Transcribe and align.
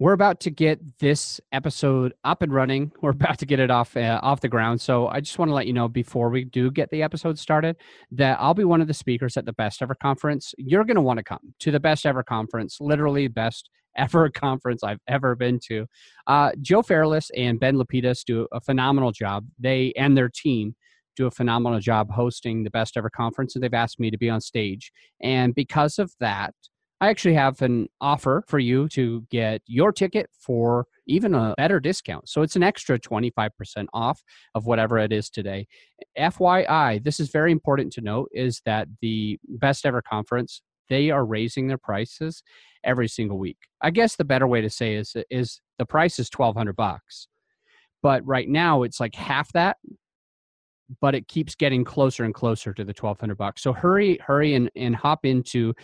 we're 0.00 0.14
about 0.14 0.40
to 0.40 0.50
get 0.50 0.80
this 0.98 1.42
episode 1.52 2.14
up 2.24 2.40
and 2.40 2.52
running. 2.52 2.90
We're 3.02 3.10
about 3.10 3.38
to 3.40 3.46
get 3.46 3.60
it 3.60 3.70
off 3.70 3.96
uh, 3.96 4.18
off 4.22 4.40
the 4.40 4.48
ground. 4.48 4.80
So 4.80 5.06
I 5.08 5.20
just 5.20 5.38
want 5.38 5.50
to 5.50 5.54
let 5.54 5.66
you 5.66 5.74
know 5.74 5.88
before 5.88 6.30
we 6.30 6.44
do 6.44 6.70
get 6.70 6.90
the 6.90 7.02
episode 7.02 7.38
started 7.38 7.76
that 8.12 8.38
I'll 8.40 8.54
be 8.54 8.64
one 8.64 8.80
of 8.80 8.88
the 8.88 8.94
speakers 8.94 9.36
at 9.36 9.44
the 9.44 9.52
Best 9.52 9.82
Ever 9.82 9.94
Conference. 9.94 10.54
You're 10.56 10.84
going 10.84 10.96
to 10.96 11.02
want 11.02 11.18
to 11.18 11.22
come 11.22 11.54
to 11.60 11.70
the 11.70 11.78
Best 11.78 12.06
Ever 12.06 12.22
Conference, 12.22 12.78
literally 12.80 13.28
best 13.28 13.68
ever 13.96 14.30
conference 14.30 14.82
I've 14.82 15.00
ever 15.08 15.34
been 15.34 15.58
to. 15.66 15.86
Uh, 16.26 16.52
Joe 16.62 16.80
Fairless 16.80 17.28
and 17.36 17.60
Ben 17.60 17.76
Lapidus 17.76 18.24
do 18.24 18.46
a 18.52 18.60
phenomenal 18.60 19.12
job. 19.12 19.44
They 19.58 19.92
and 19.96 20.16
their 20.16 20.30
team 20.30 20.76
do 21.16 21.26
a 21.26 21.30
phenomenal 21.30 21.80
job 21.80 22.10
hosting 22.10 22.62
the 22.62 22.70
Best 22.70 22.96
Ever 22.96 23.10
Conference, 23.10 23.54
and 23.54 23.62
they've 23.62 23.74
asked 23.74 24.00
me 24.00 24.10
to 24.10 24.16
be 24.16 24.30
on 24.30 24.40
stage. 24.40 24.92
And 25.20 25.54
because 25.54 25.98
of 25.98 26.12
that, 26.20 26.54
I 27.00 27.08
actually 27.08 27.34
have 27.34 27.62
an 27.62 27.88
offer 28.00 28.44
for 28.46 28.58
you 28.58 28.86
to 28.90 29.26
get 29.30 29.62
your 29.66 29.90
ticket 29.90 30.28
for 30.38 30.86
even 31.06 31.34
a 31.34 31.54
better 31.56 31.80
discount. 31.80 32.28
So 32.28 32.42
it's 32.42 32.56
an 32.56 32.62
extra 32.62 32.98
25% 32.98 33.86
off 33.94 34.22
of 34.54 34.66
whatever 34.66 34.98
it 34.98 35.10
is 35.12 35.30
today. 35.30 35.66
FYI, 36.18 37.02
this 37.02 37.18
is 37.18 37.30
very 37.30 37.52
important 37.52 37.92
to 37.94 38.02
note 38.02 38.28
is 38.32 38.60
that 38.66 38.86
the 39.00 39.38
best 39.48 39.86
ever 39.86 40.02
conference, 40.02 40.60
they 40.90 41.10
are 41.10 41.24
raising 41.24 41.68
their 41.68 41.78
prices 41.78 42.42
every 42.84 43.08
single 43.08 43.38
week. 43.38 43.58
I 43.80 43.90
guess 43.90 44.16
the 44.16 44.24
better 44.24 44.46
way 44.46 44.60
to 44.60 44.70
say 44.70 44.94
is 44.94 45.16
is 45.30 45.60
the 45.78 45.86
price 45.86 46.18
is 46.18 46.28
1200 46.34 46.76
bucks. 46.76 47.28
But 48.02 48.26
right 48.26 48.48
now 48.48 48.82
it's 48.82 49.00
like 49.00 49.14
half 49.14 49.52
that 49.52 49.78
but 51.00 51.14
it 51.14 51.28
keeps 51.28 51.54
getting 51.54 51.84
closer 51.84 52.24
and 52.24 52.34
closer 52.34 52.72
to 52.72 52.84
the 52.84 52.94
1200 52.98 53.36
bucks. 53.36 53.62
So 53.62 53.72
hurry, 53.72 54.18
hurry 54.24 54.54
and, 54.54 54.70
and 54.76 54.96
hop 54.96 55.24
into 55.24 55.74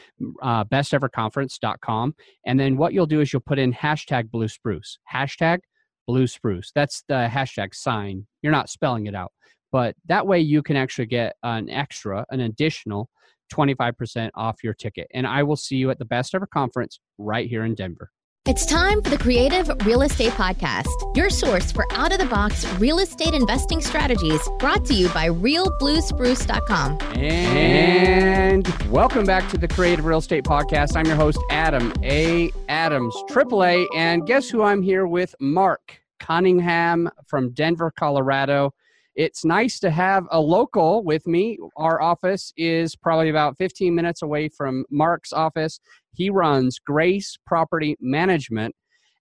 uh, 0.43 0.65
besteverconference.com. 0.65 2.15
And 2.47 2.59
then 2.59 2.77
what 2.77 2.93
you'll 2.93 3.07
do 3.07 3.21
is 3.21 3.33
you'll 3.33 3.41
put 3.41 3.59
in 3.59 3.73
hashtag 3.73 4.31
blue 4.31 4.49
spruce, 4.49 4.99
hashtag 5.13 5.59
blue 6.07 6.27
spruce. 6.27 6.73
That's 6.75 7.03
the 7.09 7.29
hashtag 7.31 7.75
sign. 7.75 8.27
You're 8.43 8.53
not 8.53 8.71
spelling 8.71 9.07
it 9.07 9.15
out, 9.15 9.33
but 9.73 9.95
that 10.07 10.27
way 10.27 10.41
you 10.41 10.63
can 10.63 10.77
actually 10.77 11.07
get 11.07 11.37
an 11.43 11.71
extra, 11.71 12.25
an 12.31 12.41
additional 12.41 13.09
25% 13.53 14.31
off 14.35 14.65
your 14.65 14.75
ticket. 14.75 15.07
And 15.15 15.27
I 15.27 15.43
will 15.43 15.57
see 15.57 15.77
you 15.77 15.91
at 15.91 15.99
the 15.99 16.05
best 16.05 16.35
ever 16.35 16.47
conference 16.47 16.99
right 17.19 17.49
here 17.49 17.65
in 17.65 17.75
Denver. 17.75 18.11
It's 18.49 18.65
time 18.65 19.03
for 19.03 19.11
the 19.11 19.19
Creative 19.19 19.69
Real 19.85 20.03
Estate 20.03 20.31
Podcast, 20.31 21.17
your 21.17 21.31
source 21.31 21.73
for 21.73 21.85
out 21.91 22.13
of 22.13 22.21
the 22.21 22.27
box 22.27 22.65
real 22.75 23.01
estate 23.01 23.35
investing 23.35 23.81
strategies 23.81 24.41
brought 24.61 24.85
to 24.85 24.95
you 24.95 25.09
by 25.09 25.29
realbluespruce.com. 25.31 26.99
And 27.19 28.69
welcome 28.89 29.25
back 29.25 29.51
to 29.51 29.59
the 29.59 29.67
Creative 29.67 30.05
Real 30.05 30.19
Estate 30.19 30.45
Podcast. 30.45 30.97
I'm 30.97 31.07
your 31.07 31.17
host, 31.17 31.41
Adam 31.51 31.93
A. 32.05 32.53
Adams, 32.69 33.17
AAA. 33.31 33.85
And 33.97 34.25
guess 34.29 34.49
who 34.49 34.63
I'm 34.63 34.81
here 34.81 35.09
with? 35.09 35.35
Mark 35.41 35.99
Cunningham 36.21 37.11
from 37.27 37.51
Denver, 37.51 37.93
Colorado. 37.99 38.73
It's 39.17 39.47
nice 39.47 39.81
to 39.81 39.91
have 39.91 40.27
a 40.31 40.39
local 40.39 41.03
with 41.03 41.27
me. 41.27 41.59
Our 41.77 42.03
office 42.03 42.53
is 42.57 42.95
probably 42.95 43.31
about 43.31 43.57
15 43.57 43.95
minutes 43.95 44.21
away 44.23 44.51
from 44.51 44.85
Mark's 44.91 45.33
office. 45.33 45.81
He 46.17 46.31
runs 46.31 46.79
Grace 46.79 47.37
Property 47.47 47.97
Management. 48.01 48.75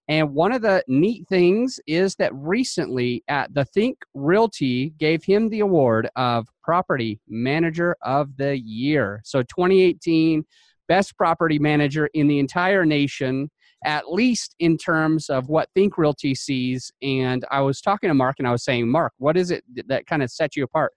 And 0.08 0.34
one 0.34 0.52
of 0.52 0.62
the 0.62 0.84
neat 0.88 1.28
things 1.28 1.80
is 1.88 2.16
that 2.16 2.34
recently 2.34 3.24
at 3.28 3.54
the 3.54 3.66
Think 3.66 3.98
Realty 4.14 4.92
gave 4.92 5.24
him 5.24 5.50
the 5.50 5.62
award 5.62 6.10
of 6.16 6.48
Property 6.64 7.20
Manager 7.28 7.96
of 8.04 8.38
the 8.38 8.58
Year. 8.58 9.22
So 9.24 9.42
2018 9.42 10.46
best 10.88 11.18
property 11.18 11.58
manager 11.58 12.08
in 12.14 12.28
the 12.28 12.38
entire 12.38 12.86
nation 12.86 13.50
at 13.84 14.12
least 14.12 14.56
in 14.60 14.78
terms 14.78 15.30
of 15.30 15.48
what 15.48 15.70
Think 15.76 15.98
Realty 15.98 16.34
sees. 16.34 16.92
And 17.04 17.46
I 17.52 17.62
was 17.62 17.82
talking 17.82 18.08
to 18.08 18.14
Mark 18.16 18.38
and 18.40 18.48
I 18.48 18.52
was 18.52 18.64
saying, 18.64 18.90
Mark, 18.90 19.14
what 19.18 19.38
is 19.38 19.52
it 19.52 19.64
that 19.88 20.08
kind 20.08 20.24
of 20.24 20.32
sets 20.32 20.58
you 20.58 20.64
apart? 20.64 20.94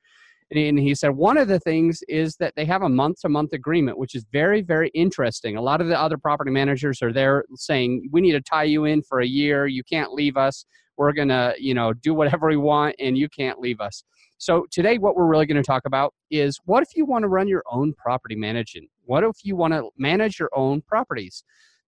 And 0.51 0.79
he 0.79 0.95
said, 0.95 1.11
one 1.11 1.37
of 1.37 1.49
the 1.49 1.61
things 1.61 2.03
is 2.09 2.37
that 2.37 2.55
they 2.57 2.65
have 2.65 2.83
a 2.83 2.89
month 2.89 3.21
to 3.21 3.29
month 3.29 3.53
agreement, 3.53 3.99
which 3.99 4.15
is 4.15 4.25
very, 4.33 4.63
very 4.63 4.89
interesting. 4.95 5.57
A 5.57 5.63
lot 5.63 5.83
of 5.83 5.89
the 5.89 6.01
other 6.01 6.17
property 6.17 6.51
managers 6.51 7.03
are 7.03 7.13
there 7.13 7.45
saying, 7.55 8.09
we 8.13 8.23
need 8.23 8.33
to 8.33 8.41
tie 8.41 8.65
you 8.65 8.87
in 8.87 9.03
for 9.03 9.21
a 9.21 9.27
year. 9.27 9.67
You 9.67 9.85
can't 9.85 10.13
leave 10.13 10.39
us. 10.39 10.65
We're 10.97 11.13
going 11.13 11.29
to, 11.29 11.55
you 11.59 11.75
know, 11.75 11.93
do 11.93 12.15
whatever 12.15 12.49
we 12.49 12.57
want 12.57 12.97
and 12.99 13.17
you 13.17 13.29
can't 13.29 13.61
leave 13.61 13.81
us. 13.81 14.03
So 14.39 14.67
today, 14.71 14.99
what 14.99 15.17
we're 15.17 15.27
really 15.27 15.47
going 15.47 15.63
to 15.63 15.67
talk 15.67 15.83
about 15.85 16.15
is 16.31 16.59
what 16.65 16.83
if 16.83 16.91
you 16.95 17.05
want 17.05 17.25
to 17.25 17.29
run 17.29 17.49
your 17.49 17.65
own 17.71 17.93
property 17.93 18.37
management? 18.37 18.89
What 19.05 19.25
if 19.25 19.37
you 19.43 19.55
want 19.55 19.75
to 19.75 19.91
manage 19.99 20.39
your 20.39 20.51
own 20.55 20.81
properties? 20.81 21.45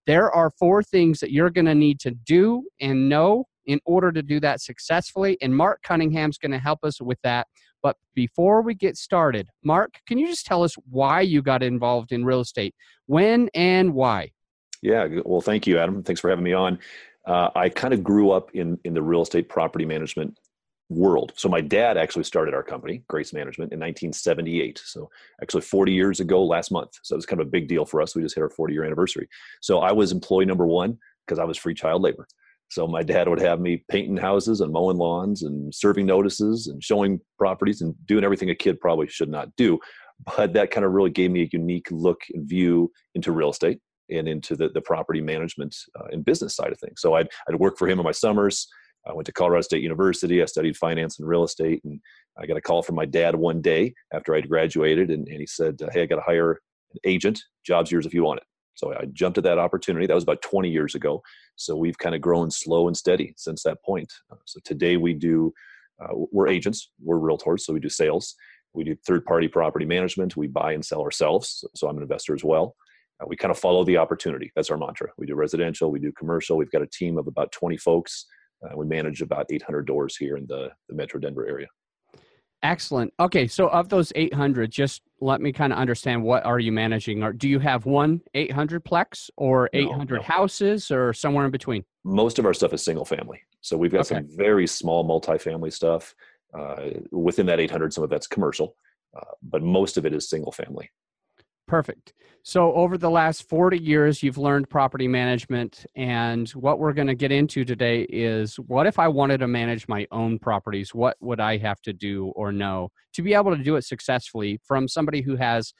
There 0.06 0.31
are 0.32 0.50
four 0.50 0.82
things 0.82 1.20
that 1.20 1.31
you're 1.31 1.50
going 1.50 1.66
to 1.66 1.75
need 1.75 2.00
to 2.00 2.10
do 2.10 2.65
and 2.81 3.09
know 3.09 3.44
in 3.66 3.81
order 3.84 4.10
to 4.10 4.22
do 4.22 4.41
that 4.41 4.60
successfully. 4.60 5.38
And 5.41 5.56
Mark 5.56 5.82
Cunningham's 5.82 6.38
going 6.38 6.50
to 6.50 6.59
help 6.59 6.81
us 6.82 7.00
with 7.00 7.19
that. 7.22 7.47
But 7.82 7.96
before 8.14 8.62
we 8.62 8.74
get 8.74 8.96
started, 8.96 9.48
Mark, 9.64 9.94
can 10.06 10.18
you 10.18 10.26
just 10.26 10.46
tell 10.46 10.62
us 10.62 10.74
why 10.91 11.22
you 11.22 11.42
got 11.42 11.62
involved 11.62 12.12
in 12.12 12.24
real 12.24 12.41
estate? 12.41 12.74
When 13.06 13.48
and 13.54 13.94
why? 13.94 14.32
Yeah, 14.82 15.08
well, 15.24 15.41
thank 15.41 15.66
you, 15.66 15.78
Adam. 15.78 16.02
Thanks 16.02 16.20
for 16.20 16.30
having 16.30 16.44
me 16.44 16.52
on. 16.52 16.78
Uh, 17.26 17.50
I 17.54 17.69
kind 17.69 17.92
of 17.92 18.02
grew 18.02 18.30
up 18.30 18.50
in, 18.54 18.78
in 18.84 18.94
the 18.94 19.02
real 19.02 19.22
estate 19.22 19.48
property 19.48 19.84
management 19.84 20.38
world. 20.88 21.32
So 21.36 21.48
my 21.48 21.60
dad 21.60 21.96
actually 21.96 22.24
started 22.24 22.52
our 22.52 22.62
company, 22.62 23.02
Grace 23.08 23.32
Management, 23.32 23.72
in 23.72 23.78
1978. 23.78 24.82
So 24.84 25.10
actually 25.40 25.60
40 25.62 25.92
years 25.92 26.20
ago 26.20 26.44
last 26.44 26.72
month. 26.72 26.98
So 27.02 27.14
it 27.14 27.19
was 27.19 27.26
kind 27.26 27.40
of 27.40 27.46
a 27.46 27.50
big 27.50 27.69
deal 27.69 27.84
for 27.84 28.02
us. 28.02 28.14
We 28.14 28.22
just 28.22 28.34
hit 28.34 28.42
our 28.42 28.50
40 28.50 28.74
year 28.74 28.84
anniversary. 28.84 29.28
So 29.60 29.78
I 29.78 29.92
was 29.92 30.12
employee 30.12 30.46
number 30.46 30.66
one 30.66 30.98
because 31.26 31.38
I 31.38 31.44
was 31.44 31.56
free 31.56 31.74
child 31.74 32.02
labor. 32.02 32.26
So 32.70 32.86
my 32.86 33.03
dad 33.03 33.28
would 33.28 33.41
have 33.41 33.60
me 33.60 33.84
painting 33.91 34.16
houses 34.16 34.60
and 34.60 34.72
mowing 34.72 34.97
lawns 34.97 35.42
and 35.42 35.75
serving 35.75 36.06
notices 36.06 36.69
and 36.69 36.82
showing 36.82 37.20
properties 37.36 37.81
and 37.81 37.94
doing 38.06 38.22
everything 38.22 38.50
a 38.50 38.54
kid 38.54 38.81
probably 38.81 39.08
should 39.08 39.28
not 39.28 39.54
do. 39.56 39.78
But 40.36 40.53
that 40.53 40.70
kind 40.70 40.84
of 40.84 40.92
really 40.92 41.10
gave 41.10 41.32
me 41.32 41.42
a 41.42 41.48
unique 41.53 41.88
look 41.91 42.20
and 42.32 42.48
view 42.48 42.92
into 43.14 43.32
real 43.32 43.50
estate 43.50 43.81
and 44.08 44.28
into 44.28 44.54
the, 44.54 44.69
the 44.69 44.81
property 44.81 45.20
management 45.20 45.75
uh, 45.98 46.04
and 46.12 46.25
business 46.25 46.54
side 46.54 46.72
of 46.72 46.78
things. 46.78 47.00
So 47.00 47.14
I'd, 47.14 47.28
I'd 47.48 47.56
work 47.56 47.76
for 47.76 47.88
him 47.88 47.98
in 47.98 48.04
my 48.04 48.12
summers. 48.12 48.69
I 49.06 49.14
went 49.14 49.26
to 49.26 49.32
Colorado 49.32 49.62
State 49.62 49.82
University. 49.82 50.42
I 50.42 50.44
studied 50.44 50.76
finance 50.76 51.19
and 51.19 51.26
real 51.26 51.42
estate. 51.42 51.81
And 51.84 52.00
I 52.38 52.47
got 52.47 52.56
a 52.56 52.60
call 52.60 52.82
from 52.82 52.94
my 52.94 53.06
dad 53.06 53.34
one 53.34 53.62
day 53.62 53.94
after 54.12 54.34
I'd 54.34 54.48
graduated. 54.48 55.10
And, 55.10 55.26
and 55.26 55.41
he 55.41 55.47
said, 55.47 55.81
Hey, 55.92 56.02
I 56.02 56.06
got 56.06 56.16
to 56.16 56.22
hire 56.22 56.60
an 56.92 57.00
agent. 57.04 57.42
Job's 57.64 57.91
yours 57.91 58.06
if 58.06 58.14
you 58.14 58.22
want 58.22 58.41
it. 58.41 58.50
So 58.75 58.94
I 58.94 59.06
jumped 59.12 59.38
at 59.38 59.44
that 59.44 59.58
opportunity. 59.58 60.06
That 60.06 60.14
was 60.14 60.22
about 60.22 60.42
20 60.42 60.70
years 60.70 60.94
ago. 60.94 61.22
So 61.56 61.76
we've 61.76 61.98
kind 61.98 62.14
of 62.14 62.20
grown 62.20 62.50
slow 62.50 62.86
and 62.86 62.97
steady 62.97 63.34
since 63.36 63.62
that 63.64 63.82
point. 63.84 64.12
Uh, 64.31 64.36
so 64.47 64.60
today 64.64 64.97
we 64.97 65.14
do, 65.14 65.53
uh, 66.03 66.14
we're 66.32 66.48
agents, 66.48 66.91
we're 67.03 67.19
realtors. 67.19 67.60
So 67.60 67.72
we 67.72 67.81
do 67.81 67.88
sales. 67.88 68.34
We 68.72 68.84
do 68.84 68.97
third 69.06 69.25
party 69.25 69.48
property 69.48 69.84
management. 69.84 70.36
We 70.36 70.47
buy 70.47 70.72
and 70.72 70.84
sell 70.84 71.03
ourselves. 71.03 71.64
So 71.75 71.88
I'm 71.88 71.97
an 71.97 72.03
investor 72.03 72.34
as 72.34 72.44
well. 72.44 72.76
Uh, 73.20 73.26
we 73.26 73.36
kind 73.36 73.50
of 73.50 73.58
follow 73.58 73.84
the 73.84 73.98
opportunity. 73.98 74.50
That's 74.54 74.70
our 74.70 74.78
mantra. 74.78 75.10
We 75.19 75.26
do 75.26 75.34
residential, 75.34 75.91
we 75.91 75.98
do 75.98 76.12
commercial. 76.12 76.56
We've 76.56 76.70
got 76.70 76.82
a 76.82 76.87
team 76.87 77.19
of 77.19 77.26
about 77.26 77.52
20 77.52 77.76
folks 77.76 78.26
uh, 78.62 78.76
we 78.76 78.87
manage 78.87 79.22
about 79.22 79.47
800 79.50 79.87
doors 79.87 80.16
here 80.16 80.37
in 80.37 80.47
the, 80.47 80.70
the 80.88 80.94
Metro 80.94 81.19
Denver 81.19 81.47
area. 81.47 81.66
Excellent. 82.62 83.12
Okay, 83.19 83.47
so 83.47 83.69
of 83.69 83.88
those 83.88 84.12
800, 84.15 84.71
just 84.71 85.03
let 85.21 85.41
me 85.41 85.53
kind 85.53 85.72
of 85.72 85.78
understand 85.78 86.22
what 86.22 86.44
are 86.44 86.59
you 86.59 86.72
managing? 86.72 87.22
Or 87.22 87.32
do 87.32 87.48
you 87.48 87.59
have 87.59 87.87
one 87.87 88.21
800 88.34 88.84
plex 88.84 89.31
or 89.37 89.71
800 89.72 90.15
no, 90.15 90.16
no. 90.16 90.22
houses 90.22 90.91
or 90.91 91.12
somewhere 91.12 91.47
in 91.47 91.50
between? 91.50 91.84
Most 92.04 92.38
of 92.38 92.44
our 92.44 92.53
stuff 92.53 92.72
is 92.75 92.84
single 92.84 93.04
family. 93.04 93.41
So 93.62 93.76
we've 93.76 93.93
got 93.93 94.00
okay. 94.00 94.16
some 94.16 94.28
very 94.37 94.66
small 94.66 95.06
multifamily 95.06 95.72
stuff. 95.72 96.15
Uh, 96.53 96.91
within 97.12 97.47
that 97.47 97.60
800, 97.60 97.93
some 97.93 98.04
of 98.04 98.10
that's 98.10 98.26
commercial, 98.26 98.75
uh, 99.16 99.25
but 99.43 99.62
most 99.62 99.97
of 99.97 100.04
it 100.04 100.12
is 100.12 100.28
single 100.28 100.53
family. 100.53 100.91
Perfect. 101.70 102.14
So, 102.42 102.72
over 102.72 102.98
the 102.98 103.10
last 103.10 103.48
40 103.48 103.78
years, 103.78 104.25
you've 104.25 104.38
learned 104.38 104.69
property 104.69 105.06
management. 105.06 105.86
And 105.94 106.48
what 106.50 106.81
we're 106.81 106.92
going 106.92 107.06
to 107.06 107.14
get 107.14 107.31
into 107.31 107.64
today 107.64 108.02
is 108.11 108.56
what 108.56 108.88
if 108.88 108.99
I 108.99 109.06
wanted 109.06 109.38
to 109.38 109.46
manage 109.46 109.87
my 109.87 110.05
own 110.11 110.40
properties? 110.40 110.93
What 110.93 111.17
would 111.20 111.38
I 111.38 111.58
have 111.58 111.81
to 111.82 111.93
do 111.93 112.32
or 112.34 112.50
know 112.50 112.88
to 113.12 113.22
be 113.22 113.34
able 113.34 113.56
to 113.56 113.62
do 113.62 113.76
it 113.76 113.84
successfully 113.84 114.58
from 114.67 114.88
somebody 114.88 115.22
who 115.22 115.37
has 115.37 115.72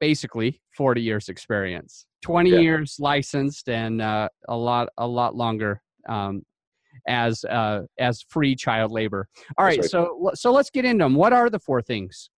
basically 0.00 0.62
40 0.74 1.02
years 1.02 1.28
experience, 1.28 2.06
20 2.22 2.48
yeah. 2.48 2.58
years 2.60 2.96
licensed, 2.98 3.68
and 3.68 4.00
uh, 4.00 4.30
a 4.48 4.56
lot, 4.56 4.88
a 4.96 5.06
lot 5.06 5.36
longer 5.36 5.82
um, 6.08 6.44
as 7.06 7.44
uh, 7.44 7.82
as 7.98 8.24
free 8.30 8.56
child 8.56 8.90
labor. 8.90 9.28
All 9.58 9.66
right, 9.66 9.80
right, 9.80 9.90
so 9.90 10.30
so 10.32 10.50
let's 10.50 10.70
get 10.70 10.86
into 10.86 11.04
them. 11.04 11.14
What 11.14 11.34
are 11.34 11.50
the 11.50 11.58
four 11.58 11.82
things? 11.82 12.30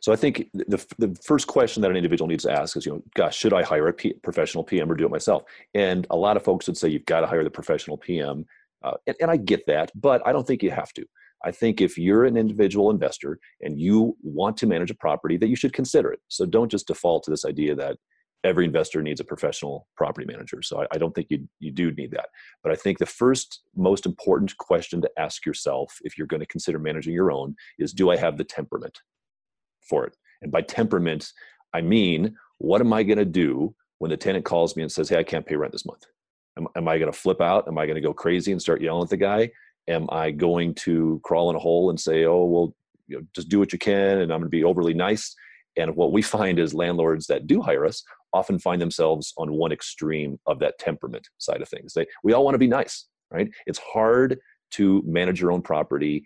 So 0.00 0.12
I 0.12 0.16
think 0.16 0.50
the, 0.52 0.84
the 0.98 1.16
first 1.24 1.46
question 1.46 1.82
that 1.82 1.90
an 1.90 1.96
individual 1.96 2.28
needs 2.28 2.44
to 2.44 2.52
ask 2.52 2.76
is, 2.76 2.86
you 2.86 2.92
know, 2.92 3.02
gosh, 3.14 3.36
should 3.36 3.52
I 3.52 3.62
hire 3.62 3.88
a 3.88 3.92
P- 3.92 4.14
professional 4.14 4.64
PM 4.64 4.90
or 4.90 4.94
do 4.94 5.06
it 5.06 5.10
myself? 5.10 5.44
And 5.74 6.06
a 6.10 6.16
lot 6.16 6.36
of 6.36 6.44
folks 6.44 6.66
would 6.66 6.76
say 6.76 6.88
you've 6.88 7.06
got 7.06 7.20
to 7.20 7.26
hire 7.26 7.44
the 7.44 7.50
professional 7.50 7.96
PM. 7.96 8.44
Uh, 8.82 8.94
and, 9.06 9.16
and 9.20 9.30
I 9.30 9.36
get 9.36 9.66
that, 9.66 9.90
but 9.94 10.26
I 10.26 10.32
don't 10.32 10.46
think 10.46 10.62
you 10.62 10.70
have 10.70 10.92
to. 10.94 11.04
I 11.44 11.52
think 11.52 11.80
if 11.80 11.96
you're 11.96 12.24
an 12.24 12.36
individual 12.36 12.90
investor 12.90 13.38
and 13.60 13.78
you 13.78 14.16
want 14.22 14.56
to 14.58 14.66
manage 14.66 14.90
a 14.90 14.94
property, 14.94 15.36
that 15.36 15.48
you 15.48 15.56
should 15.56 15.72
consider 15.72 16.12
it. 16.12 16.20
So 16.28 16.46
don't 16.46 16.70
just 16.70 16.88
default 16.88 17.24
to 17.24 17.30
this 17.30 17.44
idea 17.44 17.74
that 17.76 17.96
every 18.44 18.64
investor 18.64 19.02
needs 19.02 19.20
a 19.20 19.24
professional 19.24 19.88
property 19.96 20.26
manager. 20.26 20.62
So 20.62 20.82
I, 20.82 20.86
I, 20.92 20.98
don't 20.98 21.14
think 21.14 21.28
you, 21.30 21.48
you 21.58 21.72
do 21.72 21.90
need 21.92 22.12
that. 22.12 22.28
But 22.62 22.72
I 22.72 22.76
think 22.76 22.98
the 22.98 23.06
first 23.06 23.62
most 23.76 24.06
important 24.06 24.56
question 24.58 25.00
to 25.02 25.10
ask 25.18 25.44
yourself 25.44 25.98
if 26.02 26.16
you're 26.16 26.26
going 26.26 26.40
to 26.40 26.46
consider 26.46 26.78
managing 26.78 27.14
your 27.14 27.32
own 27.32 27.56
is 27.78 27.92
do 27.92 28.10
I 28.10 28.16
have 28.16 28.38
the 28.38 28.44
temperament 28.44 29.00
for 29.88 30.04
it? 30.04 30.16
And 30.42 30.52
by 30.52 30.62
temperament, 30.62 31.32
I 31.74 31.80
mean, 31.80 32.36
what 32.58 32.80
am 32.80 32.92
I 32.92 33.02
going 33.02 33.18
to 33.18 33.24
do 33.24 33.74
when 33.98 34.10
the 34.10 34.16
tenant 34.16 34.44
calls 34.44 34.76
me 34.76 34.82
and 34.82 34.92
says, 34.92 35.08
hey, 35.08 35.18
I 35.18 35.24
can't 35.24 35.46
pay 35.46 35.56
rent 35.56 35.72
this 35.72 35.86
month? 35.86 36.04
Am, 36.56 36.66
am 36.76 36.88
I 36.88 36.98
going 36.98 37.10
to 37.10 37.18
flip 37.18 37.40
out? 37.40 37.68
Am 37.68 37.78
I 37.78 37.86
going 37.86 37.96
to 37.96 38.00
go 38.00 38.14
crazy 38.14 38.52
and 38.52 38.60
start 38.60 38.80
yelling 38.80 39.04
at 39.04 39.10
the 39.10 39.16
guy? 39.16 39.50
Am 39.88 40.06
I 40.10 40.30
going 40.30 40.74
to 40.74 41.20
crawl 41.24 41.50
in 41.50 41.56
a 41.56 41.60
hole 41.60 41.90
and 41.90 41.98
say, 41.98 42.24
oh, 42.24 42.44
well, 42.44 42.74
you 43.06 43.18
know, 43.18 43.26
just 43.34 43.48
do 43.48 43.58
what 43.58 43.72
you 43.72 43.78
can 43.78 44.18
and 44.18 44.32
I'm 44.32 44.40
going 44.40 44.42
to 44.42 44.48
be 44.48 44.64
overly 44.64 44.94
nice? 44.94 45.34
And 45.76 45.94
what 45.96 46.12
we 46.12 46.22
find 46.22 46.58
is 46.58 46.74
landlords 46.74 47.26
that 47.28 47.46
do 47.46 47.62
hire 47.62 47.86
us 47.86 48.02
often 48.32 48.58
find 48.58 48.82
themselves 48.82 49.32
on 49.38 49.52
one 49.52 49.72
extreme 49.72 50.38
of 50.46 50.58
that 50.58 50.78
temperament 50.78 51.28
side 51.38 51.62
of 51.62 51.68
things. 51.68 51.94
They, 51.94 52.06
we 52.22 52.32
all 52.32 52.44
want 52.44 52.54
to 52.54 52.58
be 52.58 52.66
nice, 52.66 53.06
right? 53.30 53.48
It's 53.66 53.78
hard 53.78 54.38
to 54.72 55.02
manage 55.06 55.40
your 55.40 55.52
own 55.52 55.62
property 55.62 56.24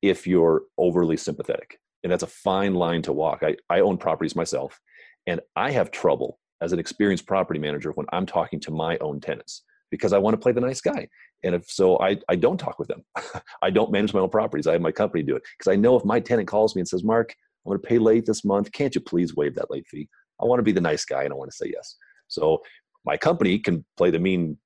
if 0.00 0.26
you're 0.26 0.62
overly 0.78 1.16
sympathetic. 1.16 1.78
And 2.02 2.12
that's 2.12 2.22
a 2.22 2.28
fine 2.28 2.74
line 2.74 3.02
to 3.02 3.12
walk. 3.12 3.42
I, 3.42 3.56
I 3.70 3.80
own 3.80 3.96
properties 3.96 4.34
myself, 4.34 4.80
and 5.26 5.40
I 5.56 5.70
have 5.70 5.90
trouble 5.90 6.38
as 6.60 6.72
an 6.72 6.78
experienced 6.78 7.26
property 7.26 7.58
manager 7.58 7.90
when 7.92 8.06
I'm 8.12 8.26
talking 8.26 8.60
to 8.60 8.70
my 8.70 8.96
own 8.98 9.20
tenants 9.20 9.62
because 9.90 10.12
I 10.12 10.18
want 10.18 10.34
to 10.34 10.38
play 10.38 10.52
the 10.52 10.60
nice 10.60 10.80
guy. 10.80 11.06
And 11.44 11.54
if 11.54 11.68
so, 11.68 11.98
I, 12.00 12.18
I 12.28 12.36
don't 12.36 12.58
talk 12.58 12.78
with 12.78 12.88
them. 12.88 13.04
I 13.62 13.70
don't 13.70 13.92
manage 13.92 14.14
my 14.14 14.20
own 14.20 14.30
properties. 14.30 14.66
I 14.66 14.72
have 14.72 14.80
my 14.80 14.92
company 14.92 15.22
do 15.22 15.36
it 15.36 15.42
because 15.58 15.70
I 15.70 15.76
know 15.76 15.96
if 15.96 16.04
my 16.04 16.20
tenant 16.20 16.48
calls 16.48 16.74
me 16.74 16.80
and 16.80 16.88
says, 16.88 17.04
Mark, 17.04 17.34
I'm 17.64 17.70
going 17.70 17.80
to 17.80 17.86
pay 17.86 17.98
late 17.98 18.24
this 18.26 18.44
month. 18.44 18.72
Can't 18.72 18.94
you 18.94 19.00
please 19.00 19.36
waive 19.36 19.54
that 19.56 19.70
late 19.70 19.86
fee? 19.88 20.08
I 20.40 20.46
want 20.46 20.60
to 20.60 20.64
be 20.64 20.72
the 20.72 20.80
nice 20.80 21.04
guy 21.04 21.24
and 21.24 21.32
I 21.32 21.36
want 21.36 21.50
to 21.50 21.56
say 21.56 21.70
yes. 21.72 21.96
So 22.28 22.62
my 23.04 23.16
company 23.16 23.58
can 23.58 23.84
play 23.96 24.10
the 24.10 24.18
mean 24.18 24.56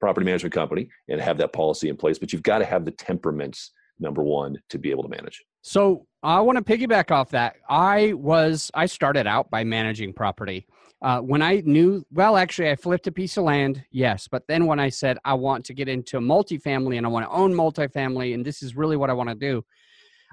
property 0.00 0.26
management 0.26 0.52
company 0.52 0.88
and 1.08 1.20
have 1.20 1.38
that 1.38 1.52
policy 1.52 1.88
in 1.88 1.96
place, 1.96 2.18
but 2.18 2.32
you've 2.32 2.42
got 2.42 2.58
to 2.58 2.64
have 2.64 2.84
the 2.84 2.90
temperaments 2.90 3.70
number 4.00 4.22
one 4.22 4.58
to 4.70 4.78
be 4.78 4.90
able 4.90 5.04
to 5.04 5.08
manage. 5.08 5.40
So 5.62 6.06
I 6.22 6.40
want 6.40 6.58
to 6.58 6.64
piggyback 6.64 7.10
off 7.10 7.30
that. 7.30 7.56
I 7.68 8.12
was 8.12 8.70
I 8.74 8.86
started 8.86 9.26
out 9.26 9.50
by 9.50 9.64
managing 9.64 10.12
property. 10.12 10.66
Uh, 11.00 11.18
when 11.18 11.42
I 11.42 11.62
knew, 11.64 12.04
well, 12.12 12.36
actually, 12.36 12.70
I 12.70 12.76
flipped 12.76 13.08
a 13.08 13.12
piece 13.12 13.36
of 13.36 13.42
land, 13.42 13.82
yes. 13.90 14.28
But 14.30 14.46
then 14.46 14.66
when 14.66 14.78
I 14.78 14.88
said 14.88 15.18
I 15.24 15.34
want 15.34 15.64
to 15.64 15.74
get 15.74 15.88
into 15.88 16.18
multifamily 16.18 16.96
and 16.96 17.04
I 17.04 17.08
want 17.08 17.26
to 17.26 17.32
own 17.32 17.52
multifamily, 17.52 18.34
and 18.34 18.44
this 18.44 18.62
is 18.62 18.76
really 18.76 18.96
what 18.96 19.10
I 19.10 19.14
want 19.14 19.28
to 19.30 19.34
do, 19.34 19.64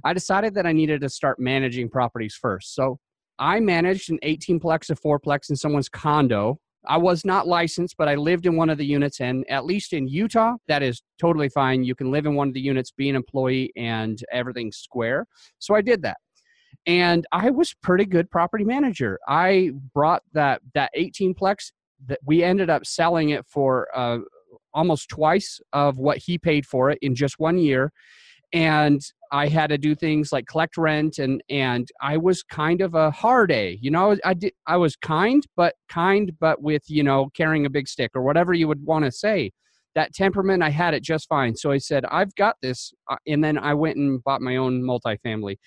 I 0.03 0.13
decided 0.13 0.53
that 0.55 0.67
I 0.67 0.71
needed 0.71 1.01
to 1.01 1.09
start 1.09 1.39
managing 1.39 1.89
properties 1.89 2.35
first. 2.35 2.75
So 2.75 2.99
I 3.39 3.59
managed 3.59 4.11
an 4.11 4.19
18 4.21 4.59
plex, 4.59 4.89
a 4.89 4.95
fourplex 4.95 5.49
in 5.49 5.55
someone's 5.55 5.89
condo. 5.89 6.59
I 6.87 6.97
was 6.97 7.25
not 7.25 7.47
licensed, 7.47 7.95
but 7.97 8.07
I 8.07 8.15
lived 8.15 8.45
in 8.45 8.55
one 8.55 8.69
of 8.69 8.77
the 8.77 8.85
units, 8.85 9.19
and 9.19 9.45
at 9.49 9.65
least 9.65 9.93
in 9.93 10.07
Utah, 10.07 10.55
that 10.67 10.81
is 10.81 11.01
totally 11.19 11.49
fine. 11.49 11.83
You 11.83 11.95
can 11.95 12.11
live 12.11 12.25
in 12.25 12.35
one 12.35 12.47
of 12.47 12.53
the 12.53 12.61
units, 12.61 12.91
be 12.91 13.09
an 13.09 13.15
employee, 13.15 13.71
and 13.75 14.19
everything's 14.31 14.77
square. 14.77 15.25
So 15.59 15.75
I 15.75 15.81
did 15.81 16.01
that 16.03 16.17
and 16.85 17.25
I 17.31 17.49
was 17.49 17.75
pretty 17.81 18.05
good 18.05 18.29
property 18.31 18.63
manager. 18.63 19.19
I 19.27 19.71
brought 19.93 20.23
that 20.33 20.61
that 20.73 20.91
18 20.93 21.35
plex 21.35 21.71
that 22.07 22.19
we 22.25 22.43
ended 22.43 22.69
up 22.69 22.85
selling 22.85 23.29
it 23.29 23.45
for 23.45 23.87
uh, 23.95 24.19
almost 24.73 25.09
twice 25.09 25.59
of 25.73 25.97
what 25.97 26.17
he 26.17 26.37
paid 26.37 26.65
for 26.65 26.89
it 26.89 26.99
in 27.01 27.15
just 27.15 27.39
one 27.39 27.57
year 27.57 27.91
and 28.53 29.01
I 29.31 29.47
had 29.47 29.67
to 29.67 29.77
do 29.77 29.95
things 29.95 30.31
like 30.31 30.47
collect 30.47 30.77
rent 30.77 31.19
and 31.19 31.41
and 31.49 31.87
I 32.01 32.17
was 32.17 32.43
kind 32.43 32.81
of 32.81 32.95
a 32.95 33.11
hard 33.11 33.51
A. 33.51 33.77
You 33.81 33.91
know, 33.91 34.17
I 34.25 34.33
did 34.33 34.53
I 34.67 34.77
was 34.77 34.95
kind 34.95 35.45
but 35.55 35.75
kind 35.89 36.31
but 36.39 36.61
with, 36.61 36.83
you 36.87 37.03
know, 37.03 37.29
carrying 37.35 37.65
a 37.65 37.69
big 37.69 37.87
stick 37.87 38.11
or 38.15 38.23
whatever 38.23 38.53
you 38.53 38.67
would 38.67 38.83
want 38.83 39.05
to 39.05 39.11
say. 39.11 39.51
That 39.95 40.13
temperament 40.13 40.63
I 40.63 40.69
had 40.69 40.93
it 40.93 41.03
just 41.03 41.27
fine. 41.27 41.55
So 41.55 41.71
I 41.71 41.77
said, 41.79 42.05
"I've 42.05 42.33
got 42.35 42.55
this." 42.61 42.93
Uh, 43.09 43.17
and 43.27 43.43
then 43.43 43.57
I 43.57 43.73
went 43.73 43.97
and 43.97 44.23
bought 44.23 44.41
my 44.41 44.55
own 44.55 44.83
multifamily. 44.83 45.57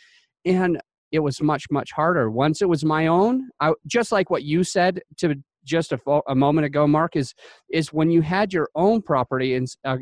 And 0.44 0.80
it 1.12 1.20
was 1.20 1.42
much 1.42 1.66
much 1.70 1.92
harder. 1.92 2.30
Once 2.30 2.62
it 2.62 2.68
was 2.68 2.84
my 2.84 3.06
own, 3.06 3.50
I 3.60 3.72
just 3.86 4.12
like 4.12 4.30
what 4.30 4.44
you 4.44 4.64
said 4.64 5.02
to 5.18 5.34
just 5.64 5.92
a, 5.92 5.98
a 6.26 6.34
moment 6.34 6.66
ago, 6.66 6.86
Mark, 6.86 7.16
is 7.16 7.34
is 7.70 7.92
when 7.92 8.10
you 8.10 8.22
had 8.22 8.52
your 8.52 8.68
own 8.74 9.02
property 9.02 9.54
and 9.54 9.68
uh, 9.84 9.98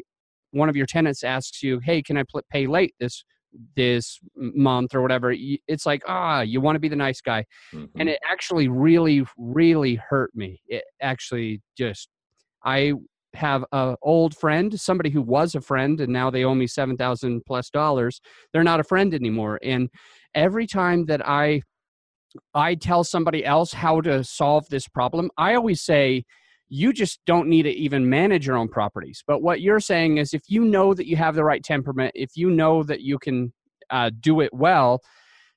one 0.52 0.68
of 0.68 0.76
your 0.76 0.86
tenants 0.86 1.24
asks 1.24 1.62
you, 1.62 1.80
"Hey, 1.80 2.02
can 2.02 2.16
I 2.16 2.24
pay 2.50 2.66
late 2.66 2.94
this 3.00 3.24
this 3.76 4.18
month 4.36 4.94
or 4.94 5.02
whatever?" 5.02 5.34
It's 5.36 5.86
like, 5.86 6.02
ah, 6.06 6.40
you 6.40 6.60
want 6.60 6.76
to 6.76 6.80
be 6.80 6.88
the 6.88 6.96
nice 6.96 7.20
guy, 7.20 7.44
mm-hmm. 7.72 7.98
and 7.98 8.08
it 8.08 8.18
actually 8.30 8.68
really, 8.68 9.24
really 9.36 9.96
hurt 9.96 10.34
me. 10.34 10.60
It 10.68 10.84
actually 11.00 11.60
just, 11.76 12.08
I 12.64 12.94
have 13.34 13.64
a 13.72 13.96
old 14.02 14.36
friend, 14.36 14.78
somebody 14.78 15.10
who 15.10 15.22
was 15.22 15.54
a 15.54 15.60
friend, 15.60 16.00
and 16.00 16.12
now 16.12 16.30
they 16.30 16.44
owe 16.44 16.54
me 16.54 16.66
seven 16.66 16.96
thousand 16.96 17.42
plus 17.46 17.70
dollars. 17.70 18.20
They're 18.52 18.64
not 18.64 18.80
a 18.80 18.84
friend 18.84 19.14
anymore, 19.14 19.58
and 19.62 19.88
every 20.34 20.66
time 20.66 21.06
that 21.06 21.26
I 21.26 21.62
I 22.54 22.74
tell 22.74 23.04
somebody 23.04 23.44
else 23.44 23.72
how 23.72 24.00
to 24.02 24.22
solve 24.24 24.68
this 24.68 24.86
problem, 24.88 25.30
I 25.36 25.54
always 25.54 25.82
say 25.82 26.24
you 26.70 26.92
just 26.92 27.20
don't 27.26 27.48
need 27.48 27.64
to 27.64 27.70
even 27.70 28.08
manage 28.08 28.46
your 28.46 28.56
own 28.56 28.68
properties. 28.68 29.22
But 29.26 29.42
what 29.42 29.60
you're 29.60 29.80
saying 29.80 30.18
is 30.18 30.32
if 30.32 30.42
you 30.48 30.64
know 30.64 30.94
that 30.94 31.06
you 31.06 31.16
have 31.16 31.34
the 31.34 31.44
right 31.44 31.62
temperament, 31.62 32.12
if 32.14 32.36
you 32.36 32.48
know 32.48 32.84
that 32.84 33.00
you 33.00 33.18
can 33.18 33.52
uh, 33.90 34.10
do 34.20 34.40
it 34.40 34.54
well, 34.54 35.02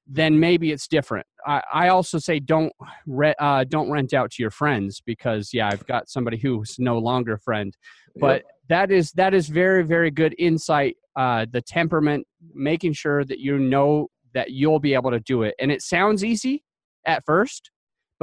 then 0.07 0.39
maybe 0.39 0.71
it's 0.71 0.87
different. 0.87 1.25
I, 1.45 1.61
I 1.71 1.87
also 1.89 2.17
say 2.17 2.39
don't 2.39 2.73
re- 3.05 3.35
uh, 3.39 3.63
don't 3.65 3.91
rent 3.91 4.13
out 4.13 4.31
to 4.31 4.43
your 4.43 4.51
friends 4.51 5.01
because 5.05 5.53
yeah, 5.53 5.69
I've 5.71 5.85
got 5.85 6.09
somebody 6.09 6.37
who's 6.37 6.77
no 6.79 6.97
longer 6.97 7.33
a 7.33 7.39
friend. 7.39 7.77
But 8.15 8.41
yep. 8.41 8.51
that 8.69 8.91
is 8.91 9.11
that 9.11 9.33
is 9.35 9.47
very 9.47 9.83
very 9.83 10.11
good 10.11 10.35
insight. 10.39 10.97
Uh, 11.15 11.45
the 11.49 11.61
temperament, 11.61 12.25
making 12.55 12.93
sure 12.93 13.23
that 13.23 13.39
you 13.39 13.59
know 13.59 14.09
that 14.33 14.49
you'll 14.49 14.79
be 14.79 14.95
able 14.95 15.11
to 15.11 15.19
do 15.19 15.43
it, 15.43 15.53
and 15.59 15.71
it 15.71 15.83
sounds 15.83 16.23
easy 16.25 16.63
at 17.05 17.23
first, 17.25 17.69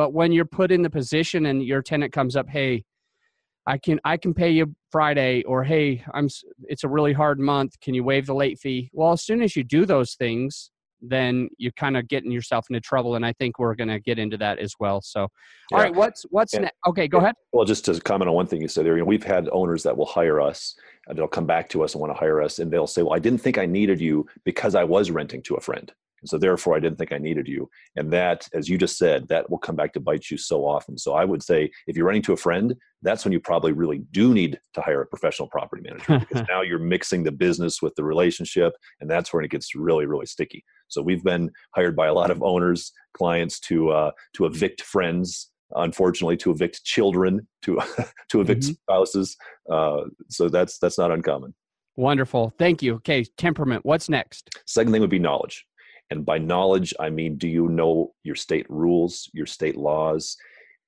but 0.01 0.15
when 0.15 0.33
you're 0.33 0.47
put 0.47 0.73
in 0.73 0.81
the 0.81 0.89
position 0.89 1.45
and 1.45 1.63
your 1.63 1.83
tenant 1.83 2.11
comes 2.11 2.35
up, 2.35 2.49
hey, 2.49 2.85
I 3.67 3.77
can 3.77 4.01
I 4.03 4.17
can 4.17 4.33
pay 4.33 4.49
you 4.49 4.75
Friday, 4.91 5.43
or 5.43 5.63
hey, 5.63 6.03
I'm 6.15 6.27
it's 6.69 6.85
a 6.85 6.89
really 6.89 7.13
hard 7.13 7.39
month. 7.39 7.79
Can 7.83 7.93
you 7.93 8.03
waive 8.03 8.25
the 8.25 8.35
late 8.35 8.59
fee? 8.59 8.89
Well, 8.95 9.13
as 9.13 9.21
soon 9.21 9.43
as 9.43 9.55
you 9.57 9.63
do 9.63 9.85
those 9.85 10.15
things, 10.15 10.71
then 11.03 11.51
you're 11.59 11.73
kind 11.73 11.99
of 11.99 12.09
getting 12.09 12.33
yourself 12.33 12.65
into 12.71 12.81
trouble. 12.81 13.15
And 13.15 13.27
I 13.27 13.35
think 13.35 13.59
we're 13.59 13.75
going 13.75 13.91
to 13.91 14.01
get 14.01 14.19
into 14.19 14.39
that 14.39 14.59
as 14.59 14.73
well. 14.81 15.03
So, 15.03 15.29
yeah. 15.71 15.77
all 15.77 15.83
right, 15.83 15.95
what's 15.95 16.23
what's 16.31 16.55
next? 16.55 16.79
Okay, 16.87 17.07
go 17.07 17.19
ahead. 17.19 17.35
Well, 17.53 17.67
just 17.67 17.85
to 17.85 18.01
comment 18.01 18.31
on 18.31 18.35
one 18.35 18.47
thing 18.47 18.63
you 18.63 18.69
said 18.69 18.87
there, 18.87 18.95
you 18.95 19.01
know, 19.03 19.07
we've 19.07 19.23
had 19.23 19.51
owners 19.53 19.83
that 19.83 19.95
will 19.95 20.07
hire 20.07 20.41
us 20.41 20.77
and 21.09 21.19
they'll 21.19 21.29
come 21.29 21.47
back 21.47 21.69
to 21.69 21.85
us 21.85 21.93
and 21.93 22.01
want 22.01 22.11
to 22.15 22.19
hire 22.19 22.41
us, 22.41 22.59
and 22.59 22.73
they'll 22.73 22.87
say, 22.87 23.03
"Well, 23.03 23.15
I 23.15 23.19
didn't 23.19 23.43
think 23.43 23.59
I 23.59 23.67
needed 23.67 24.01
you 24.01 24.27
because 24.45 24.75
I 24.75 24.85
was 24.85 25.11
renting 25.11 25.43
to 25.43 25.57
a 25.57 25.61
friend." 25.61 25.93
And 26.21 26.29
so 26.29 26.39
therefore 26.39 26.77
I 26.77 26.81
didn't 26.81 26.99
think 26.99 27.13
I 27.13 27.19
needed 27.19 27.49
you. 27.49 27.69
And 27.97 28.13
that, 28.13 28.49
as 28.55 28.69
you 28.69 28.79
just 28.79 28.99
said, 28.99 29.29
that 29.29 29.51
will 29.51 29.59
come 29.59 29.77
back 29.77 29.93
to 29.95 30.01
bite 30.01 30.31
you 30.31 30.37
so 30.37 30.67
often. 30.67 30.99
So 30.99 31.15
I 31.15 31.25
would 31.25 31.43
say 31.43 31.71
if 31.87 31.97
you're 31.97 32.07
running 32.07 32.23
to 32.23 32.33
a 32.33 32.37
friend, 32.37 32.75
that's 33.03 33.25
when 33.25 33.33
you 33.33 33.41
probably 33.41 33.73
really 33.73 34.03
do 34.11 34.35
need 34.35 34.61
to 34.75 34.81
hire 34.81 35.01
a 35.01 35.07
professional 35.07 35.49
property 35.49 35.83
manager 35.83 36.19
because 36.29 36.47
now 36.49 36.63
you're 36.63 36.79
mixing 36.79 37.23
the 37.23 37.33
business 37.33 37.81
with 37.81 37.95
the 37.95 38.05
relationship 38.05 38.75
and 39.01 39.11
that's 39.11 39.33
when 39.33 39.45
it 39.45 39.51
gets 39.51 39.75
really, 39.75 40.07
really 40.07 40.27
sticky. 40.27 40.65
So 40.89 41.03
we've 41.03 41.23
been 41.25 41.51
hired 41.75 41.97
by 41.97 42.09
a 42.09 42.15
lot 42.15 42.31
of 42.31 42.43
owners, 42.43 42.93
clients 43.15 43.59
to 43.61 43.91
uh, 43.91 44.11
to 44.35 44.47
evict 44.47 44.83
friends 44.83 45.51
unfortunately 45.77 46.37
to 46.37 46.51
evict 46.51 46.85
children 46.85 47.47
to 47.63 47.79
to 48.29 48.41
evict 48.41 48.63
mm-hmm. 48.63 48.73
spouses 48.73 49.37
uh, 49.71 50.03
so 50.29 50.49
that's 50.49 50.79
that's 50.79 50.99
not 50.99 51.11
uncommon 51.11 51.55
wonderful 51.97 52.53
thank 52.59 52.83
you 52.83 52.95
okay 52.95 53.25
temperament 53.37 53.85
what's 53.85 54.09
next 54.09 54.51
second 54.67 54.93
thing 54.93 55.01
would 55.01 55.11
be 55.11 55.19
knowledge 55.19 55.67
and 56.11 56.27
by 56.27 56.39
knowledge, 56.39 56.93
I 56.99 57.11
mean, 57.11 57.37
do 57.37 57.49
you 57.49 57.69
know 57.69 58.13
your 58.25 58.35
state 58.35 58.67
rules, 58.69 59.31
your 59.33 59.47
state 59.47 59.77
laws? 59.77 60.37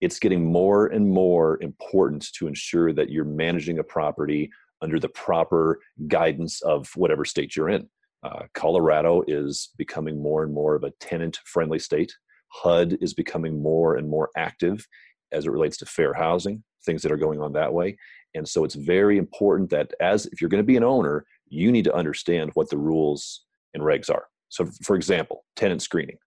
It's 0.01 0.19
getting 0.19 0.45
more 0.45 0.89
and 0.89 1.09
more 1.09 1.63
important 1.63 2.33
to 2.35 2.49
ensure 2.49 2.93
that 2.93 3.11
you're 3.11 3.25
managing 3.25 3.79
a 3.79 3.85
property 3.85 4.51
under 4.81 4.99
the 4.99 5.09
proper 5.09 5.81
guidance 6.09 6.61
of 6.63 6.89
whatever 6.97 7.25
state 7.25 7.55
you're 7.55 7.69
in. 7.69 7.89
Uh, 8.25 8.43
Colorado 8.53 9.23
is 9.29 9.71
becoming 9.79 10.21
more 10.21 10.43
and 10.43 10.53
more 10.53 10.75
of 10.75 10.83
a 10.83 10.93
tenant 11.01 11.39
friendly 11.45 11.79
state. 11.79 12.13
HUD 12.49 12.99
is 13.01 13.15
becoming 13.15 13.63
more 13.63 13.97
and 13.97 14.09
more 14.09 14.29
active 14.37 14.87
as 15.31 15.47
it 15.47 15.51
relates 15.51 15.77
to 15.79 15.87
fair 15.87 16.13
housing, 16.13 16.63
things 16.85 17.03
that 17.03 17.13
are 17.13 17.17
going 17.17 17.41
on 17.41 17.53
that 17.53 17.73
way. 17.73 17.97
And 18.35 18.47
so 18.47 18.65
it's 18.65 18.75
very 18.75 19.19
important 19.19 19.71
that 19.71 19.93
as 20.01 20.27
if 20.27 20.41
you're 20.41 20.51
going 20.51 20.63
to 20.63 20.67
be 20.67 20.77
an 20.77 20.85
owner, 20.85 21.25
you 21.49 21.71
need 21.71 21.85
to 21.85 21.95
understand 21.95 22.51
what 22.55 22.71
the 22.71 22.79
rules 22.79 23.45
and 23.75 23.83
regs 23.83 24.11
are. 24.11 24.27
So, 24.53 24.67
for 24.85 24.97
example, 24.97 25.45
tenant 25.57 25.81
screening, 25.83 26.19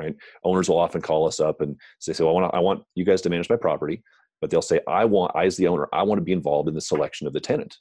right? 0.00 0.16
Owners 0.44 0.68
will 0.68 0.78
often 0.78 1.02
call 1.02 1.28
us 1.28 1.40
up 1.40 1.60
and 1.60 1.76
say, 2.00 2.14
"So 2.14 2.28
I 2.28 2.32
want 2.32 2.54
I 2.54 2.58
want 2.58 2.82
you 2.94 3.04
guys 3.04 3.20
to 3.22 3.30
manage 3.30 3.50
my 3.50 3.56
property," 3.56 4.02
but 4.40 4.50
they'll 4.50 4.62
say, 4.62 4.80
"I 4.88 5.04
want, 5.04 5.32
I 5.34 5.44
as 5.44 5.56
the 5.56 5.68
owner, 5.68 5.86
I 5.92 6.02
want 6.02 6.18
to 6.18 6.24
be 6.24 6.32
involved 6.32 6.68
in 6.68 6.74
the 6.74 6.80
selection 6.80 7.26
of 7.26 7.34
the 7.34 7.40
tenant," 7.40 7.76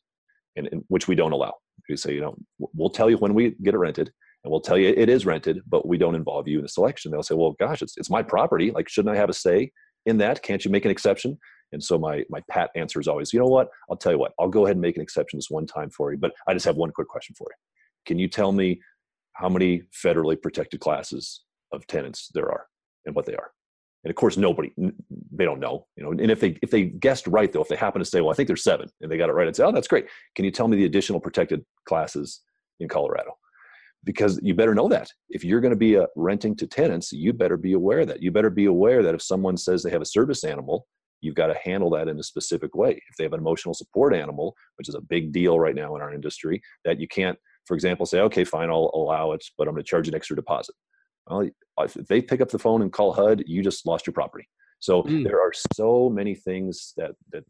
and, 0.58 0.68
and 0.72 0.84
which 0.90 1.08
we 1.08 1.16
don't 1.16 1.32
allow. 1.32 1.54
We 1.88 1.96
say, 1.96 2.14
you 2.14 2.22
know, 2.22 2.36
we'll 2.60 2.90
tell 2.90 3.10
you 3.10 3.18
when 3.18 3.34
we 3.34 3.56
get 3.64 3.74
it 3.74 3.78
rented, 3.78 4.12
and 4.44 4.52
we'll 4.52 4.62
tell 4.62 4.78
you 4.78 4.90
it 4.90 5.10
is 5.10 5.26
rented, 5.26 5.62
but 5.66 5.88
we 5.88 5.98
don't 5.98 6.16
involve 6.16 6.48
you 6.48 6.58
in 6.58 6.64
the 6.64 6.70
selection. 6.70 7.12
They'll 7.12 7.24
say, 7.24 7.36
"Well, 7.36 7.56
gosh, 7.58 7.82
it's 7.82 7.98
it's 7.98 8.10
my 8.10 8.22
property. 8.22 8.72
Like, 8.72 8.90
shouldn't 8.90 9.16
I 9.16 9.18
have 9.18 9.30
a 9.30 9.34
say?" 9.34 9.72
in 10.06 10.18
that? 10.20 10.44
Can't 10.44 10.64
you 10.64 10.72
make 10.72 10.86
an 10.86 10.92
exception? 10.92 11.38
And 11.72 11.84
so 11.84 11.98
my 11.98 12.24
my 12.30 12.42
pat 12.50 12.70
answer 12.76 13.00
is 13.00 13.08
always, 13.08 13.34
you 13.34 13.40
know 13.40 13.48
what? 13.48 13.70
I'll 13.90 13.98
tell 13.98 14.12
you 14.12 14.20
what. 14.20 14.34
I'll 14.40 14.50
go 14.50 14.66
ahead 14.66 14.76
and 14.76 14.82
make 14.82 14.96
an 14.96 15.02
exception 15.02 15.38
this 15.38 15.50
one 15.50 15.66
time 15.66 15.90
for 15.90 16.12
you. 16.12 16.18
But 16.18 16.34
I 16.48 16.54
just 16.54 16.66
have 16.66 16.76
one 16.76 16.92
quick 16.92 17.08
question 17.08 17.36
for 17.38 17.48
you. 17.50 17.56
Can 18.06 18.20
you 18.20 18.28
tell 18.28 18.52
me 18.52 18.80
how 19.36 19.50
many 19.50 19.84
federally 19.94 20.42
protected 20.42 20.80
classes 20.80 21.44
of 21.72 21.86
tenants 21.88 22.30
there 22.34 22.50
are 22.50 22.68
and 23.06 23.16
what 23.16 23.26
they 23.26 23.36
are? 23.36 23.52
And 24.04 24.12
of 24.12 24.16
course, 24.16 24.38
nobody 24.38 24.72
they 24.78 25.46
don't 25.46 25.60
know. 25.60 25.88
You 25.96 26.04
know, 26.04 26.12
and 26.12 26.32
if 26.32 26.40
they 26.40 26.58
if 26.62 26.70
they 26.70 26.84
guessed 26.84 27.28
right 27.28 27.52
though, 27.52 27.62
if 27.62 27.68
they 27.68 27.76
happen 27.76 28.00
to 28.00 28.06
say, 28.06 28.22
well, 28.22 28.32
I 28.32 28.36
think 28.36 28.48
there's 28.48 28.64
seven, 28.64 28.90
and 29.02 29.12
they 29.12 29.18
got 29.18 29.30
it 29.30 29.34
right, 29.34 29.48
I'd 29.48 29.56
say, 29.56 29.64
oh, 29.64 29.72
that's 29.72 29.88
great. 29.88 30.08
Can 30.36 30.46
you 30.46 30.52
tell 30.52 30.68
me 30.68 30.78
the 30.78 30.86
additional 30.86 31.20
protected 31.20 31.66
classes 31.86 32.42
in 32.80 32.88
Colorado? 32.88 33.32
because 34.06 34.40
you 34.44 34.54
better 34.54 34.76
know 34.76 34.88
that 34.88 35.12
if 35.30 35.44
you're 35.44 35.60
going 35.60 35.74
to 35.74 35.78
be 35.78 35.98
uh, 35.98 36.06
renting 36.16 36.56
to 36.56 36.68
tenants 36.68 37.12
you 37.12 37.34
better 37.34 37.58
be 37.58 37.74
aware 37.74 38.06
that 38.06 38.22
you 38.22 38.32
better 38.32 38.50
be 38.50 38.66
aware 38.66 39.04
that 39.04 39.16
if 39.16 39.22
someone 39.22 39.58
says 39.58 39.84
they 39.84 39.90
have 39.90 40.02
a 40.02 40.06
service 40.06 40.44
animal 40.44 40.88
you've 41.22 41.36
got 41.36 41.48
to 41.48 41.58
handle 41.64 41.90
that 41.90 42.08
in 42.08 42.20
a 42.20 42.24
specific 42.24 42.76
way 42.76 42.92
if 42.92 43.18
they 43.18 43.24
have 43.24 43.34
an 43.34 43.40
emotional 43.40 43.74
support 43.74 44.14
animal 44.14 44.56
which 44.78 44.88
is 44.88 44.96
a 44.96 45.02
big 45.02 45.34
deal 45.34 45.60
right 45.60 45.76
now 45.76 45.96
in 45.96 46.02
our 46.02 46.14
industry 46.14 46.62
that 46.86 47.00
you 47.00 47.08
can't 47.08 47.38
for 47.66 47.76
example 47.76 48.06
say 48.06 48.20
okay 48.20 48.44
fine 48.44 48.70
i'll 48.70 48.92
allow 48.94 49.32
it 49.32 49.44
but 49.58 49.68
i'm 49.68 49.74
going 49.74 49.84
to 49.84 49.90
charge 49.90 50.08
an 50.08 50.16
extra 50.16 50.36
deposit 50.36 50.76
well 51.28 51.50
if 51.80 51.94
they 51.94 52.22
pick 52.22 52.42
up 52.42 52.50
the 52.50 52.60
phone 52.60 52.82
and 52.82 52.94
call 52.94 53.14
hud 53.14 53.44
you 53.46 53.64
just 53.64 53.86
lost 53.86 54.06
your 54.08 54.14
property 54.14 54.48
so 54.80 55.04
mm. 55.04 55.24
there 55.24 55.42
are 55.42 55.52
so 55.76 56.10
many 56.10 56.36
things 56.36 56.94
that 56.98 57.12
that 57.32 57.44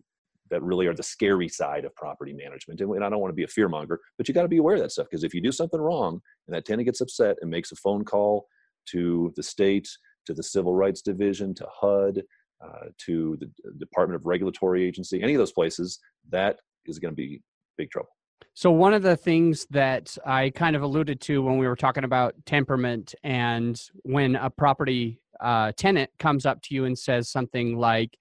that 0.50 0.62
really 0.62 0.88
are 0.88 0.94
the 0.94 1.04
scary 1.04 1.50
side 1.50 1.86
of 1.86 1.96
property 1.96 2.34
management. 2.34 2.80
And, 2.82 3.04
I 3.04 3.10
don't 3.10 3.20
want 3.20 3.32
to 3.32 3.36
be 3.36 3.44
a 3.44 3.48
fear 3.48 3.68
monger, 3.68 4.00
but 4.18 4.28
you 4.28 4.34
got 4.34 4.44
to 4.44 4.48
be 4.48 4.58
aware 4.58 4.76
of 4.76 4.82
that 4.82 4.92
stuff 4.92 5.08
because 5.10 5.24
if 5.24 5.34
you 5.34 5.42
do 5.42 5.52
something 5.52 5.80
wrong 5.80 6.22
and 6.48 6.56
that 6.56 6.66
tenant 6.66 6.86
gets 6.86 7.02
upset 7.02 7.38
and 7.42 7.50
makes 7.50 7.72
a 7.72 7.76
phone 7.76 8.06
call 8.06 8.48
to 8.92 9.34
the 9.36 9.44
state, 9.44 9.90
to 10.26 10.34
the 10.34 10.44
Civil 10.44 10.74
Rights 10.74 11.02
Division, 11.02 11.54
to 11.56 11.66
HUD, 11.82 12.22
uh, 12.64 12.86
to 13.06 13.38
the 13.40 13.50
Department 13.80 14.16
of 14.20 14.26
Regulatory 14.26 14.86
Agency, 14.86 15.22
any 15.22 15.34
of 15.34 15.40
those 15.40 15.52
places, 15.52 16.00
that 16.30 16.58
is 16.86 17.00
going 17.00 17.12
to 17.12 17.16
be 17.16 17.42
big 17.78 17.90
trouble. 17.90 18.10
So, 18.58 18.72
one 18.72 18.94
of 18.94 19.02
the 19.02 19.18
things 19.18 19.68
that 19.72 20.18
I 20.26 20.50
kind 20.50 20.78
of 20.78 20.82
alluded 20.82 21.20
to 21.22 21.42
when 21.42 21.58
we 21.58 21.68
were 21.68 21.76
talking 21.76 22.06
about 22.06 22.36
temperament 22.46 23.14
and 23.22 23.80
when 24.04 24.38
a 24.38 24.50
property 24.50 25.20
uh, 25.42 25.74
tenant 25.76 26.10
comes 26.20 26.46
up 26.46 26.62
to 26.64 26.74
you 26.74 26.86
and 26.86 26.98
says 26.98 27.30
something 27.30 27.78
like, 27.78 28.18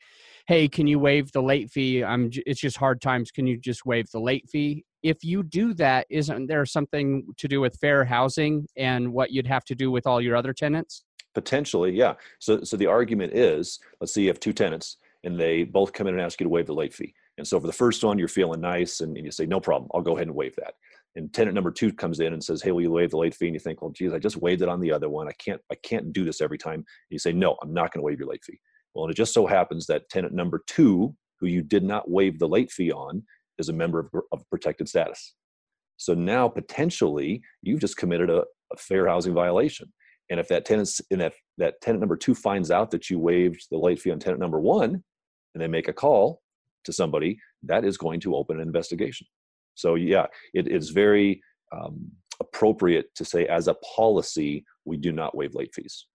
hey 0.48 0.68
can 0.68 0.88
you 0.88 0.98
waive 0.98 1.30
the 1.30 1.40
late 1.40 1.70
fee? 1.70 2.02
I'm 2.02 2.30
it's 2.46 2.60
just 2.60 2.76
hard 2.76 3.00
times. 3.00 3.30
Can 3.30 3.46
you 3.46 3.56
just 3.56 3.86
waive 3.86 4.10
the 4.10 4.18
late 4.18 4.48
fee? 4.50 4.84
If 5.04 5.22
you 5.22 5.44
do 5.44 5.72
that 5.74 6.06
isn't 6.10 6.48
there 6.48 6.66
something 6.66 7.26
to 7.36 7.46
do 7.46 7.60
with 7.60 7.78
fair 7.78 8.04
housing 8.04 8.66
and 8.76 9.12
what 9.12 9.30
you'd 9.30 9.46
have 9.46 9.64
to 9.66 9.76
do 9.76 9.92
with 9.92 10.04
all 10.04 10.20
your 10.20 10.34
other 10.34 10.52
tenants? 10.52 11.04
Potentially 11.32 11.92
yeah. 11.92 12.14
So 12.40 12.64
so 12.64 12.76
the 12.76 12.86
argument 12.86 13.34
is 13.34 13.78
let's 14.00 14.12
say 14.12 14.22
you 14.22 14.28
have 14.28 14.40
two 14.40 14.52
tenants 14.52 14.96
and 15.22 15.38
they 15.38 15.62
both 15.62 15.92
come 15.92 16.08
in 16.08 16.14
and 16.14 16.22
ask 16.22 16.40
you 16.40 16.44
to 16.44 16.50
waive 16.50 16.66
the 16.66 16.74
late 16.74 16.92
fee 16.92 17.14
and 17.38 17.46
so 17.46 17.60
for 17.60 17.66
the 17.66 17.72
first 17.72 18.02
one 18.04 18.18
you're 18.18 18.28
feeling 18.28 18.60
nice 18.60 19.00
and, 19.00 19.16
and 19.16 19.26
you 19.26 19.32
say 19.32 19.46
no 19.46 19.60
problem 19.60 19.90
i'll 19.94 20.02
go 20.02 20.16
ahead 20.16 20.26
and 20.26 20.36
waive 20.36 20.54
that 20.56 20.74
and 21.16 21.32
tenant 21.32 21.54
number 21.54 21.70
two 21.70 21.92
comes 21.92 22.20
in 22.20 22.32
and 22.32 22.42
says, 22.42 22.62
"Hey, 22.62 22.72
will 22.72 22.82
you 22.82 22.90
waive 22.90 23.10
the 23.10 23.18
late 23.18 23.34
fee?" 23.34 23.46
And 23.46 23.54
you 23.54 23.60
think, 23.60 23.82
"Well, 23.82 23.92
geez, 23.92 24.12
I 24.12 24.18
just 24.18 24.36
waived 24.36 24.62
it 24.62 24.68
on 24.68 24.80
the 24.80 24.92
other 24.92 25.08
one. 25.08 25.28
I 25.28 25.32
can't, 25.32 25.60
I 25.70 25.76
can't 25.76 26.12
do 26.12 26.24
this 26.24 26.40
every 26.40 26.58
time." 26.58 26.74
And 26.74 26.84
you 27.10 27.18
say, 27.18 27.32
"No, 27.32 27.56
I'm 27.62 27.72
not 27.72 27.92
going 27.92 28.00
to 28.00 28.04
waive 28.04 28.18
your 28.18 28.28
late 28.28 28.44
fee." 28.44 28.58
Well, 28.94 29.04
and 29.04 29.12
it 29.12 29.16
just 29.16 29.34
so 29.34 29.46
happens 29.46 29.86
that 29.86 30.08
tenant 30.08 30.34
number 30.34 30.62
two, 30.66 31.14
who 31.40 31.46
you 31.46 31.62
did 31.62 31.84
not 31.84 32.10
waive 32.10 32.38
the 32.38 32.48
late 32.48 32.70
fee 32.70 32.92
on, 32.92 33.22
is 33.58 33.68
a 33.68 33.72
member 33.72 34.00
of, 34.00 34.08
of 34.32 34.48
protected 34.50 34.88
status. 34.88 35.34
So 35.96 36.14
now 36.14 36.48
potentially 36.48 37.42
you've 37.62 37.80
just 37.80 37.96
committed 37.96 38.30
a, 38.30 38.44
a 38.72 38.76
fair 38.76 39.06
housing 39.06 39.34
violation. 39.34 39.92
And 40.30 40.40
if 40.40 40.48
that 40.48 40.64
tenant, 40.64 40.90
and 41.10 41.22
if 41.22 41.38
that 41.58 41.80
tenant 41.80 42.00
number 42.00 42.16
two 42.16 42.34
finds 42.34 42.70
out 42.70 42.90
that 42.90 43.10
you 43.10 43.18
waived 43.18 43.66
the 43.70 43.78
late 43.78 44.00
fee 44.00 44.10
on 44.10 44.18
tenant 44.18 44.40
number 44.40 44.60
one, 44.60 45.04
and 45.54 45.62
they 45.62 45.68
make 45.68 45.86
a 45.86 45.92
call 45.92 46.40
to 46.84 46.92
somebody, 46.92 47.38
that 47.62 47.84
is 47.84 47.96
going 47.96 48.20
to 48.20 48.34
open 48.34 48.60
an 48.60 48.66
investigation. 48.66 49.26
So 49.74 49.96
yeah, 49.96 50.26
it 50.52 50.68
is 50.68 50.90
very 50.90 51.40
um, 51.72 52.10
appropriate 52.40 53.14
to 53.16 53.24
say, 53.24 53.46
as 53.46 53.68
a 53.68 53.74
policy, 53.96 54.64
we 54.84 54.96
do 54.96 55.12
not 55.12 55.36
waive 55.36 55.54
late 55.54 55.74
fees. 55.74 56.06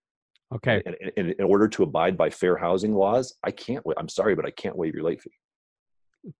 Okay. 0.55 0.81
And, 0.85 0.95
and, 1.15 1.31
in 1.31 1.45
order 1.45 1.67
to 1.67 1.83
abide 1.83 2.17
by 2.17 2.29
fair 2.29 2.57
housing 2.57 2.95
laws, 2.95 3.35
I 3.43 3.51
can't. 3.51 3.85
I'm 3.97 4.09
sorry, 4.09 4.35
but 4.35 4.45
I 4.45 4.51
can't 4.51 4.75
waive 4.75 4.95
your 4.95 5.03
late 5.03 5.21
fee. 5.21 5.31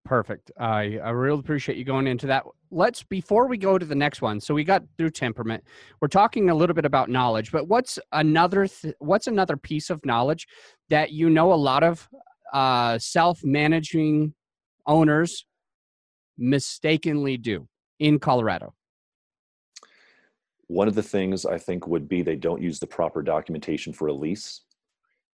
Perfect. 0.04 0.52
I 0.60 1.00
I 1.04 1.12
really 1.12 1.40
appreciate 1.40 1.78
you 1.78 1.86
going 1.86 2.08
into 2.08 2.28
that. 2.28 2.44
Let's 2.72 3.04
before 3.04 3.48
we 3.48 3.58
go 3.58 3.78
to 3.78 3.86
the 3.86 3.96
next 3.96 4.22
one. 4.22 4.40
So 4.40 4.54
we 4.54 4.64
got 4.64 4.84
through 4.98 5.12
temperament. 5.12 5.64
We're 6.02 6.10
talking 6.10 6.50
a 6.50 6.56
little 6.56 6.74
bit 6.74 6.86
about 6.86 7.10
knowledge, 7.10 7.52
but 7.52 7.68
what's 7.68 7.98
another 8.12 8.68
th- 8.68 8.96
what's 9.00 9.28
another 9.28 9.56
piece 9.56 9.90
of 9.90 10.04
knowledge 10.06 10.48
that 10.90 11.12
you 11.12 11.30
know 11.30 11.54
a 11.54 11.56
lot 11.56 11.84
of 11.84 12.10
uh, 12.54 12.98
self-managing 13.00 14.34
owners 14.86 15.46
mistakenly 16.38 17.38
do 17.38 17.68
in 18.00 18.20
Colorado? 18.20 18.74
One 20.68 20.88
of 20.88 20.96
the 20.96 21.04
things 21.04 21.46
I 21.46 21.58
think 21.58 21.88
would 21.88 22.08
be 22.08 22.22
they 22.22 22.36
don't 22.36 22.62
use 22.62 22.80
the 22.80 22.88
proper 22.88 23.22
documentation 23.24 23.92
for 23.92 24.08
a 24.08 24.14
lease. 24.14 24.62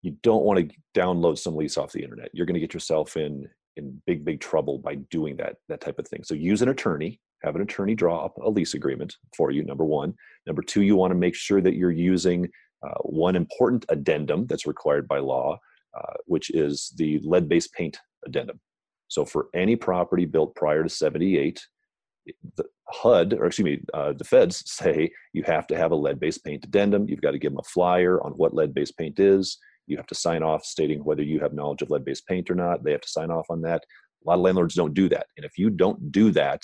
You 0.02 0.16
don't 0.22 0.44
want 0.44 0.58
to 0.60 0.76
download 0.94 1.38
some 1.38 1.56
lease 1.56 1.78
off 1.78 1.92
the 1.92 2.02
internet. 2.02 2.30
You're 2.32 2.46
going 2.46 2.54
to 2.54 2.60
get 2.60 2.74
yourself 2.74 3.16
in 3.16 3.48
in 3.76 4.02
big 4.06 4.24
big 4.24 4.40
trouble 4.40 4.78
by 4.78 4.96
doing 5.10 5.36
that 5.36 5.56
that 5.68 5.80
type 5.80 5.98
of 5.98 6.06
thing. 6.06 6.22
So 6.22 6.34
use 6.34 6.60
an 6.60 6.68
attorney, 6.68 7.20
have 7.42 7.56
an 7.56 7.62
attorney 7.62 7.94
draw 7.94 8.24
up 8.24 8.36
a 8.38 8.50
lease 8.50 8.74
agreement 8.74 9.16
for 9.36 9.50
you. 9.50 9.64
Number 9.64 9.84
one. 9.84 10.14
Number 10.46 10.62
two, 10.62 10.82
you 10.82 10.96
want 10.96 11.12
to 11.12 11.18
make 11.18 11.34
sure 11.34 11.60
that 11.60 11.74
you're 11.74 11.90
using 11.90 12.48
uh, 12.82 12.98
one 13.02 13.36
important 13.36 13.84
addendum 13.88 14.46
that's 14.46 14.66
required 14.66 15.06
by 15.08 15.18
law, 15.18 15.58
uh, 15.96 16.14
which 16.26 16.50
is 16.50 16.92
the 16.96 17.20
lead-based 17.22 17.72
paint 17.72 17.98
addendum. 18.26 18.60
So 19.08 19.24
for 19.24 19.48
any 19.54 19.76
property 19.76 20.24
built 20.24 20.54
prior 20.54 20.82
to 20.82 20.88
78, 20.88 21.60
the 22.56 22.64
HUD, 22.88 23.34
or 23.34 23.46
excuse 23.46 23.64
me, 23.64 23.80
uh, 23.94 24.12
the 24.12 24.24
feds 24.24 24.62
say 24.70 25.10
you 25.32 25.42
have 25.44 25.66
to 25.68 25.76
have 25.76 25.90
a 25.92 25.96
lead-based 25.96 26.44
paint 26.44 26.64
addendum. 26.64 27.08
You've 27.08 27.20
got 27.20 27.32
to 27.32 27.38
give 27.38 27.52
them 27.52 27.60
a 27.60 27.68
flyer 27.68 28.22
on 28.22 28.32
what 28.32 28.54
lead-based 28.54 28.96
paint 28.96 29.18
is. 29.18 29.58
You 29.86 29.96
have 29.96 30.06
to 30.06 30.14
sign 30.14 30.42
off 30.42 30.64
stating 30.64 31.04
whether 31.04 31.22
you 31.22 31.40
have 31.40 31.52
knowledge 31.52 31.82
of 31.82 31.90
lead-based 31.90 32.26
paint 32.26 32.50
or 32.50 32.54
not. 32.54 32.84
They 32.84 32.92
have 32.92 33.00
to 33.00 33.08
sign 33.08 33.30
off 33.30 33.46
on 33.50 33.60
that. 33.62 33.82
A 34.24 34.30
lot 34.30 34.34
of 34.34 34.40
landlords 34.40 34.76
don't 34.76 34.94
do 34.94 35.08
that, 35.08 35.26
and 35.36 35.44
if 35.44 35.58
you 35.58 35.68
don't 35.68 36.12
do 36.12 36.30
that, 36.30 36.62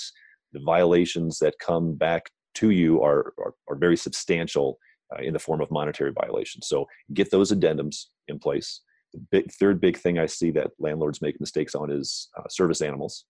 the 0.53 0.61
violations 0.65 1.39
that 1.41 1.59
come 1.59 1.95
back 1.95 2.31
to 2.55 2.71
you 2.71 3.03
are 3.03 3.33
are, 3.39 3.55
are 3.69 3.77
very 3.77 3.97
substantial 3.97 4.79
uh, 5.13 5.23
in 5.23 5.33
the 5.33 5.39
form 5.39 5.61
of 5.61 5.71
monetary 5.71 6.13
violations. 6.13 6.69
So 6.69 6.87
get 7.15 7.31
those 7.31 7.51
addendums 7.51 8.05
in 8.29 8.39
place. 8.39 8.81
The 9.13 9.21
big, 9.31 9.53
third 9.53 9.81
big 9.81 9.97
thing 9.97 10.19
I 10.19 10.27
see 10.27 10.51
that 10.53 10.71
landlords 10.79 11.23
make 11.23 11.41
mistakes 11.41 11.75
on 11.75 11.91
is 11.91 12.29
uh, 12.39 12.49
service 12.49 12.83
animals. 12.83 13.25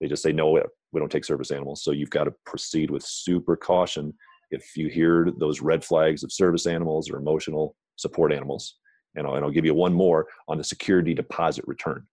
They 0.00 0.08
just 0.08 0.22
say, 0.22 0.32
no, 0.32 0.58
we 0.92 1.00
don't 1.00 1.10
take 1.10 1.24
service 1.24 1.50
animals. 1.50 1.82
So 1.82 1.90
you've 1.90 2.10
got 2.10 2.24
to 2.24 2.34
proceed 2.46 2.90
with 2.90 3.02
super 3.04 3.56
caution 3.56 4.14
if 4.50 4.76
you 4.76 4.88
hear 4.88 5.28
those 5.38 5.60
red 5.60 5.84
flags 5.84 6.24
of 6.24 6.32
service 6.32 6.66
animals 6.66 7.10
or 7.10 7.16
emotional 7.16 7.76
support 7.96 8.32
animals. 8.32 8.76
And 9.14 9.26
I'll, 9.26 9.34
and 9.34 9.44
I'll 9.44 9.50
give 9.50 9.64
you 9.64 9.74
one 9.74 9.92
more 9.92 10.26
on 10.48 10.58
the 10.58 10.64
security 10.64 11.14
deposit 11.14 11.64
return. 11.66 12.06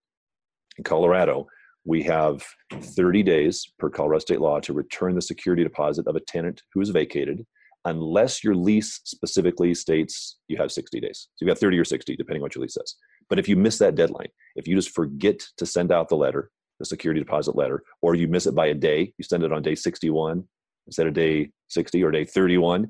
In 0.77 0.83
Colorado, 0.83 1.47
we 1.85 2.03
have 2.03 2.43
30 2.73 3.23
days 3.23 3.71
per 3.79 3.89
Colorado 3.89 4.19
state 4.19 4.41
law 4.41 4.59
to 4.59 4.73
return 4.73 5.15
the 5.15 5.21
security 5.21 5.63
deposit 5.63 6.05
of 6.07 6.15
a 6.15 6.21
tenant 6.21 6.61
who 6.73 6.81
is 6.81 6.89
vacated 6.89 7.45
unless 7.87 8.43
your 8.43 8.53
lease 8.53 8.99
specifically 9.05 9.73
states 9.73 10.37
you 10.49 10.57
have 10.57 10.71
60 10.71 10.99
days. 10.99 11.29
So 11.35 11.45
you've 11.45 11.47
got 11.47 11.57
30 11.57 11.79
or 11.79 11.85
60, 11.85 12.15
depending 12.17 12.41
on 12.41 12.43
what 12.43 12.55
your 12.55 12.61
lease 12.61 12.73
says. 12.73 12.95
But 13.29 13.39
if 13.39 13.47
you 13.47 13.55
miss 13.55 13.77
that 13.79 13.95
deadline, 13.95 14.27
if 14.55 14.67
you 14.67 14.75
just 14.75 14.91
forget 14.91 15.41
to 15.57 15.65
send 15.65 15.91
out 15.91 16.09
the 16.09 16.15
letter, 16.15 16.51
the 16.79 16.85
security 16.85 17.21
deposit 17.21 17.55
letter, 17.55 17.83
or 18.01 18.13
you 18.13 18.27
miss 18.27 18.45
it 18.45 18.55
by 18.55 18.67
a 18.67 18.73
day, 18.73 19.13
you 19.17 19.23
send 19.23 19.43
it 19.43 19.53
on 19.53 19.61
day 19.61 19.73
61 19.73 20.43
instead 20.85 21.07
of 21.07 21.13
day 21.13 21.49
60 21.69 22.03
or 22.03 22.11
day 22.11 22.25
31. 22.25 22.87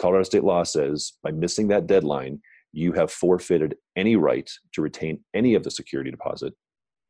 Colorado 0.00 0.24
state 0.24 0.42
law 0.42 0.62
says 0.64 1.12
by 1.22 1.30
missing 1.30 1.68
that 1.68 1.86
deadline, 1.86 2.40
you 2.72 2.92
have 2.92 3.12
forfeited 3.12 3.76
any 3.94 4.16
right 4.16 4.50
to 4.72 4.82
retain 4.82 5.22
any 5.34 5.54
of 5.54 5.62
the 5.62 5.70
security 5.70 6.10
deposit. 6.10 6.54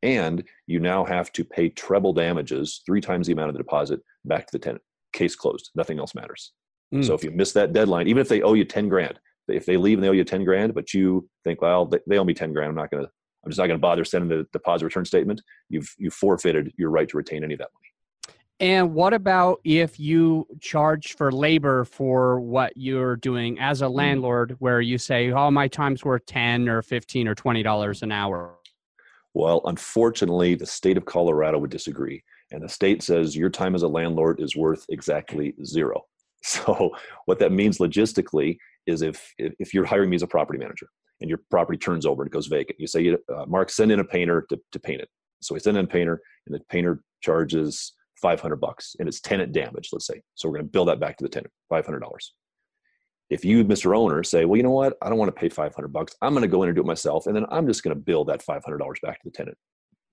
And 0.03 0.43
you 0.67 0.79
now 0.79 1.05
have 1.05 1.31
to 1.31 1.43
pay 1.43 1.69
treble 1.69 2.13
damages, 2.13 2.81
three 2.85 3.01
times 3.01 3.25
the 3.25 3.33
amount 3.33 3.49
of 3.49 3.55
the 3.55 3.63
deposit, 3.63 4.01
back 4.25 4.45
to 4.47 4.51
the 4.51 4.59
tenant. 4.59 4.83
Case 5.13 5.35
closed. 5.35 5.71
Nothing 5.75 5.97
else 5.97 6.13
matters. 6.13 6.51
Mm. 6.93 7.05
So 7.05 7.13
if 7.13 7.23
you 7.23 7.31
miss 7.31 7.51
that 7.53 7.73
deadline, 7.73 8.07
even 8.07 8.21
if 8.21 8.29
they 8.29 8.41
owe 8.41 8.53
you 8.53 8.65
10 8.65 8.89
grand, 8.89 9.19
if 9.47 9.65
they 9.65 9.77
leave 9.77 9.97
and 9.97 10.03
they 10.03 10.09
owe 10.09 10.13
you 10.13 10.23
10 10.23 10.43
grand, 10.43 10.73
but 10.73 10.93
you 10.93 11.27
think, 11.43 11.61
well, 11.61 11.89
they 12.07 12.17
owe 12.17 12.23
me 12.23 12.33
10 12.33 12.53
grand, 12.53 12.69
I'm 12.69 12.75
not 12.75 12.91
going 12.91 13.03
to 13.03 13.11
I'm 13.45 13.51
just 13.51 13.59
not 13.59 13.67
going 13.67 13.77
to 13.77 13.81
bother 13.81 14.03
sending 14.03 14.29
the 14.29 14.47
deposit 14.51 14.85
return 14.85 15.05
statement. 15.05 15.41
You've 15.69 15.93
you 15.97 16.09
forfeited 16.09 16.73
your 16.77 16.89
right 16.89 17.07
to 17.07 17.17
retain 17.17 17.43
any 17.43 17.53
of 17.53 17.59
that 17.59 17.69
money. 17.73 17.85
And 18.59 18.93
what 18.93 19.13
about 19.13 19.59
if 19.63 19.99
you 19.99 20.47
charge 20.61 21.15
for 21.15 21.31
labor 21.31 21.83
for 21.83 22.39
what 22.39 22.73
you're 22.75 23.17
doing 23.17 23.59
as 23.59 23.81
a 23.81 23.87
hmm. 23.87 23.95
landlord, 23.95 24.55
where 24.59 24.81
you 24.81 24.97
say, 24.97 25.31
"Oh, 25.31 25.51
my 25.51 25.67
time's 25.67 26.03
worth 26.03 26.25
ten 26.25 26.67
or 26.67 26.81
fifteen 26.81 27.27
or 27.27 27.35
twenty 27.35 27.61
dollars 27.61 28.01
an 28.01 28.11
hour"? 28.11 28.55
Well, 29.33 29.61
unfortunately, 29.65 30.55
the 30.55 30.65
state 30.65 30.97
of 30.97 31.05
Colorado 31.05 31.59
would 31.59 31.69
disagree, 31.69 32.23
and 32.51 32.63
the 32.63 32.69
state 32.69 33.03
says 33.03 33.35
your 33.35 33.49
time 33.49 33.75
as 33.75 33.83
a 33.83 33.87
landlord 33.87 34.39
is 34.39 34.55
worth 34.55 34.85
exactly 34.89 35.53
zero. 35.63 36.05
So, 36.47 36.91
what 37.25 37.39
that 37.39 37.51
means 37.51 37.79
logistically 37.79 38.57
is 38.85 39.01
if 39.01 39.33
if 39.39 39.73
you're 39.73 39.85
hiring 39.85 40.11
me 40.11 40.15
as 40.15 40.21
a 40.21 40.27
property 40.27 40.59
manager, 40.59 40.87
and 41.21 41.29
your 41.29 41.39
property 41.49 41.77
turns 41.77 42.05
over 42.05 42.23
and 42.23 42.29
it 42.29 42.33
goes 42.33 42.47
vacant. 42.47 42.79
You 42.79 42.87
say, 42.87 43.15
uh, 43.33 43.45
Mark, 43.47 43.69
send 43.69 43.91
in 43.91 43.99
a 43.99 44.03
painter 44.03 44.45
to, 44.49 44.59
to 44.71 44.79
paint 44.79 45.01
it. 45.01 45.09
So 45.41 45.53
we 45.53 45.59
send 45.59 45.77
in 45.77 45.85
a 45.85 45.87
painter, 45.87 46.21
and 46.45 46.55
the 46.55 46.59
painter 46.69 47.01
charges 47.21 47.93
500 48.21 48.55
bucks, 48.57 48.95
and 48.99 49.07
it's 49.07 49.21
tenant 49.21 49.53
damage, 49.53 49.89
let's 49.91 50.07
say. 50.07 50.21
So 50.35 50.47
we're 50.47 50.57
going 50.57 50.65
to 50.65 50.71
bill 50.71 50.85
that 50.85 50.99
back 50.99 51.17
to 51.17 51.23
the 51.23 51.29
tenant, 51.29 51.51
$500. 51.71 52.01
If 53.29 53.43
you, 53.43 53.65
Mr. 53.65 53.97
Owner, 53.97 54.23
say, 54.23 54.45
well, 54.45 54.57
you 54.57 54.63
know 54.63 54.69
what, 54.69 54.97
I 55.01 55.09
don't 55.09 55.17
want 55.17 55.29
to 55.35 55.39
pay 55.39 55.49
500 55.49 55.87
bucks. 55.89 56.15
I'm 56.21 56.33
going 56.33 56.43
to 56.43 56.47
go 56.47 56.63
in 56.63 56.69
and 56.69 56.75
do 56.75 56.81
it 56.81 56.87
myself, 56.87 57.27
and 57.27 57.35
then 57.35 57.45
I'm 57.49 57.67
just 57.67 57.83
going 57.83 57.95
to 57.95 58.01
bill 58.01 58.25
that 58.25 58.45
$500 58.45 58.61
back 59.01 59.21
to 59.21 59.29
the 59.29 59.31
tenant. 59.31 59.57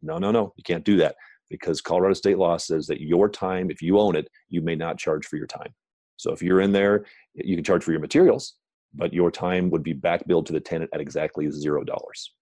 No, 0.02 0.18
no, 0.18 0.30
no, 0.30 0.52
you 0.56 0.64
can't 0.64 0.84
do 0.84 0.96
that 0.98 1.14
because 1.48 1.80
Colorado 1.80 2.14
state 2.14 2.38
law 2.38 2.56
says 2.56 2.86
that 2.86 3.00
your 3.00 3.28
time, 3.28 3.70
if 3.70 3.82
you 3.82 3.98
own 3.98 4.16
it, 4.16 4.28
you 4.48 4.62
may 4.62 4.74
not 4.74 4.98
charge 4.98 5.26
for 5.26 5.36
your 5.36 5.46
time. 5.46 5.74
So 6.22 6.32
if 6.32 6.40
you're 6.40 6.60
in 6.60 6.72
there, 6.72 7.04
you 7.34 7.56
can 7.56 7.64
charge 7.64 7.82
for 7.82 7.90
your 7.90 8.00
materials, 8.00 8.54
but 8.94 9.12
your 9.12 9.30
time 9.30 9.70
would 9.70 9.82
be 9.82 9.92
back 9.92 10.26
billed 10.26 10.46
to 10.46 10.52
the 10.52 10.60
tenant 10.60 10.90
at 10.94 11.00
exactly 11.00 11.50
zero 11.50 11.82
dollars. 11.82 12.32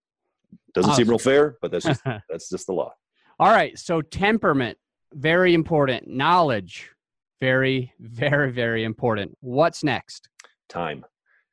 Doesn't 0.75 0.91
awesome. 0.91 1.05
seem 1.05 1.11
ah. 1.11 1.13
real 1.13 1.19
fair, 1.19 1.57
but 1.63 1.71
that's 1.71 1.87
just 1.87 2.03
that's 2.29 2.51
just 2.51 2.67
the 2.67 2.73
law. 2.73 2.93
All 3.39 3.51
right. 3.51 3.79
So 3.79 4.03
temperament, 4.03 4.77
very 5.15 5.55
important. 5.55 6.09
Knowledge, 6.09 6.91
very, 7.41 7.93
very, 7.99 8.53
very 8.53 8.85
important. 8.85 9.37
What's 9.41 9.83
next? 9.83 10.29
Time. 10.69 11.05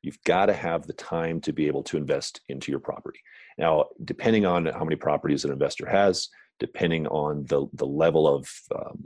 You've 0.02 0.22
got 0.24 0.46
to 0.46 0.52
have 0.52 0.86
the 0.86 0.92
time 0.92 1.40
to 1.40 1.52
be 1.52 1.66
able 1.66 1.82
to 1.84 1.96
invest 1.96 2.42
into 2.48 2.70
your 2.70 2.78
property. 2.78 3.20
Now, 3.56 3.86
depending 4.04 4.46
on 4.46 4.66
how 4.66 4.84
many 4.84 4.96
properties 4.96 5.44
an 5.44 5.50
investor 5.50 5.88
has, 5.88 6.28
depending 6.60 7.06
on 7.08 7.44
the, 7.46 7.66
the 7.74 7.86
level 7.86 8.26
of 8.26 8.48
um, 8.74 8.98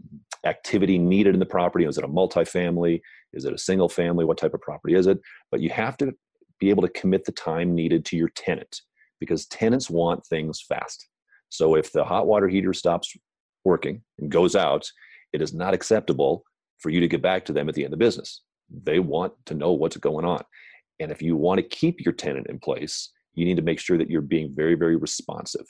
activity 0.44 0.98
needed 0.98 1.34
in 1.34 1.40
the 1.40 1.46
property. 1.46 1.84
Is 1.84 1.98
it 1.98 2.04
a 2.04 2.08
multifamily? 2.08 3.00
Is 3.32 3.44
it 3.44 3.52
a 3.52 3.58
single 3.58 3.88
family? 3.88 4.24
What 4.24 4.38
type 4.38 4.54
of 4.54 4.60
property 4.60 4.94
is 4.94 5.06
it? 5.06 5.20
But 5.50 5.60
you 5.60 5.70
have 5.70 5.96
to 5.98 6.12
be 6.58 6.70
able 6.70 6.82
to 6.82 6.88
commit 6.88 7.24
the 7.24 7.32
time 7.32 7.74
needed 7.74 8.04
to 8.06 8.16
your 8.16 8.30
tenant 8.30 8.80
because 9.20 9.46
tenants 9.46 9.88
want 9.88 10.24
things 10.26 10.60
fast. 10.60 11.08
So 11.48 11.74
if 11.74 11.92
the 11.92 12.04
hot 12.04 12.26
water 12.26 12.48
heater 12.48 12.72
stops 12.72 13.14
working 13.64 14.02
and 14.18 14.30
goes 14.30 14.56
out, 14.56 14.90
it 15.32 15.42
is 15.42 15.54
not 15.54 15.74
acceptable 15.74 16.44
for 16.78 16.90
you 16.90 17.00
to 17.00 17.08
get 17.08 17.22
back 17.22 17.44
to 17.44 17.52
them 17.52 17.68
at 17.68 17.74
the 17.74 17.84
end 17.84 17.92
of 17.92 17.98
business. 17.98 18.42
They 18.82 18.98
want 18.98 19.34
to 19.46 19.54
know 19.54 19.72
what's 19.72 19.96
going 19.96 20.24
on. 20.24 20.42
And 20.98 21.12
if 21.12 21.22
you 21.22 21.36
want 21.36 21.58
to 21.58 21.62
keep 21.62 22.04
your 22.04 22.14
tenant 22.14 22.46
in 22.48 22.58
place, 22.58 23.10
you 23.34 23.44
need 23.44 23.56
to 23.56 23.62
make 23.62 23.78
sure 23.78 23.98
that 23.98 24.10
you're 24.10 24.20
being 24.20 24.52
very, 24.54 24.74
very 24.74 24.96
responsive. 24.96 25.66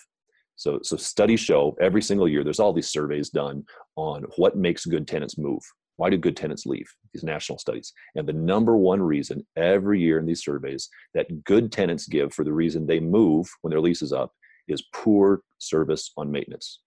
So, 0.57 0.81
so 0.83 0.97
studies 0.97 1.41
show 1.41 1.77
every 1.81 2.03
single 2.03 2.29
year 2.29 2.45
there's 2.45 2.61
all 2.61 2.73
these 2.73 2.91
surveys 2.91 3.31
done 3.31 3.65
on 3.97 4.25
what 4.37 4.57
makes 4.57 4.85
good 4.85 5.09
tenants 5.09 5.39
move. 5.39 5.63
Why 5.97 6.11
do 6.11 6.17
good 6.17 6.37
tenants 6.37 6.67
leave? 6.67 6.89
These 7.13 7.25
national 7.25 7.59
studies. 7.59 7.93
And 8.15 8.27
the 8.27 8.33
number 8.33 8.77
one 8.77 9.01
reason 9.01 9.47
every 9.57 10.01
year 10.01 10.19
in 10.19 10.27
these 10.27 10.43
surveys 10.43 10.89
that 11.15 11.45
good 11.45 11.71
tenants 11.71 12.07
give 12.07 12.33
for 12.33 12.45
the 12.45 12.53
reason 12.53 12.87
they 12.87 13.01
move 13.01 13.49
when 13.61 13.71
their 13.71 13.81
lease 13.81 14.03
is 14.03 14.13
up 14.13 14.33
is 14.69 14.83
poor 14.95 15.43
service 15.59 16.13
on 16.17 16.31
maintenance. 16.31 16.81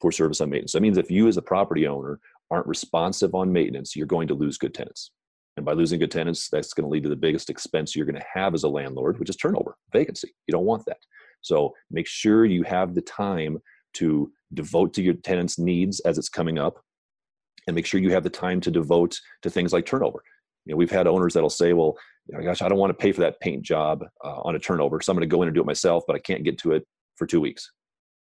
Poor 0.00 0.10
service 0.10 0.40
on 0.40 0.50
maintenance. 0.50 0.72
That 0.72 0.82
means 0.82 0.98
if 0.98 1.10
you 1.10 1.28
as 1.28 1.36
a 1.36 1.42
property 1.42 1.86
owner 1.86 2.20
aren't 2.50 2.66
responsive 2.66 3.34
on 3.34 3.52
maintenance, 3.52 3.96
you're 3.96 4.06
going 4.06 4.28
to 4.28 4.34
lose 4.34 4.58
good 4.58 4.74
tenants. 4.74 5.12
And 5.56 5.64
by 5.64 5.72
losing 5.72 5.98
good 5.98 6.10
tenants, 6.10 6.48
that's 6.50 6.74
going 6.74 6.84
to 6.84 6.90
lead 6.90 7.04
to 7.04 7.08
the 7.08 7.16
biggest 7.16 7.48
expense 7.48 7.96
you're 7.96 8.04
going 8.04 8.20
to 8.20 8.26
have 8.34 8.54
as 8.54 8.64
a 8.64 8.68
landlord, 8.68 9.18
which 9.18 9.30
is 9.30 9.36
turnover, 9.36 9.76
vacancy. 9.92 10.34
You 10.46 10.52
don't 10.52 10.66
want 10.66 10.84
that. 10.86 10.98
So 11.46 11.74
make 11.92 12.08
sure 12.08 12.44
you 12.44 12.64
have 12.64 12.94
the 12.94 13.02
time 13.02 13.58
to 13.94 14.32
devote 14.52 14.92
to 14.94 15.02
your 15.02 15.14
tenants' 15.14 15.60
needs 15.60 16.00
as 16.00 16.18
it's 16.18 16.28
coming 16.28 16.58
up, 16.58 16.80
and 17.66 17.76
make 17.76 17.86
sure 17.86 18.00
you 18.00 18.10
have 18.12 18.24
the 18.24 18.30
time 18.30 18.60
to 18.62 18.70
devote 18.70 19.20
to 19.42 19.50
things 19.50 19.72
like 19.72 19.86
turnover. 19.86 20.24
You 20.64 20.72
know, 20.72 20.76
we've 20.76 20.90
had 20.90 21.06
owners 21.06 21.34
that'll 21.34 21.48
say, 21.48 21.72
"Well, 21.72 21.96
you 22.26 22.36
know, 22.36 22.42
gosh, 22.44 22.62
I 22.62 22.68
don't 22.68 22.78
want 22.78 22.90
to 22.90 23.02
pay 23.02 23.12
for 23.12 23.20
that 23.20 23.38
paint 23.38 23.62
job 23.62 24.04
uh, 24.24 24.40
on 24.40 24.56
a 24.56 24.58
turnover, 24.58 25.00
so 25.00 25.12
I'm 25.12 25.16
going 25.16 25.28
to 25.28 25.32
go 25.32 25.42
in 25.42 25.48
and 25.48 25.54
do 25.54 25.60
it 25.60 25.66
myself, 25.66 26.02
but 26.06 26.16
I 26.16 26.18
can't 26.18 26.42
get 26.42 26.58
to 26.58 26.72
it 26.72 26.84
for 27.14 27.26
two 27.26 27.40
weeks." 27.40 27.70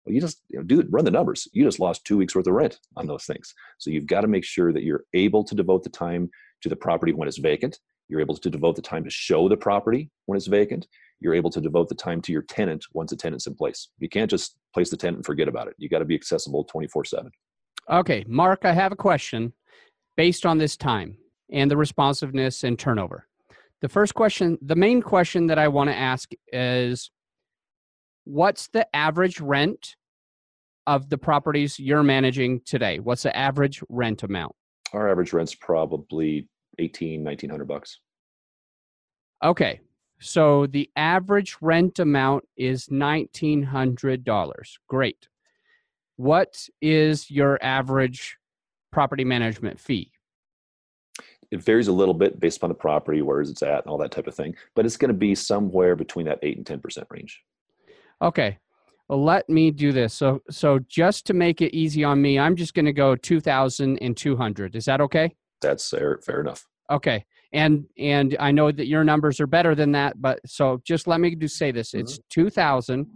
Well, 0.04 0.14
you 0.14 0.20
just 0.20 0.42
you 0.48 0.58
know, 0.58 0.64
do 0.64 0.84
run 0.90 1.04
the 1.04 1.12
numbers. 1.12 1.46
You 1.52 1.62
just 1.62 1.78
lost 1.78 2.04
two 2.04 2.16
weeks 2.16 2.34
worth 2.34 2.48
of 2.48 2.54
rent 2.54 2.80
on 2.96 3.06
those 3.06 3.24
things. 3.24 3.54
So 3.78 3.90
you've 3.90 4.08
got 4.08 4.22
to 4.22 4.26
make 4.28 4.44
sure 4.44 4.72
that 4.72 4.82
you're 4.82 5.04
able 5.14 5.44
to 5.44 5.54
devote 5.54 5.84
the 5.84 5.90
time 5.90 6.28
to 6.62 6.68
the 6.68 6.74
property 6.74 7.12
when 7.12 7.28
it's 7.28 7.38
vacant. 7.38 7.78
You're 8.08 8.20
able 8.20 8.36
to 8.36 8.50
devote 8.50 8.74
the 8.74 8.82
time 8.82 9.04
to 9.04 9.10
show 9.10 9.48
the 9.48 9.56
property 9.56 10.10
when 10.26 10.36
it's 10.36 10.48
vacant, 10.48 10.88
you're 11.22 11.34
able 11.34 11.50
to 11.50 11.60
devote 11.60 11.88
the 11.88 11.94
time 11.94 12.20
to 12.22 12.32
your 12.32 12.42
tenant 12.42 12.84
once 12.92 13.12
a 13.12 13.16
tenant's 13.16 13.46
in 13.46 13.54
place. 13.54 13.88
You 13.98 14.08
can't 14.08 14.30
just 14.30 14.56
place 14.74 14.90
the 14.90 14.96
tenant 14.96 15.18
and 15.18 15.26
forget 15.26 15.48
about 15.48 15.68
it. 15.68 15.74
You 15.78 15.88
got 15.88 16.00
to 16.00 16.04
be 16.04 16.14
accessible 16.14 16.64
24 16.64 17.04
7. 17.04 17.30
Okay, 17.90 18.24
Mark, 18.28 18.64
I 18.64 18.72
have 18.72 18.92
a 18.92 18.96
question 18.96 19.52
based 20.16 20.46
on 20.46 20.58
this 20.58 20.76
time 20.76 21.16
and 21.50 21.70
the 21.70 21.76
responsiveness 21.76 22.64
and 22.64 22.78
turnover. 22.78 23.26
The 23.80 23.88
first 23.88 24.14
question, 24.14 24.58
the 24.62 24.76
main 24.76 25.02
question 25.02 25.48
that 25.48 25.58
I 25.58 25.68
want 25.68 25.90
to 25.90 25.96
ask 25.96 26.30
is 26.52 27.10
what's 28.24 28.68
the 28.68 28.86
average 28.94 29.40
rent 29.40 29.96
of 30.86 31.08
the 31.10 31.18
properties 31.18 31.78
you're 31.78 32.02
managing 32.02 32.60
today? 32.64 33.00
What's 33.00 33.24
the 33.24 33.36
average 33.36 33.82
rent 33.88 34.22
amount? 34.22 34.54
Our 34.92 35.10
average 35.10 35.32
rent's 35.32 35.54
probably 35.54 36.48
18, 36.78 37.24
1900 37.24 37.66
bucks. 37.66 37.98
Okay. 39.42 39.80
So 40.22 40.66
the 40.66 40.88
average 40.94 41.56
rent 41.60 41.98
amount 41.98 42.44
is 42.56 42.86
$1,900. 42.86 44.78
Great. 44.88 45.28
What 46.16 46.68
is 46.80 47.28
your 47.30 47.58
average 47.62 48.38
property 48.92 49.24
management 49.24 49.80
fee? 49.80 50.12
It 51.50 51.60
varies 51.60 51.88
a 51.88 51.92
little 51.92 52.14
bit 52.14 52.38
based 52.40 52.58
upon 52.58 52.70
the 52.70 52.74
property, 52.74 53.20
where 53.20 53.40
it's 53.40 53.62
at, 53.62 53.82
and 53.84 53.90
all 53.90 53.98
that 53.98 54.12
type 54.12 54.28
of 54.28 54.34
thing. 54.34 54.54
But 54.74 54.86
it's 54.86 54.96
going 54.96 55.10
to 55.10 55.14
be 55.14 55.34
somewhere 55.34 55.96
between 55.96 56.24
that 56.26 56.38
eight 56.42 56.56
and 56.56 56.64
ten 56.64 56.80
percent 56.80 57.08
range. 57.10 57.42
Okay, 58.22 58.58
well, 59.08 59.22
let 59.22 59.50
me 59.50 59.70
do 59.70 59.92
this. 59.92 60.14
So, 60.14 60.40
so 60.48 60.78
just 60.88 61.26
to 61.26 61.34
make 61.34 61.60
it 61.60 61.76
easy 61.76 62.04
on 62.04 62.22
me, 62.22 62.38
I'm 62.38 62.56
just 62.56 62.72
going 62.72 62.86
to 62.86 62.92
go 62.92 63.16
two 63.16 63.38
thousand 63.40 63.98
and 63.98 64.16
two 64.16 64.34
hundred. 64.34 64.76
Is 64.76 64.86
that 64.86 65.02
okay? 65.02 65.34
That's 65.60 65.90
fair. 65.90 66.20
Fair 66.24 66.40
enough. 66.40 66.66
Okay 66.90 67.26
and 67.52 67.84
and 67.98 68.36
I 68.40 68.50
know 68.50 68.72
that 68.72 68.86
your 68.86 69.04
numbers 69.04 69.40
are 69.40 69.46
better 69.46 69.74
than 69.74 69.92
that, 69.92 70.20
but 70.20 70.40
so 70.46 70.80
just 70.84 71.06
let 71.06 71.20
me 71.20 71.34
just 71.34 71.56
say 71.56 71.70
this: 71.70 71.90
mm-hmm. 71.90 72.00
it's 72.00 72.18
two 72.30 72.50
thousand, 72.50 73.06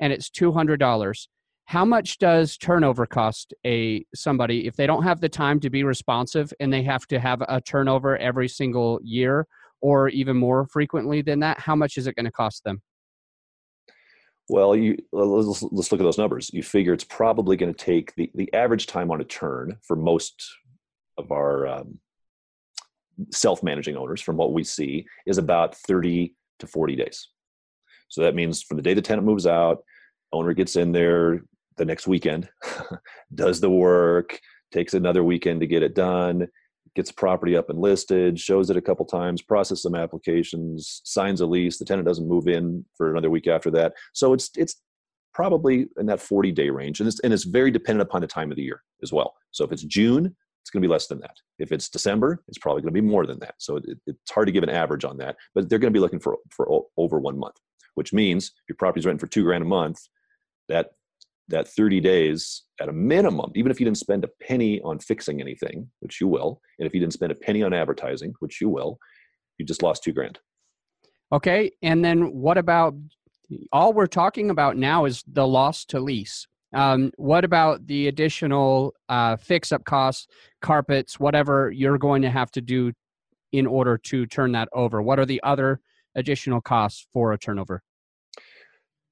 and 0.00 0.12
it's 0.12 0.30
two 0.30 0.52
hundred 0.52 0.80
dollars. 0.80 1.28
How 1.66 1.84
much 1.84 2.16
does 2.16 2.56
turnover 2.56 3.04
cost 3.04 3.52
a 3.66 4.06
somebody 4.14 4.66
if 4.66 4.74
they 4.74 4.86
don't 4.86 5.02
have 5.02 5.20
the 5.20 5.28
time 5.28 5.60
to 5.60 5.68
be 5.68 5.84
responsive 5.84 6.50
and 6.60 6.72
they 6.72 6.82
have 6.82 7.06
to 7.08 7.20
have 7.20 7.42
a 7.46 7.60
turnover 7.60 8.16
every 8.16 8.48
single 8.48 8.98
year 9.02 9.46
or 9.82 10.08
even 10.08 10.34
more 10.34 10.66
frequently 10.66 11.20
than 11.20 11.40
that? 11.40 11.60
How 11.60 11.76
much 11.76 11.98
is 11.98 12.06
it 12.06 12.16
going 12.16 12.24
to 12.24 12.32
cost 12.32 12.64
them? 12.64 12.80
Well, 14.48 14.74
you 14.74 14.96
let's, 15.12 15.62
let's 15.62 15.92
look 15.92 16.00
at 16.00 16.04
those 16.04 16.16
numbers. 16.16 16.50
You 16.54 16.62
figure 16.62 16.94
it's 16.94 17.04
probably 17.04 17.58
going 17.58 17.74
to 17.74 17.84
take 17.84 18.14
the, 18.14 18.30
the 18.34 18.50
average 18.54 18.86
time 18.86 19.10
on 19.10 19.20
a 19.20 19.24
turn 19.24 19.76
for 19.82 19.94
most 19.94 20.42
of 21.18 21.30
our 21.30 21.66
um, 21.66 21.98
self-managing 23.32 23.96
owners 23.96 24.20
from 24.20 24.36
what 24.36 24.52
we 24.52 24.64
see 24.64 25.06
is 25.26 25.38
about 25.38 25.74
30 25.74 26.34
to 26.60 26.66
40 26.66 26.96
days. 26.96 27.28
So 28.08 28.22
that 28.22 28.34
means 28.34 28.62
from 28.62 28.76
the 28.76 28.82
day 28.82 28.94
the 28.94 29.02
tenant 29.02 29.26
moves 29.26 29.46
out 29.46 29.78
owner 30.32 30.52
gets 30.52 30.76
in 30.76 30.92
there 30.92 31.42
the 31.76 31.84
next 31.84 32.06
weekend 32.06 32.48
does 33.34 33.60
the 33.60 33.70
work 33.70 34.38
takes 34.72 34.94
another 34.94 35.24
weekend 35.24 35.60
to 35.60 35.66
get 35.66 35.82
it 35.82 35.94
done 35.94 36.46
gets 36.94 37.12
property 37.12 37.56
up 37.56 37.70
and 37.70 37.78
listed 37.78 38.38
shows 38.38 38.70
it 38.70 38.76
a 38.76 38.82
couple 38.82 39.04
times 39.04 39.40
process 39.40 39.82
some 39.82 39.94
applications 39.94 41.00
signs 41.04 41.40
a 41.40 41.46
lease 41.46 41.78
the 41.78 41.84
tenant 41.84 42.06
doesn't 42.06 42.28
move 42.28 42.48
in 42.48 42.84
for 42.96 43.10
another 43.10 43.30
week 43.30 43.46
after 43.46 43.70
that. 43.70 43.92
So 44.12 44.32
it's 44.32 44.50
it's 44.56 44.80
probably 45.32 45.86
in 45.98 46.06
that 46.06 46.20
40 46.20 46.50
day 46.50 46.70
range 46.70 47.00
and 47.00 47.08
it's, 47.08 47.20
and 47.20 47.32
it's 47.32 47.44
very 47.44 47.70
dependent 47.70 48.08
upon 48.08 48.22
the 48.22 48.26
time 48.26 48.50
of 48.50 48.56
the 48.56 48.64
year 48.64 48.82
as 49.02 49.12
well. 49.12 49.34
So 49.52 49.64
if 49.64 49.72
it's 49.72 49.84
june 49.84 50.34
it's 50.68 50.72
going 50.74 50.82
to 50.82 50.86
be 50.86 50.92
less 50.92 51.06
than 51.06 51.20
that. 51.20 51.34
If 51.58 51.72
it's 51.72 51.88
December, 51.88 52.42
it's 52.46 52.58
probably 52.58 52.82
going 52.82 52.92
to 52.92 53.00
be 53.00 53.06
more 53.06 53.24
than 53.24 53.38
that. 53.38 53.54
So 53.56 53.76
it, 53.76 53.84
it's 54.06 54.30
hard 54.30 54.48
to 54.48 54.52
give 54.52 54.62
an 54.62 54.68
average 54.68 55.02
on 55.02 55.16
that, 55.16 55.36
but 55.54 55.66
they're 55.66 55.78
going 55.78 55.90
to 55.90 55.96
be 55.96 56.00
looking 56.00 56.20
for 56.20 56.36
for 56.50 56.84
over 56.98 57.18
one 57.18 57.38
month, 57.38 57.56
which 57.94 58.12
means 58.12 58.48
if 58.48 58.68
your 58.68 58.76
property's 58.76 59.06
renting 59.06 59.18
for 59.18 59.28
two 59.28 59.44
grand 59.44 59.62
a 59.62 59.66
month, 59.66 59.98
that 60.68 60.90
that 61.48 61.68
30 61.68 62.00
days 62.00 62.64
at 62.82 62.90
a 62.90 62.92
minimum, 62.92 63.50
even 63.54 63.72
if 63.72 63.80
you 63.80 63.86
didn't 63.86 63.96
spend 63.96 64.24
a 64.24 64.28
penny 64.46 64.82
on 64.82 64.98
fixing 64.98 65.40
anything, 65.40 65.88
which 66.00 66.20
you 66.20 66.28
will, 66.28 66.60
and 66.78 66.86
if 66.86 66.92
you 66.92 67.00
didn't 67.00 67.14
spend 67.14 67.32
a 67.32 67.34
penny 67.34 67.62
on 67.62 67.72
advertising, 67.72 68.34
which 68.40 68.60
you 68.60 68.68
will, 68.68 68.98
you 69.56 69.64
just 69.64 69.82
lost 69.82 70.04
two 70.04 70.12
grand. 70.12 70.38
Okay, 71.32 71.70
and 71.80 72.04
then 72.04 72.30
what 72.34 72.58
about 72.58 72.94
all 73.72 73.94
we're 73.94 74.06
talking 74.06 74.50
about 74.50 74.76
now 74.76 75.06
is 75.06 75.24
the 75.26 75.46
loss 75.46 75.86
to 75.86 75.98
lease. 75.98 76.46
Um, 76.74 77.12
what 77.16 77.44
about 77.44 77.86
the 77.86 78.08
additional 78.08 78.94
uh, 79.08 79.36
fix 79.36 79.72
up 79.72 79.84
costs, 79.84 80.26
carpets, 80.60 81.18
whatever 81.18 81.70
you're 81.70 81.98
going 81.98 82.22
to 82.22 82.30
have 82.30 82.50
to 82.52 82.60
do 82.60 82.92
in 83.52 83.66
order 83.66 83.96
to 83.96 84.26
turn 84.26 84.52
that 84.52 84.68
over? 84.72 85.00
What 85.00 85.18
are 85.18 85.26
the 85.26 85.40
other 85.42 85.80
additional 86.14 86.60
costs 86.60 87.06
for 87.12 87.32
a 87.32 87.38
turnover? 87.38 87.82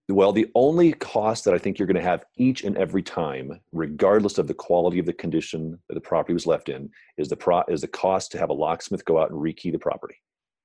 Well, 0.08 0.32
the 0.32 0.46
only 0.54 0.92
cost 0.92 1.44
that 1.44 1.54
I 1.54 1.58
think 1.58 1.78
you're 1.78 1.88
going 1.88 1.96
to 1.96 2.02
have 2.02 2.24
each 2.36 2.62
and 2.62 2.76
every 2.76 3.02
time, 3.02 3.60
regardless 3.72 4.38
of 4.38 4.46
the 4.46 4.54
quality 4.54 5.00
of 5.00 5.06
the 5.06 5.12
condition 5.12 5.76
that 5.88 5.94
the 5.94 6.00
property 6.00 6.32
was 6.32 6.46
left 6.46 6.68
in, 6.68 6.90
is 7.18 7.28
the 7.28 7.36
pro- 7.36 7.64
is 7.68 7.80
the 7.80 7.88
cost 7.88 8.30
to 8.32 8.38
have 8.38 8.50
a 8.50 8.54
locksmith 8.54 9.04
go 9.04 9.20
out 9.20 9.30
and 9.30 9.40
rekey 9.40 9.72
the 9.72 9.78
property. 9.78 10.14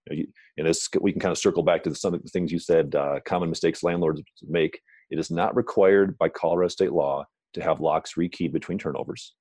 And 0.08 0.28
this 0.68 0.88
we 1.00 1.12
can 1.12 1.22
kind 1.22 1.32
of 1.32 1.40
circle 1.40 1.64
back 1.64 1.84
to 1.84 1.96
some 1.96 2.14
of 2.14 2.22
the 2.22 2.30
things 2.30 2.52
you 2.52 2.60
said. 2.60 2.94
Uh, 2.94 3.20
common 3.26 3.50
mistakes 3.50 3.82
landlords 3.82 4.22
make. 4.48 4.80
It 5.12 5.20
is 5.20 5.30
not 5.30 5.56
required 5.56 6.18
by 6.18 6.30
Colorado 6.30 6.70
state 6.70 6.94
law 6.94 7.26
to 7.54 7.62
have 7.62 7.82
locks 7.82 8.14
rekeyed 8.18 8.54
between 8.54 8.80
turnovers. 8.80 9.36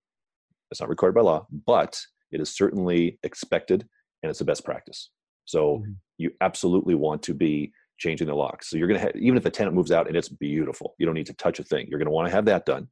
It's 0.71 0.81
not 0.81 0.91
required 0.91 1.15
by 1.15 1.23
law, 1.23 1.47
but 1.67 1.99
it 2.31 2.41
is 2.41 2.55
certainly 2.55 3.19
expected 3.23 3.87
and 4.23 4.31
it's 4.31 4.41
the 4.41 4.45
best 4.45 4.65
practice. 4.65 5.11
So 5.47 5.79
mm-hmm. 5.79 5.93
you 6.19 6.33
absolutely 6.41 6.95
want 6.95 7.23
to 7.25 7.35
be 7.35 7.73
changing 7.99 8.27
the 8.27 8.35
locks. 8.35 8.69
So 8.69 8.77
you're 8.77 8.89
going 8.89 9.01
to 9.01 9.07
have, 9.07 9.17
even 9.17 9.37
if 9.37 9.45
the 9.45 9.51
tenant 9.51 9.75
moves 9.75 9.93
out 9.93 10.07
and 10.07 10.17
it's 10.17 10.29
beautiful, 10.29 10.95
you 10.99 11.07
don't 11.07 11.15
need 11.15 11.27
to 11.27 11.35
touch 11.35 11.61
a 11.61 11.65
thing. 11.65 11.87
You're 11.89 11.99
going 11.99 12.07
to 12.07 12.13
want 12.13 12.29
to 12.29 12.35
have 12.35 12.45
that 12.47 12.67
done. 12.67 12.89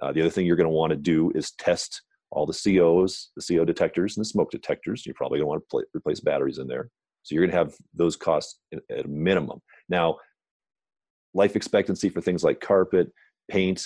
Uh, 0.00 0.12
the 0.12 0.20
other 0.20 0.30
thing 0.30 0.46
you're 0.46 0.56
going 0.56 0.68
to 0.68 0.74
want 0.74 0.90
to 0.90 0.96
do 0.96 1.30
is 1.34 1.52
test 1.52 2.02
all 2.30 2.46
the 2.46 2.52
COs, 2.52 3.30
the 3.36 3.56
CO 3.56 3.64
detectors, 3.64 4.16
and 4.16 4.24
the 4.24 4.28
smoke 4.28 4.50
detectors. 4.50 5.04
You're 5.04 5.14
probably 5.14 5.38
going 5.38 5.46
to 5.46 5.48
want 5.48 5.62
to 5.62 5.68
play, 5.68 5.82
replace 5.94 6.20
batteries 6.20 6.58
in 6.58 6.68
there. 6.68 6.88
So 7.22 7.34
you're 7.34 7.44
going 7.44 7.52
to 7.52 7.58
have 7.58 7.74
those 7.94 8.16
costs 8.16 8.60
at 8.72 9.04
a 9.04 9.08
minimum. 9.08 9.60
Now, 9.88 10.16
life 11.34 11.56
expectancy 11.56 12.08
for 12.08 12.20
things 12.20 12.42
like 12.42 12.60
carpet, 12.60 13.12
paint, 13.48 13.84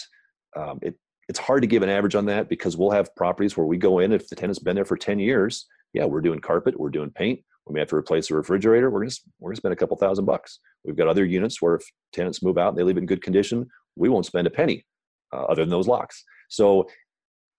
um, 0.57 0.79
it, 0.83 0.95
it's 1.29 1.39
hard 1.39 1.63
to 1.63 1.69
give 1.69 1.83
an 1.83 1.89
average 1.89 2.15
on 2.15 2.27
that 2.27 2.49
because 2.49 2.77
we'll 2.77 2.91
have 2.91 3.15
properties 3.17 3.57
where 3.57 3.67
we 3.67 3.77
go 3.77 3.99
in 3.99 4.13
if 4.13 4.29
the 4.29 4.37
tenant's 4.37 4.59
been 4.59 4.77
there 4.77 4.85
for 4.85 4.97
10 4.97 5.19
years 5.19 5.67
yeah 5.93 6.05
we're 6.05 6.21
doing 6.21 6.39
carpet 6.39 6.79
we're 6.79 6.91
doing 6.91 7.11
paint 7.11 7.41
we 7.67 7.73
may 7.73 7.81
have 7.81 7.89
to 7.89 7.97
replace 7.97 8.31
a 8.31 8.35
refrigerator 8.35 8.91
we're 8.91 9.01
going 9.01 9.11
to 9.11 9.21
we're 9.41 9.53
to 9.53 9.57
spend 9.57 9.73
a 9.73 9.77
couple 9.77 9.97
thousand 9.97 10.27
bucks. 10.27 10.59
We've 10.85 10.97
got 10.97 11.09
other 11.09 11.25
units 11.25 11.63
where 11.63 11.77
if 11.77 11.83
tenants 12.13 12.43
move 12.43 12.59
out 12.59 12.71
and 12.71 12.79
they 12.79 12.83
leave 12.83 12.97
it 12.97 13.01
in 13.01 13.07
good 13.07 13.23
condition 13.23 13.67
we 13.97 14.09
won't 14.09 14.27
spend 14.27 14.47
a 14.47 14.51
penny 14.51 14.85
uh, 15.33 15.45
other 15.45 15.63
than 15.63 15.71
those 15.71 15.89
locks. 15.89 16.25
So 16.49 16.89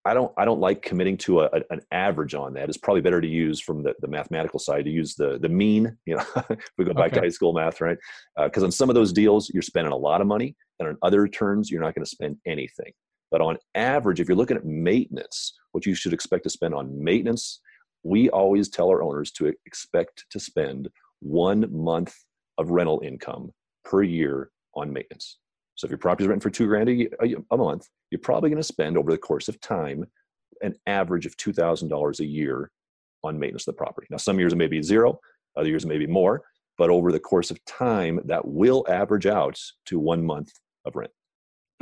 I 0.06 0.14
don't 0.14 0.32
I 0.36 0.44
don't 0.44 0.60
like 0.60 0.82
committing 0.82 1.16
to 1.18 1.40
a, 1.40 1.46
a, 1.46 1.60
an 1.70 1.80
average 1.90 2.34
on 2.34 2.54
that. 2.54 2.68
It's 2.68 2.78
probably 2.78 3.00
better 3.00 3.20
to 3.20 3.26
use 3.26 3.60
from 3.60 3.82
the, 3.82 3.92
the 4.00 4.06
mathematical 4.06 4.60
side 4.60 4.84
to 4.84 4.90
use 4.90 5.16
the 5.16 5.36
the 5.38 5.48
mean. 5.48 5.98
You 6.06 6.16
know, 6.16 6.24
if 6.48 6.70
we 6.78 6.84
go 6.84 6.94
back 6.94 7.06
okay. 7.06 7.16
to 7.16 7.20
high 7.22 7.30
school 7.30 7.52
math, 7.52 7.80
right? 7.80 7.98
Because 8.36 8.62
uh, 8.62 8.66
on 8.66 8.72
some 8.72 8.88
of 8.88 8.94
those 8.94 9.12
deals 9.12 9.50
you're 9.52 9.62
spending 9.62 9.92
a 9.92 9.96
lot 9.96 10.20
of 10.20 10.28
money, 10.28 10.54
and 10.78 10.88
on 10.88 10.96
other 11.02 11.26
turns 11.26 11.72
you're 11.72 11.80
not 11.80 11.96
going 11.96 12.04
to 12.04 12.10
spend 12.10 12.36
anything. 12.46 12.92
But 13.32 13.40
on 13.40 13.58
average, 13.74 14.20
if 14.20 14.28
you're 14.28 14.36
looking 14.36 14.56
at 14.56 14.64
maintenance, 14.64 15.58
what 15.72 15.84
you 15.84 15.94
should 15.96 16.12
expect 16.12 16.44
to 16.44 16.50
spend 16.50 16.72
on 16.72 17.02
maintenance, 17.02 17.60
we 18.04 18.30
always 18.30 18.68
tell 18.68 18.88
our 18.88 19.02
owners 19.02 19.32
to 19.32 19.52
expect 19.66 20.26
to 20.30 20.38
spend 20.38 20.88
one 21.18 21.66
month 21.72 22.14
of 22.58 22.70
rental 22.70 23.02
income 23.04 23.52
per 23.84 24.04
year 24.04 24.50
on 24.76 24.92
maintenance. 24.92 25.38
So 25.76 25.86
if 25.86 25.90
your 25.90 25.98
property 25.98 26.24
is 26.24 26.28
renting 26.28 26.40
for 26.40 26.50
two 26.50 26.66
grand 26.66 26.88
a, 26.88 27.08
a 27.50 27.56
month, 27.56 27.88
you're 28.10 28.18
probably 28.18 28.50
going 28.50 28.60
to 28.60 28.66
spend 28.66 28.96
over 28.96 29.10
the 29.10 29.18
course 29.18 29.48
of 29.48 29.60
time 29.60 30.06
an 30.62 30.74
average 30.86 31.26
of 31.26 31.36
$2,000 31.36 32.20
a 32.20 32.24
year 32.24 32.70
on 33.22 33.38
maintenance 33.38 33.66
of 33.66 33.74
the 33.74 33.78
property. 33.78 34.06
Now, 34.10 34.16
some 34.16 34.38
years 34.38 34.52
it 34.52 34.56
may 34.56 34.68
be 34.68 34.82
zero, 34.82 35.20
other 35.56 35.68
years 35.68 35.84
it 35.84 35.88
may 35.88 35.98
be 35.98 36.06
more, 36.06 36.42
but 36.78 36.90
over 36.90 37.12
the 37.12 37.20
course 37.20 37.50
of 37.50 37.62
time, 37.64 38.20
that 38.24 38.46
will 38.46 38.84
average 38.88 39.26
out 39.26 39.60
to 39.86 39.98
one 39.98 40.24
month 40.24 40.52
of 40.84 40.96
rent. 40.96 41.12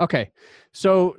Okay. 0.01 0.31
So, 0.73 1.17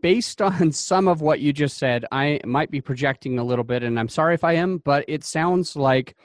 based 0.00 0.40
on 0.42 0.72
some 0.72 1.08
of 1.08 1.20
what 1.20 1.40
you 1.40 1.52
just 1.52 1.76
said, 1.76 2.06
I 2.10 2.40
might 2.44 2.70
be 2.70 2.80
projecting 2.80 3.38
a 3.38 3.44
little 3.44 3.64
bit, 3.64 3.82
and 3.82 3.98
I'm 3.98 4.08
sorry 4.08 4.34
if 4.34 4.44
I 4.44 4.54
am, 4.54 4.78
but 4.78 5.04
it 5.08 5.24
sounds 5.24 5.76
like 5.76 6.16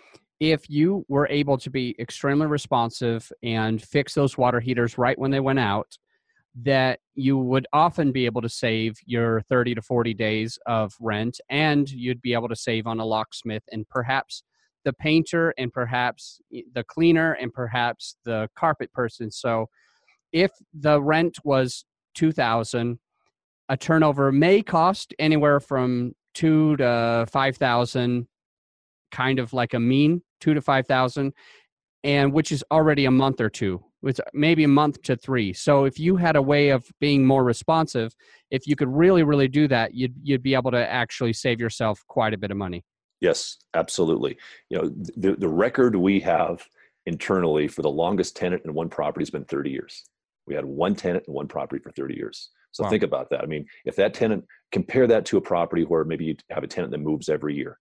if 0.44 0.70
you 0.70 1.06
were 1.08 1.26
able 1.30 1.58
to 1.58 1.70
be 1.70 1.96
extremely 2.00 2.48
responsive 2.48 3.32
and 3.44 3.82
fix 3.82 4.14
those 4.14 4.38
water 4.38 4.60
heaters 4.60 4.98
right 4.98 5.18
when 5.18 5.32
they 5.32 5.40
went 5.40 5.60
out, 5.60 5.98
that 6.64 7.00
you 7.16 7.38
would 7.38 7.66
often 7.72 8.12
be 8.12 8.26
able 8.26 8.42
to 8.42 8.50
save 8.50 8.98
your 9.06 9.40
30 9.44 9.76
to 9.76 9.82
40 9.82 10.14
days 10.14 10.60
of 10.66 10.94
rent 11.00 11.40
and 11.50 11.90
you'd 11.90 12.22
be 12.22 12.34
able 12.34 12.50
to 12.50 12.58
save 12.58 12.88
on 12.88 13.00
a 13.00 13.06
locksmith 13.06 13.64
and 13.72 13.88
perhaps 13.88 14.44
the 14.84 14.92
painter 14.92 15.54
and 15.58 15.72
perhaps 15.72 16.42
the 16.52 16.84
cleaner 16.90 17.34
and 17.34 17.54
perhaps 17.54 18.18
the 18.26 18.50
carpet 18.54 18.92
person. 18.92 19.32
So 19.32 19.68
if 20.34 20.52
the 20.74 21.02
rent 21.02 21.38
was 21.46 21.86
2000 22.16 23.00
a 23.70 23.78
turnover 23.78 24.30
may 24.30 24.62
cost 24.62 25.14
anywhere 25.20 25.62
from 25.62 26.12
2 26.34 26.76
to 26.78 27.26
5000 27.32 28.28
kind 29.14 29.40
of 29.40 29.54
like 29.54 29.74
a 29.74 29.80
mean 29.80 30.22
two 30.42 30.54
to 30.54 30.62
five 30.62 30.88
thousand, 30.88 31.34
and 32.04 32.34
which 32.34 32.52
is 32.52 32.64
already 32.72 33.06
a 33.06 33.12
month 33.12 33.40
or 33.40 33.50
two. 33.50 33.82
It's 34.04 34.20
uh, 34.20 34.24
maybe 34.34 34.66
a 34.66 34.68
month 34.68 35.02
to 35.04 35.16
three. 35.16 35.54
So 35.54 35.86
if 35.86 35.98
you 35.98 36.18
had 36.18 36.36
a 36.36 36.42
way 36.42 36.70
of 36.70 36.86
being 37.00 37.26
more 37.26 37.44
responsive, 37.46 38.14
if 38.52 38.68
you 38.68 38.76
could 38.76 38.90
really, 38.90 39.24
really 39.24 39.48
do 39.48 39.68
that, 39.70 39.94
you'd 39.94 40.16
you'd 40.22 40.44
be 40.44 40.56
able 40.56 40.72
to 40.72 40.92
actually 40.92 41.34
save 41.34 41.62
yourself 41.62 42.04
quite 42.08 42.34
a 42.34 42.38
bit 42.38 42.52
of 42.52 42.58
money. 42.58 42.84
Yes, 43.22 43.58
absolutely. 43.74 44.38
You 44.70 44.80
know, 44.80 44.92
the 45.16 45.36
the 45.38 45.48
record 45.48 45.96
we 45.96 46.20
have 46.22 46.68
internally 47.06 47.68
for 47.68 47.82
the 47.82 47.90
longest 47.90 48.36
tenant 48.36 48.64
in 48.66 48.74
one 48.74 48.90
property 48.90 49.24
has 49.24 49.30
been 49.30 49.46
30 49.46 49.70
years. 49.70 50.04
We 50.48 50.56
had 50.56 50.66
one 50.66 50.96
tenant 50.96 51.26
in 51.28 51.34
one 51.34 51.48
property 51.48 51.82
for 51.82 51.92
30 51.92 52.16
years. 52.16 52.50
So 52.72 52.84
wow. 52.84 52.90
think 52.90 53.04
about 53.04 53.30
that. 53.30 53.42
I 53.42 53.46
mean, 53.46 53.66
if 53.86 53.96
that 53.98 54.14
tenant 54.14 54.46
compare 54.72 55.06
that 55.08 55.26
to 55.26 55.38
a 55.38 55.42
property 55.42 55.84
where 55.84 56.04
maybe 56.04 56.26
you 56.26 56.36
have 56.50 56.64
a 56.64 56.68
tenant 56.68 56.92
that 56.92 57.00
moves 57.00 57.30
every 57.30 57.56
year, 57.56 57.78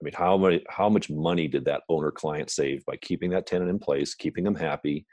I 0.00 0.04
mean, 0.04 0.14
how 0.14 0.36
much 0.36 0.62
how 0.68 0.88
much 0.88 1.10
money 1.10 1.46
did 1.46 1.64
that 1.66 1.82
owner 1.88 2.10
client 2.10 2.50
save 2.50 2.84
by 2.86 2.96
keeping 2.96 3.30
that 3.30 3.46
tenant 3.46 3.70
in 3.70 3.78
place, 3.78 4.14
keeping 4.14 4.44
them 4.44 4.54
happy, 4.54 5.06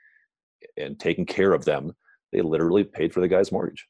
and 0.78 1.00
taking 1.00 1.26
care 1.26 1.54
of 1.54 1.66
them? 1.66 1.94
They 2.32 2.42
literally 2.42 2.84
paid 2.84 3.14
for 3.14 3.20
the 3.20 3.28
guy's 3.28 3.52
mortgage. 3.52 3.86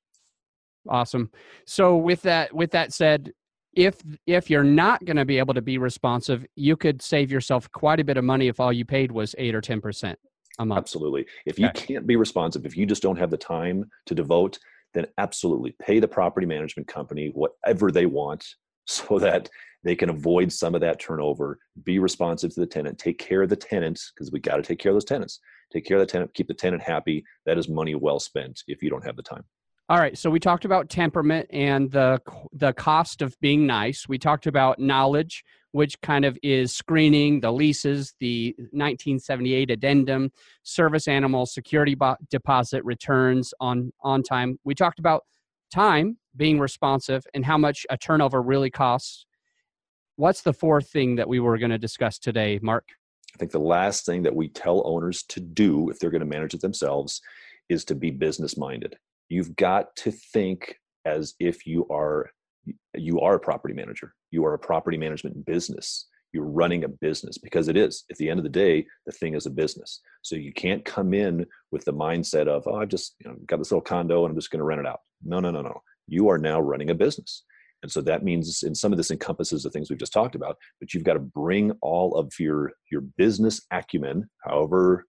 Awesome. 0.89 1.31
So 1.65 1.97
with 1.97 2.21
that 2.23 2.53
with 2.53 2.71
that 2.71 2.93
said, 2.93 3.31
if 3.73 4.01
if 4.25 4.49
you're 4.49 4.63
not 4.63 5.05
going 5.05 5.17
to 5.17 5.25
be 5.25 5.38
able 5.38 5.53
to 5.53 5.62
be 5.62 5.77
responsive, 5.77 6.45
you 6.55 6.75
could 6.75 7.01
save 7.01 7.31
yourself 7.31 7.71
quite 7.71 7.99
a 7.99 8.03
bit 8.03 8.17
of 8.17 8.23
money 8.23 8.47
if 8.47 8.60
all 8.60 8.73
you 8.73 8.86
paid 8.86 9.12
was 9.12 9.36
eight 9.38 9.53
or 9.53 9.62
ten 9.62 9.81
percent 9.81 10.17
a 10.57 10.65
month. 10.65 10.79
Absolutely. 10.79 11.25
If 11.45 11.60
you 11.60 11.67
okay. 11.67 11.93
can't 11.93 12.07
be 12.07 12.15
responsive, 12.15 12.65
if 12.65 12.75
you 12.75 12.88
just 12.88 13.03
don't 13.03 13.19
have 13.19 13.29
the 13.29 13.38
time 13.38 13.86
to 14.07 14.15
devote, 14.15 14.57
then 14.93 15.05
absolutely 15.19 15.75
pay 15.79 15.99
the 15.99 16.07
property 16.07 16.47
management 16.47 16.88
company 16.88 17.31
whatever 17.33 17.91
they 17.91 18.07
want 18.07 18.43
so 18.88 19.19
that 19.19 19.49
they 19.83 19.95
can 19.95 20.09
avoid 20.09 20.51
some 20.51 20.75
of 20.75 20.81
that 20.81 20.99
turnover, 20.99 21.59
be 21.83 21.99
responsive 21.99 22.53
to 22.53 22.59
the 22.59 22.65
tenant, 22.65 22.97
take 22.97 23.19
care 23.19 23.43
of 23.43 23.49
the 23.49 23.55
tenants, 23.55 24.11
because 24.13 24.31
we 24.31 24.39
got 24.39 24.57
to 24.57 24.63
take 24.63 24.79
care 24.79 24.91
of 24.91 24.95
those 24.95 25.05
tenants. 25.05 25.39
Take 25.71 25.85
care 25.85 25.97
of 25.97 26.01
the 26.01 26.11
tenant, 26.11 26.33
keep 26.33 26.47
the 26.47 26.53
tenant 26.53 26.81
happy. 26.81 27.23
That 27.45 27.57
is 27.57 27.69
money 27.69 27.95
well 27.95 28.19
spent 28.19 28.63
if 28.67 28.81
you 28.81 28.89
don't 28.89 29.05
have 29.05 29.15
the 29.15 29.23
time. 29.23 29.43
All 29.89 29.99
right, 29.99 30.17
so 30.17 30.29
we 30.29 30.39
talked 30.39 30.65
about 30.65 30.89
temperament 30.89 31.47
and 31.49 31.89
the 31.89 32.19
the 32.51 32.73
cost 32.73 33.21
of 33.21 33.39
being 33.39 33.65
nice. 33.65 34.05
We 34.05 34.17
talked 34.17 34.45
about 34.45 34.79
knowledge, 34.79 35.45
which 35.71 36.01
kind 36.01 36.25
of 36.25 36.37
is 36.43 36.75
screening, 36.75 37.39
the 37.39 37.53
leases, 37.53 38.13
the 38.19 38.53
1978 38.57 39.71
addendum, 39.71 40.31
service 40.63 41.07
animal 41.07 41.45
security 41.45 41.95
bo- 41.95 42.17
deposit 42.29 42.83
returns 42.83 43.53
on 43.61 43.93
on 44.01 44.23
time. 44.23 44.59
We 44.65 44.75
talked 44.75 44.99
about 44.99 45.23
time 45.71 46.17
being 46.35 46.59
responsive 46.59 47.23
and 47.33 47.45
how 47.45 47.57
much 47.57 47.85
a 47.89 47.97
turnover 47.97 48.41
really 48.41 48.69
costs 48.69 49.26
what's 50.17 50.41
the 50.41 50.53
fourth 50.53 50.89
thing 50.89 51.15
that 51.15 51.30
we 51.30 51.39
were 51.39 51.58
going 51.58 51.71
to 51.71 51.77
discuss 51.77 52.19
today, 52.19 52.60
Mark? 52.62 52.89
I 53.34 53.38
think 53.38 53.51
the 53.51 53.60
last 53.60 54.06
thing 54.06 54.23
that 54.23 54.36
we 54.36 54.49
tell 54.49 54.82
owners 54.86 55.23
to 55.30 55.39
do 55.39 55.89
if 55.89 55.99
they're 55.99 56.10
going 56.10 56.19
to 56.19 56.25
manage 56.25 56.53
it 56.53 56.62
themselves 56.62 57.21
is 57.69 57.86
to 57.86 57.95
be 57.95 58.12
business 58.12 58.58
minded. 58.58 58.97
You've 59.30 59.56
got 59.56 59.95
to 59.97 60.12
think 60.12 60.75
as 61.06 61.36
if 61.39 61.65
you 61.65 61.88
are 61.89 62.32
you 62.95 63.21
are 63.21 63.36
a 63.36 63.39
property 63.39 63.73
manager. 63.73 64.13
You 64.32 64.45
are 64.45 64.53
a 64.53 64.60
property 64.60 64.97
management 64.97 65.45
business. 65.45 66.08
You're 66.34 66.43
running 66.43 66.84
a 66.84 66.89
business 66.89 67.38
because 67.38 67.69
it 67.69 67.77
is. 67.77 68.03
At 68.12 68.17
the 68.17 68.30
end 68.30 68.39
of 68.39 68.43
the 68.43 68.49
day, 68.49 68.86
the 69.06 69.13
thing 69.13 69.36
is 69.36 69.45
a 69.45 69.49
business. 69.49 70.01
So 70.21 70.36
you 70.36 70.51
can't 70.51 70.84
come 70.84 71.13
in 71.13 71.45
with 71.71 71.86
the 71.86 71.93
mindset 71.93 72.47
of, 72.47 72.63
oh, 72.67 72.75
I've 72.75 72.89
just 72.89 73.15
you 73.23 73.30
know, 73.30 73.38
got 73.45 73.58
this 73.58 73.71
little 73.71 73.82
condo 73.82 74.25
and 74.25 74.32
I'm 74.32 74.38
just 74.38 74.51
going 74.51 74.60
to 74.60 74.65
rent 74.65 74.82
it 74.82 74.88
out. 74.88 74.99
No, 75.23 75.39
no, 75.39 75.49
no, 75.51 75.62
no. 75.62 75.82
You 76.08 76.27
are 76.27 76.38
now 76.38 76.60
running 76.60 76.89
a 76.89 76.95
business. 76.95 77.43
And 77.88 77.91
so 77.93 78.02
that 78.02 78.21
means, 78.21 78.63
and 78.63 78.76
some 78.76 78.91
of 78.91 78.97
this 78.97 79.12
encompasses 79.12 79.63
the 79.63 79.69
things 79.69 79.89
we've 79.89 79.97
just 79.97 80.12
talked 80.12 80.36
about, 80.36 80.58
but 80.82 80.93
you've 80.93 81.06
got 81.06 81.13
to 81.13 81.21
bring 81.21 81.71
all 81.82 82.15
of 82.15 82.34
your, 82.38 82.73
your 82.91 83.00
business 83.00 83.62
acumen, 83.71 84.30
however 84.43 85.06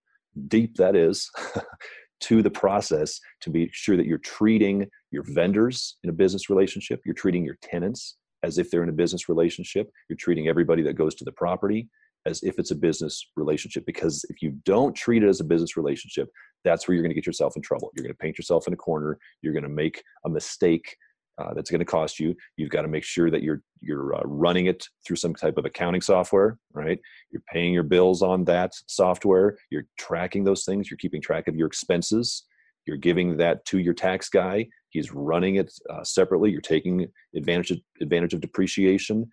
deep 0.46 0.76
that 0.76 0.94
is, 0.94 1.28
to 2.20 2.40
the 2.40 2.52
process 2.52 3.18
to 3.40 3.50
be 3.50 3.68
sure 3.72 3.96
that 3.96 4.06
you're 4.06 4.18
treating 4.18 4.86
your 5.10 5.24
vendors 5.26 5.96
in 6.04 6.10
a 6.10 6.12
business 6.12 6.48
relationship, 6.48 7.00
you're 7.04 7.16
treating 7.16 7.44
your 7.44 7.58
tenants 7.62 8.16
as 8.44 8.58
if 8.58 8.70
they're 8.70 8.84
in 8.84 8.88
a 8.88 8.92
business 8.92 9.28
relationship, 9.28 9.90
you're 10.08 10.16
treating 10.16 10.46
everybody 10.46 10.84
that 10.84 10.94
goes 10.94 11.16
to 11.16 11.24
the 11.24 11.32
property 11.32 11.88
as 12.26 12.44
if 12.44 12.60
it's 12.60 12.70
a 12.70 12.76
business 12.76 13.28
relationship. 13.34 13.84
Because 13.86 14.24
if 14.28 14.40
you 14.40 14.52
don't 14.64 14.94
treat 14.94 15.24
it 15.24 15.28
as 15.28 15.40
a 15.40 15.44
business 15.44 15.76
relationship, 15.76 16.28
that's 16.64 16.86
where 16.86 16.94
you're 16.94 17.02
going 17.02 17.10
to 17.10 17.16
get 17.16 17.26
yourself 17.26 17.56
in 17.56 17.62
trouble. 17.62 17.90
You're 17.96 18.04
going 18.04 18.14
to 18.14 18.18
paint 18.18 18.38
yourself 18.38 18.68
in 18.68 18.72
a 18.72 18.76
corner. 18.76 19.18
You're 19.42 19.52
going 19.52 19.64
to 19.64 19.68
make 19.68 20.00
a 20.24 20.28
mistake 20.28 20.96
uh, 21.38 21.54
that's 21.54 21.70
going 21.70 21.78
to 21.78 21.84
cost 21.84 22.18
you. 22.18 22.34
You've 22.56 22.70
got 22.70 22.82
to 22.82 22.88
make 22.88 23.04
sure 23.04 23.30
that 23.30 23.42
you're 23.42 23.62
you're 23.80 24.14
uh, 24.14 24.22
running 24.24 24.66
it 24.66 24.86
through 25.06 25.16
some 25.16 25.34
type 25.34 25.56
of 25.56 25.64
accounting 25.64 26.00
software, 26.00 26.58
right? 26.72 26.98
You're 27.30 27.42
paying 27.52 27.72
your 27.72 27.84
bills 27.84 28.22
on 28.22 28.44
that 28.44 28.72
software. 28.86 29.56
You're 29.70 29.86
tracking 29.98 30.44
those 30.44 30.64
things. 30.64 30.90
You're 30.90 30.98
keeping 30.98 31.22
track 31.22 31.46
of 31.46 31.54
your 31.56 31.68
expenses. 31.68 32.44
You're 32.86 32.96
giving 32.96 33.36
that 33.36 33.64
to 33.66 33.78
your 33.78 33.94
tax 33.94 34.28
guy. 34.28 34.68
He's 34.90 35.12
running 35.12 35.56
it 35.56 35.72
uh, 35.90 36.02
separately. 36.02 36.50
You're 36.50 36.60
taking 36.60 37.06
advantage 37.36 37.70
of, 37.70 37.78
advantage 38.00 38.34
of 38.34 38.40
depreciation. 38.40 39.30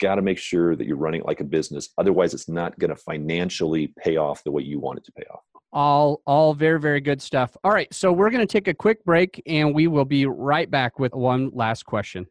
got 0.00 0.16
to 0.16 0.22
make 0.22 0.38
sure 0.38 0.74
that 0.74 0.86
you're 0.86 0.96
running 0.96 1.20
it 1.20 1.26
like 1.26 1.40
a 1.40 1.44
business. 1.44 1.90
Otherwise, 1.98 2.34
it's 2.34 2.48
not 2.48 2.78
going 2.78 2.90
to 2.90 2.96
financially 2.96 3.92
pay 4.02 4.16
off 4.16 4.42
the 4.44 4.50
way 4.50 4.62
you 4.62 4.80
want 4.80 4.98
it 4.98 5.04
to 5.04 5.12
pay 5.12 5.24
off. 5.30 5.42
All, 5.72 6.22
all 6.26 6.54
very, 6.54 6.80
very 6.80 7.00
good 7.00 7.20
stuff. 7.20 7.56
All 7.62 7.72
right, 7.72 7.92
so 7.92 8.12
we're 8.12 8.30
going 8.30 8.46
to 8.46 8.50
take 8.50 8.68
a 8.68 8.74
quick 8.74 9.04
break, 9.04 9.42
and 9.46 9.74
we 9.74 9.88
will 9.88 10.04
be 10.04 10.26
right 10.26 10.70
back 10.70 10.98
with 10.98 11.14
one 11.14 11.50
last 11.52 11.84
question. 11.84 12.26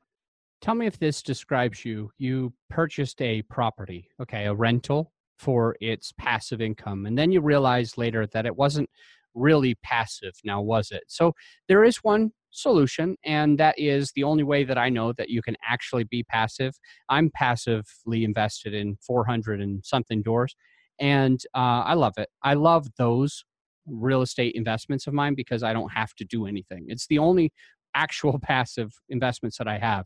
Tell 0.62 0.74
me 0.74 0.88
if 0.88 0.98
this 0.98 1.22
describes 1.22 1.86
you. 1.86 2.10
You 2.18 2.54
purchased 2.70 3.22
a 3.22 3.44
property, 3.44 4.10
okay, 4.22 4.46
a 4.46 4.54
rental 4.54 5.12
for 5.38 5.76
its 5.80 6.14
passive 6.18 6.62
income, 6.62 7.06
and 7.06 7.18
then 7.18 7.32
you 7.32 7.42
realized 7.42 7.98
later 7.98 8.26
that 8.28 8.46
it 8.46 8.56
wasn't 8.56 8.90
really 9.36 9.76
passive. 9.84 10.34
Now, 10.44 10.62
was 10.62 10.92
it? 10.92 11.04
So 11.08 11.34
there 11.68 11.84
is 11.84 11.98
one 11.98 12.32
solution, 12.52 13.18
and 13.26 13.60
that 13.60 13.78
is 13.78 14.12
the 14.14 14.24
only 14.24 14.44
way 14.44 14.64
that 14.64 14.78
I 14.78 14.90
know 14.90 15.14
that 15.14 15.30
you 15.30 15.42
can 15.42 15.58
actually 15.68 16.06
be 16.06 16.24
passive. 16.24 16.74
I'm 17.10 17.30
passively 17.32 18.24
invested 18.24 18.74
in 18.74 18.98
400 19.06 19.62
and 19.62 19.86
something 19.86 20.24
doors, 20.24 20.56
and 21.00 21.42
uh, 21.54 21.84
I 21.86 21.94
love 21.94 22.14
it. 22.18 22.30
I 22.44 22.54
love 22.54 22.88
those 22.98 23.44
real 23.88 24.22
estate 24.22 24.56
investments 24.56 25.08
of 25.08 25.14
mine 25.14 25.36
because 25.36 25.64
I 25.64 25.74
don't 25.74 25.92
have 25.92 26.14
to 26.16 26.26
do 26.26 26.48
anything. 26.48 26.86
It's 26.88 27.08
the 27.08 27.20
only 27.20 27.52
actual 27.96 28.40
passive 28.40 28.94
investments 29.10 29.58
that 29.58 29.68
I 29.68 29.78
have. 29.78 30.06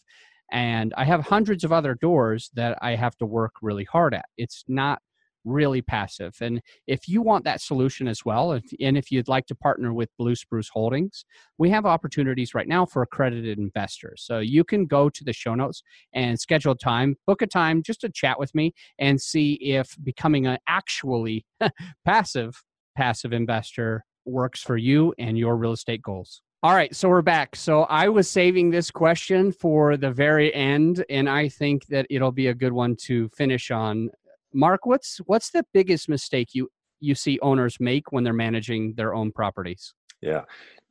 And 0.52 0.94
I 0.98 1.06
have 1.06 1.22
hundreds 1.26 1.64
of 1.64 1.72
other 1.72 1.96
doors 1.96 2.50
that 2.56 2.78
I 2.82 2.96
have 2.96 3.16
to 3.18 3.26
work 3.26 3.54
really 3.62 3.84
hard 3.84 4.14
at. 4.14 4.26
It's 4.38 4.64
not 4.68 5.02
really 5.46 5.82
passive. 5.82 6.36
And 6.42 6.62
if 6.88 7.08
you 7.08 7.22
want 7.22 7.46
that 7.46 7.62
solution 7.62 8.08
as 8.08 8.26
well, 8.26 8.54
if, 8.54 8.64
and 8.80 8.98
if 8.98 9.12
you'd 9.12 9.28
like 9.28 9.46
to 9.48 9.56
partner 9.56 9.94
with 9.94 10.10
Blue 10.18 10.36
Spruce 10.36 10.70
Holdings, 10.70 11.26
we 11.58 11.70
have 11.70 11.86
opportunities 11.86 12.54
right 12.54 12.68
now 12.68 12.86
for 12.86 13.02
accredited 13.02 13.58
investors. 13.58 14.24
So 14.26 14.40
you 14.40 14.64
can 14.64 14.86
go 14.86 15.10
to 15.10 15.24
the 15.24 15.34
show 15.34 15.56
notes 15.56 15.84
and 16.14 16.40
schedule 16.40 16.76
time, 16.76 17.16
book 17.28 17.42
a 17.42 17.48
time 17.48 17.84
just 17.84 18.02
to 18.02 18.10
chat 18.10 18.40
with 18.40 18.54
me 18.54 18.74
and 18.98 19.20
see 19.20 19.54
if 19.54 19.96
becoming 20.04 20.48
an 20.48 20.58
actually 20.68 21.46
passive 22.06 22.64
passive 22.96 23.32
investor 23.32 24.04
works 24.26 24.62
for 24.62 24.76
you 24.76 25.14
and 25.18 25.38
your 25.38 25.56
real 25.56 25.72
estate 25.72 26.02
goals. 26.02 26.42
All 26.62 26.76
right, 26.76 26.94
so 26.94 27.08
we're 27.08 27.22
back. 27.22 27.56
So 27.56 27.84
I 27.84 28.10
was 28.10 28.30
saving 28.30 28.70
this 28.70 28.92
question 28.92 29.54
for 29.54 29.96
the 29.96 30.12
very 30.12 30.54
end, 30.54 31.06
and 31.10 31.30
I 31.30 31.48
think 31.48 31.86
that 31.86 32.06
it'll 32.10 32.34
be 32.34 32.48
a 32.48 32.54
good 32.54 32.74
one 32.74 32.98
to 33.04 33.30
finish 33.30 33.72
on 33.72 34.10
Mark, 34.54 34.86
what's 34.86 35.18
what's 35.26 35.52
the 35.52 35.66
biggest 35.74 36.10
mistake 36.10 36.50
you 36.54 36.70
you 37.00 37.16
see 37.16 37.40
owners 37.42 37.78
make 37.80 38.12
when 38.12 38.24
they're 38.24 38.34
managing 38.34 38.94
their 38.96 39.14
own 39.14 39.32
properties? 39.32 39.94
Yeah. 40.22 40.42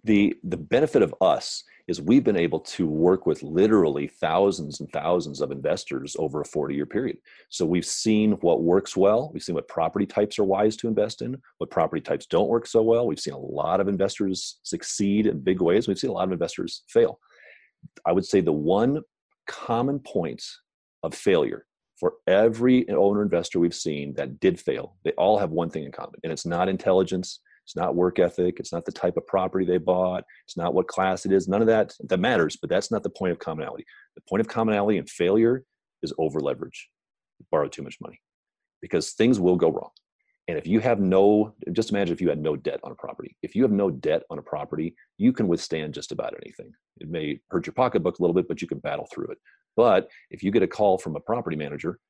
The 0.05 0.35
the 0.45 0.57
benefit 0.57 1.03
of 1.03 1.15
us 1.21 1.65
is 1.89 2.01
we've 2.03 2.23
been 2.23 2.37
able 2.37 2.61
to 2.61 2.87
work 2.87 3.27
with 3.27 3.43
literally 3.43 4.07
thousands 4.07 4.81
and 4.81 4.91
thousands 4.93 5.41
of 5.41 5.51
investors 5.51 6.15
over 6.19 6.43
a 6.43 6.45
40 6.45 6.75
year 6.75 6.87
period. 6.87 7.17
So 7.49 7.65
we've 7.65 7.85
seen 7.85 8.33
what 8.33 8.63
works 8.63 8.97
well. 8.97 9.31
We've 9.33 9.43
seen 9.43 9.55
what 9.55 9.69
property 9.69 10.07
types 10.07 10.39
are 10.39 10.45
wise 10.45 10.77
to 10.77 10.89
invest 10.89 11.23
in, 11.23 11.41
what 11.57 11.71
property 11.71 12.03
types 12.03 12.27
don't 12.27 12.49
work 12.49 12.67
so 12.67 12.83
well. 12.83 13.07
We've 13.07 13.19
seen 13.19 13.35
a 13.35 13.39
lot 13.39 13.81
of 13.81 13.89
investors 13.89 14.61
succeed 14.63 15.27
in 15.27 15.41
big 15.41 15.61
ways. 15.63 15.89
We've 15.89 15.99
seen 15.99 16.11
a 16.11 16.15
lot 16.15 16.25
of 16.25 16.33
investors 16.33 16.83
fail. 16.89 17.19
I 18.05 18.13
would 18.13 18.27
say 18.27 18.41
the 18.41 18.53
one 18.53 19.03
common 19.47 19.99
point 19.99 20.45
of 21.03 21.15
failure 21.15 21.65
for 21.99 22.15
every 22.27 22.89
owner 22.91 23.23
investor 23.23 23.59
we've 23.59 23.75
seen 23.75 24.15
that 24.15 24.41
did 24.41 24.59
fail, 24.61 24.97
they 25.05 25.13
all 25.13 25.39
have 25.39 25.51
one 25.51 25.71
thing 25.71 25.85
in 25.85 25.93
common, 25.93 26.21
and 26.23 26.33
it's 26.33 26.47
not 26.47 26.69
intelligence, 26.69 27.41
it's 27.65 27.77
not 27.77 27.95
work 27.95 28.19
ethic, 28.19 28.61
it's 28.61 28.73
not 28.73 28.85
the 28.85 28.93
type 28.93 29.17
of 29.17 29.27
property 29.27 29.65
they 29.67 29.79
bought, 29.79 30.25
it's 30.47 30.57
not 30.57 30.75
what 30.75 30.89
class 30.89 31.27
it 31.27 31.33
is. 31.33 31.49
None 31.49 31.61
of 31.61 31.67
that 31.67 31.95
that 32.05 32.21
matters, 32.21 32.57
but 32.57 32.71
that's 32.71 32.91
not 32.91 33.03
the 33.03 33.11
point 33.11 33.33
of 33.33 33.39
commonality. 33.39 33.85
The 34.15 34.23
point 34.29 34.41
of 34.41 34.49
commonality 34.49 34.99
and 34.99 35.09
failure 35.09 35.65
is 36.03 36.13
over 36.19 36.41
leverage, 36.41 36.89
borrow 37.51 37.69
too 37.69 37.83
much 37.83 37.99
money, 38.01 38.21
because 38.81 39.13
things 39.13 39.39
will 39.39 39.57
go 39.57 39.71
wrong. 39.71 39.91
And 40.49 40.57
if 40.57 40.67
you 40.67 40.81
have 40.81 40.99
no, 40.99 41.55
just 41.73 41.91
imagine 41.91 42.15
if 42.15 42.23
you 42.23 42.31
had 42.31 42.41
no 42.41 42.57
debt 42.57 42.81
on 42.83 42.91
a 42.91 42.95
property. 42.95 43.37
If 43.43 43.55
you 43.55 43.63
have 43.63 43.71
no 43.71 43.91
debt 43.91 44.23
on 44.31 44.39
a 44.39 44.43
property, 44.43 44.97
you 45.19 45.31
can 45.31 45.47
withstand 45.47 45.93
just 45.93 46.11
about 46.11 46.35
anything. 46.43 46.73
It 46.97 47.11
may 47.11 47.39
hurt 47.51 47.67
your 47.67 47.75
pocketbook 47.75 48.19
a 48.19 48.23
little 48.23 48.35
bit, 48.35 48.49
but 48.49 48.63
you 48.63 48.67
can 48.67 48.79
battle 48.79 49.07
through 49.13 49.27
it. 49.27 49.39
But 49.77 50.09
if 50.31 50.43
you 50.43 50.51
get 50.51 50.63
a 50.63 50.67
call 50.67 50.97
from 50.97 51.17
a 51.17 51.21
property 51.21 51.55
manager, 51.57 52.01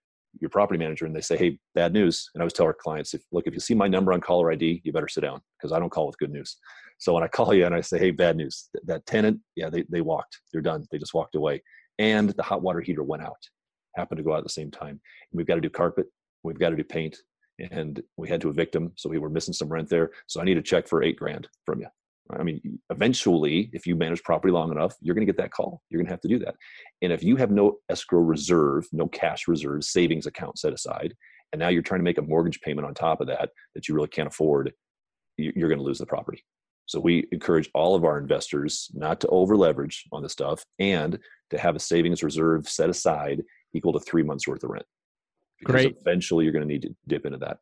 your 0.40 0.51
property 0.51 0.79
manager, 0.79 1.05
and 1.05 1.16
they 1.16 1.20
say, 1.20 1.37
"Hey, 1.37 1.59
bad 1.74 1.92
news," 1.92 2.31
and 2.33 2.40
I 2.40 2.44
always 2.44 2.53
tell 2.53 2.66
our 2.66 2.74
clients, 2.74 3.12
"If 3.12 3.22
look, 3.33 3.46
if 3.46 3.55
you 3.55 3.61
see 3.61 3.74
my 3.74 3.88
number 3.88 4.12
on 4.12 4.20
caller 4.20 4.53
ID, 4.53 4.83
you 4.85 4.92
better 4.92 5.09
sit 5.09 5.22
down 5.22 5.40
because 5.57 5.72
I 5.72 5.81
don't 5.81 5.90
call 5.90 6.07
with 6.07 6.18
good 6.18 6.31
news." 6.31 6.57
So 6.98 7.14
when 7.14 7.24
I 7.24 7.29
call 7.29 7.53
you 7.55 7.66
and 7.66 7.74
I 7.74 7.81
say, 7.81 7.98
"Hey, 7.98 8.11
bad 8.12 8.37
news," 8.37 8.68
that 8.85 9.05
tenant, 9.07 9.40
yeah, 9.57 9.68
they 9.68 9.83
they 9.88 10.01
walked, 10.01 10.40
they're 10.53 10.61
done, 10.61 10.87
they 10.92 10.98
just 10.98 11.14
walked 11.14 11.35
away, 11.35 11.62
and 11.98 12.31
the 12.31 12.42
hot 12.42 12.62
water 12.62 12.81
heater 12.81 13.03
went 13.03 13.22
out, 13.22 13.48
happened 13.96 14.18
to 14.18 14.22
go 14.22 14.33
out 14.33 14.38
at 14.38 14.44
the 14.44 14.51
same 14.51 14.70
time. 14.70 14.90
And 14.90 15.33
we've 15.33 15.46
got 15.46 15.57
to 15.57 15.61
do 15.61 15.70
carpet, 15.70 16.07
we've 16.44 16.59
got 16.59 16.70
to 16.70 16.77
do 16.77 16.85
paint, 16.85 17.16
and 17.59 18.03
we 18.16 18.29
had 18.29 18.40
to 18.42 18.51
evict 18.51 18.73
them, 18.73 18.92
so 18.97 19.09
we 19.09 19.18
were 19.18 19.31
missing 19.31 19.55
some 19.55 19.68
rent 19.68 19.88
there. 19.88 20.11
So 20.27 20.40
I 20.40 20.44
need 20.44 20.59
a 20.59 20.62
check 20.62 20.87
for 20.87 21.03
eight 21.03 21.16
grand 21.16 21.49
from 21.66 21.81
you. 21.81 21.88
I 22.31 22.42
mean, 22.42 22.79
eventually, 22.90 23.71
if 23.73 23.87
you 23.87 23.97
manage 23.97 24.23
property 24.23 24.53
long 24.53 24.71
enough, 24.71 24.94
you're 25.01 25.14
going 25.14 25.27
to 25.27 25.33
get 25.33 25.40
that 25.42 25.51
call. 25.51 25.83
You're 25.88 25.99
going 25.99 26.07
to 26.07 26.12
have 26.12 26.21
to 26.21 26.29
do 26.29 26.38
that. 26.40 26.57
And 27.01 27.12
if 27.12 27.23
you 27.23 27.37
have 27.37 27.51
no 27.51 27.79
escrow 27.88 28.21
reserve, 28.21 28.87
no 28.92 29.07
cash 29.07 29.49
reserve, 29.49 29.85
savings 29.85 30.27
account 30.27 30.59
set 30.59 30.75
aside, 30.75 31.14
and 31.53 31.61
now 31.61 31.68
you're 31.68 31.83
trying 31.83 32.01
to 32.01 32.05
make 32.05 32.18
a 32.18 32.23
mortgage 32.23 32.61
payment 32.61 32.87
on 32.87 32.92
top 32.92 33.23
of 33.23 33.29
that 33.29 33.51
that 33.75 33.88
you 33.88 33.94
really 33.94 34.09
can't 34.09 34.29
afford, 34.29 34.73
you're 35.38 35.68
going 35.68 35.79
to 35.79 35.85
lose 35.85 35.99
the 35.99 36.07
property. 36.07 36.44
So 36.85 37.01
we 37.01 37.27
encourage 37.33 37.71
all 37.75 37.94
of 37.94 38.05
our 38.05 38.18
investors 38.18 38.90
not 38.94 39.21
to 39.21 39.29
over 39.29 39.57
leverage 39.57 40.05
on 40.12 40.23
the 40.23 40.29
stuff 40.29 40.62
and 40.79 41.18
to 41.51 41.59
have 41.59 41.77
a 41.77 41.81
savings 41.81 42.23
reserve 42.23 42.68
set 42.68 42.90
aside 42.90 43.42
equal 43.75 43.92
to 43.92 44.01
three 44.01 44.23
months 44.23 44.47
worth 44.47 44.64
of 44.64 44.71
rent. 44.71 44.87
Because 45.59 45.73
Great. 45.75 45.97
eventually 46.01 46.44
you're 46.44 46.53
going 46.53 46.66
to 46.66 46.73
need 46.73 46.83
to 46.83 46.94
dip 47.07 47.27
into 47.27 47.38
that. 47.38 47.59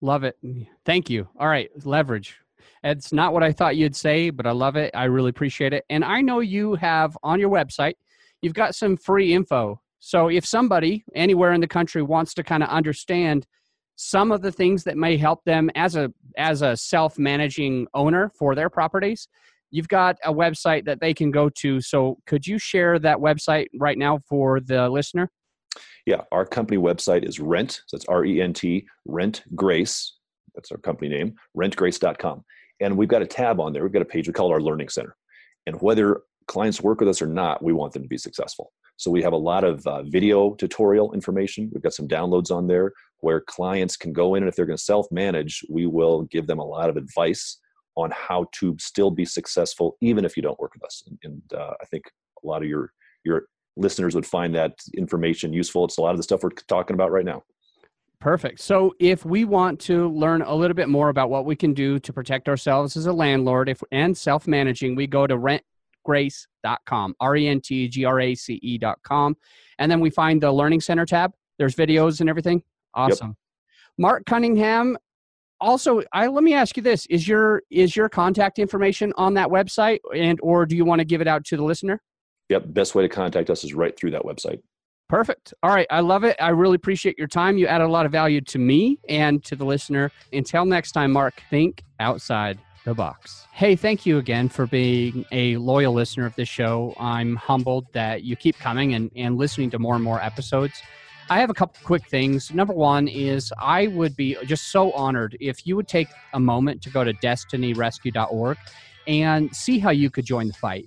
Love 0.00 0.24
it. 0.24 0.36
Thank 0.84 1.10
you. 1.10 1.28
All 1.38 1.48
right, 1.48 1.70
leverage. 1.84 2.36
It's 2.84 3.12
not 3.12 3.32
what 3.32 3.42
I 3.42 3.52
thought 3.52 3.76
you'd 3.76 3.96
say, 3.96 4.30
but 4.30 4.46
I 4.46 4.52
love 4.52 4.76
it. 4.76 4.90
I 4.94 5.04
really 5.04 5.30
appreciate 5.30 5.72
it. 5.72 5.84
And 5.90 6.04
I 6.04 6.20
know 6.20 6.40
you 6.40 6.74
have 6.76 7.16
on 7.22 7.40
your 7.40 7.50
website, 7.50 7.94
you've 8.42 8.54
got 8.54 8.74
some 8.74 8.96
free 8.96 9.32
info. 9.32 9.80
So 10.00 10.28
if 10.28 10.46
somebody 10.46 11.04
anywhere 11.14 11.52
in 11.52 11.60
the 11.60 11.66
country 11.66 12.02
wants 12.02 12.34
to 12.34 12.44
kind 12.44 12.62
of 12.62 12.68
understand 12.68 13.46
some 13.96 14.30
of 14.30 14.42
the 14.42 14.52
things 14.52 14.84
that 14.84 14.96
may 14.96 15.16
help 15.16 15.42
them 15.44 15.70
as 15.74 15.96
a 15.96 16.12
as 16.36 16.62
a 16.62 16.76
self-managing 16.76 17.88
owner 17.94 18.30
for 18.38 18.54
their 18.54 18.70
properties, 18.70 19.26
you've 19.72 19.88
got 19.88 20.16
a 20.24 20.32
website 20.32 20.84
that 20.84 21.00
they 21.00 21.12
can 21.12 21.32
go 21.32 21.48
to. 21.48 21.80
So 21.80 22.18
could 22.26 22.46
you 22.46 22.58
share 22.58 23.00
that 23.00 23.18
website 23.18 23.66
right 23.76 23.98
now 23.98 24.20
for 24.28 24.60
the 24.60 24.88
listener? 24.88 25.30
Yeah, 26.08 26.22
our 26.32 26.46
company 26.46 26.78
website 26.78 27.28
is 27.28 27.38
rent, 27.38 27.82
so 27.86 27.94
that's 27.94 28.06
R 28.06 28.24
E 28.24 28.40
N 28.40 28.54
T, 28.54 28.86
rent 29.04 29.42
grace, 29.54 30.14
that's 30.54 30.72
our 30.72 30.78
company 30.78 31.10
name, 31.10 31.34
rentgrace.com. 31.54 32.46
And 32.80 32.96
we've 32.96 33.10
got 33.10 33.20
a 33.20 33.26
tab 33.26 33.60
on 33.60 33.74
there. 33.74 33.82
We've 33.82 33.92
got 33.92 34.00
a 34.00 34.06
page 34.06 34.26
we 34.26 34.32
call 34.32 34.48
it 34.48 34.54
our 34.54 34.62
learning 34.62 34.88
center. 34.88 35.14
And 35.66 35.78
whether 35.82 36.22
clients 36.46 36.80
work 36.80 37.00
with 37.00 37.10
us 37.10 37.20
or 37.20 37.26
not, 37.26 37.62
we 37.62 37.74
want 37.74 37.92
them 37.92 38.04
to 38.04 38.08
be 38.08 38.16
successful. 38.16 38.72
So 38.96 39.10
we 39.10 39.22
have 39.22 39.34
a 39.34 39.36
lot 39.36 39.64
of 39.64 39.86
uh, 39.86 40.02
video 40.04 40.54
tutorial 40.54 41.12
information. 41.12 41.68
We've 41.74 41.82
got 41.82 41.92
some 41.92 42.08
downloads 42.08 42.50
on 42.50 42.68
there 42.68 42.94
where 43.18 43.42
clients 43.42 43.98
can 43.98 44.14
go 44.14 44.34
in 44.34 44.42
and 44.42 44.48
if 44.48 44.56
they're 44.56 44.64
going 44.64 44.78
to 44.78 44.82
self-manage, 44.82 45.62
we 45.68 45.84
will 45.84 46.22
give 46.22 46.46
them 46.46 46.58
a 46.58 46.64
lot 46.64 46.88
of 46.88 46.96
advice 46.96 47.58
on 47.96 48.10
how 48.12 48.46
to 48.52 48.74
still 48.80 49.10
be 49.10 49.26
successful 49.26 49.98
even 50.00 50.24
if 50.24 50.38
you 50.38 50.42
don't 50.42 50.58
work 50.58 50.72
with 50.72 50.84
us. 50.84 51.02
And, 51.06 51.18
and 51.22 51.42
uh, 51.52 51.74
I 51.82 51.84
think 51.84 52.04
a 52.42 52.46
lot 52.46 52.62
of 52.62 52.68
your 52.70 52.94
your 53.24 53.48
listeners 53.78 54.14
would 54.14 54.26
find 54.26 54.54
that 54.54 54.78
information 54.96 55.52
useful. 55.52 55.84
It's 55.84 55.98
a 55.98 56.02
lot 56.02 56.10
of 56.10 56.16
the 56.16 56.22
stuff 56.22 56.42
we're 56.42 56.50
talking 56.50 56.94
about 56.94 57.10
right 57.10 57.24
now. 57.24 57.44
Perfect. 58.20 58.60
So, 58.60 58.94
if 58.98 59.24
we 59.24 59.44
want 59.44 59.78
to 59.80 60.08
learn 60.08 60.42
a 60.42 60.54
little 60.54 60.74
bit 60.74 60.88
more 60.88 61.08
about 61.08 61.30
what 61.30 61.44
we 61.44 61.54
can 61.54 61.72
do 61.72 62.00
to 62.00 62.12
protect 62.12 62.48
ourselves 62.48 62.96
as 62.96 63.06
a 63.06 63.12
landlord 63.12 63.68
if, 63.68 63.80
and 63.92 64.16
self 64.16 64.48
managing, 64.48 64.96
we 64.96 65.06
go 65.06 65.26
to 65.26 65.36
rentgrace.com, 65.36 67.14
R 67.20 67.36
E 67.36 67.46
N 67.46 67.60
T 67.60 67.88
G 67.88 68.04
R 68.04 68.20
A 68.20 68.34
C 68.34 68.58
E.com. 68.60 69.36
And 69.78 69.90
then 69.90 70.00
we 70.00 70.10
find 70.10 70.42
the 70.42 70.50
Learning 70.50 70.80
Center 70.80 71.06
tab. 71.06 71.32
There's 71.58 71.76
videos 71.76 72.20
and 72.20 72.28
everything. 72.28 72.64
Awesome. 72.92 73.28
Yep. 73.28 73.36
Mark 73.98 74.26
Cunningham. 74.26 74.98
Also, 75.60 76.02
I 76.12 76.26
let 76.26 76.42
me 76.42 76.54
ask 76.54 76.76
you 76.76 76.82
this: 76.82 77.06
is 77.06 77.28
your 77.28 77.62
is 77.70 77.94
your 77.94 78.08
contact 78.08 78.58
information 78.58 79.12
on 79.16 79.34
that 79.34 79.48
website, 79.48 79.98
and 80.14 80.40
or 80.42 80.66
do 80.66 80.76
you 80.76 80.84
want 80.84 81.00
to 81.00 81.04
give 81.04 81.20
it 81.20 81.28
out 81.28 81.44
to 81.46 81.56
the 81.56 81.64
listener? 81.64 82.00
Yep. 82.48 82.64
Best 82.68 82.94
way 82.94 83.02
to 83.02 83.08
contact 83.08 83.50
us 83.50 83.64
is 83.64 83.74
right 83.74 83.96
through 83.96 84.12
that 84.12 84.22
website. 84.22 84.60
Perfect. 85.08 85.54
All 85.62 85.70
right. 85.70 85.86
I 85.90 86.00
love 86.00 86.24
it. 86.24 86.36
I 86.38 86.50
really 86.50 86.76
appreciate 86.76 87.18
your 87.18 87.28
time. 87.28 87.56
You 87.56 87.66
added 87.66 87.84
a 87.84 87.90
lot 87.90 88.04
of 88.04 88.12
value 88.12 88.42
to 88.42 88.58
me 88.58 88.98
and 89.08 89.42
to 89.44 89.56
the 89.56 89.64
listener. 89.64 90.10
Until 90.32 90.66
next 90.66 90.92
time, 90.92 91.12
Mark, 91.12 91.42
think 91.48 91.82
outside 91.98 92.58
the 92.84 92.94
box. 92.94 93.46
Hey, 93.52 93.74
thank 93.74 94.04
you 94.04 94.18
again 94.18 94.48
for 94.48 94.66
being 94.66 95.24
a 95.32 95.56
loyal 95.56 95.94
listener 95.94 96.26
of 96.26 96.36
this 96.36 96.48
show. 96.48 96.94
I'm 96.98 97.36
humbled 97.36 97.86
that 97.92 98.22
you 98.22 98.36
keep 98.36 98.58
coming 98.58 98.94
and, 98.94 99.10
and 99.16 99.38
listening 99.38 99.70
to 99.70 99.78
more 99.78 99.94
and 99.94 100.04
more 100.04 100.22
episodes. 100.22 100.82
I 101.30 101.40
have 101.40 101.50
a 101.50 101.54
couple 101.54 101.78
quick 101.84 102.06
things. 102.08 102.52
Number 102.54 102.72
one 102.72 103.08
is 103.08 103.52
I 103.58 103.88
would 103.88 104.16
be 104.16 104.36
just 104.44 104.72
so 104.72 104.92
honored 104.92 105.36
if 105.40 105.66
you 105.66 105.76
would 105.76 105.88
take 105.88 106.08
a 106.32 106.40
moment 106.40 106.80
to 106.82 106.90
go 106.90 107.04
to 107.04 107.12
destinyrescue.org 107.14 108.56
and 109.06 109.54
see 109.54 109.78
how 109.78 109.90
you 109.90 110.10
could 110.10 110.24
join 110.24 110.48
the 110.48 110.54
fight. 110.54 110.86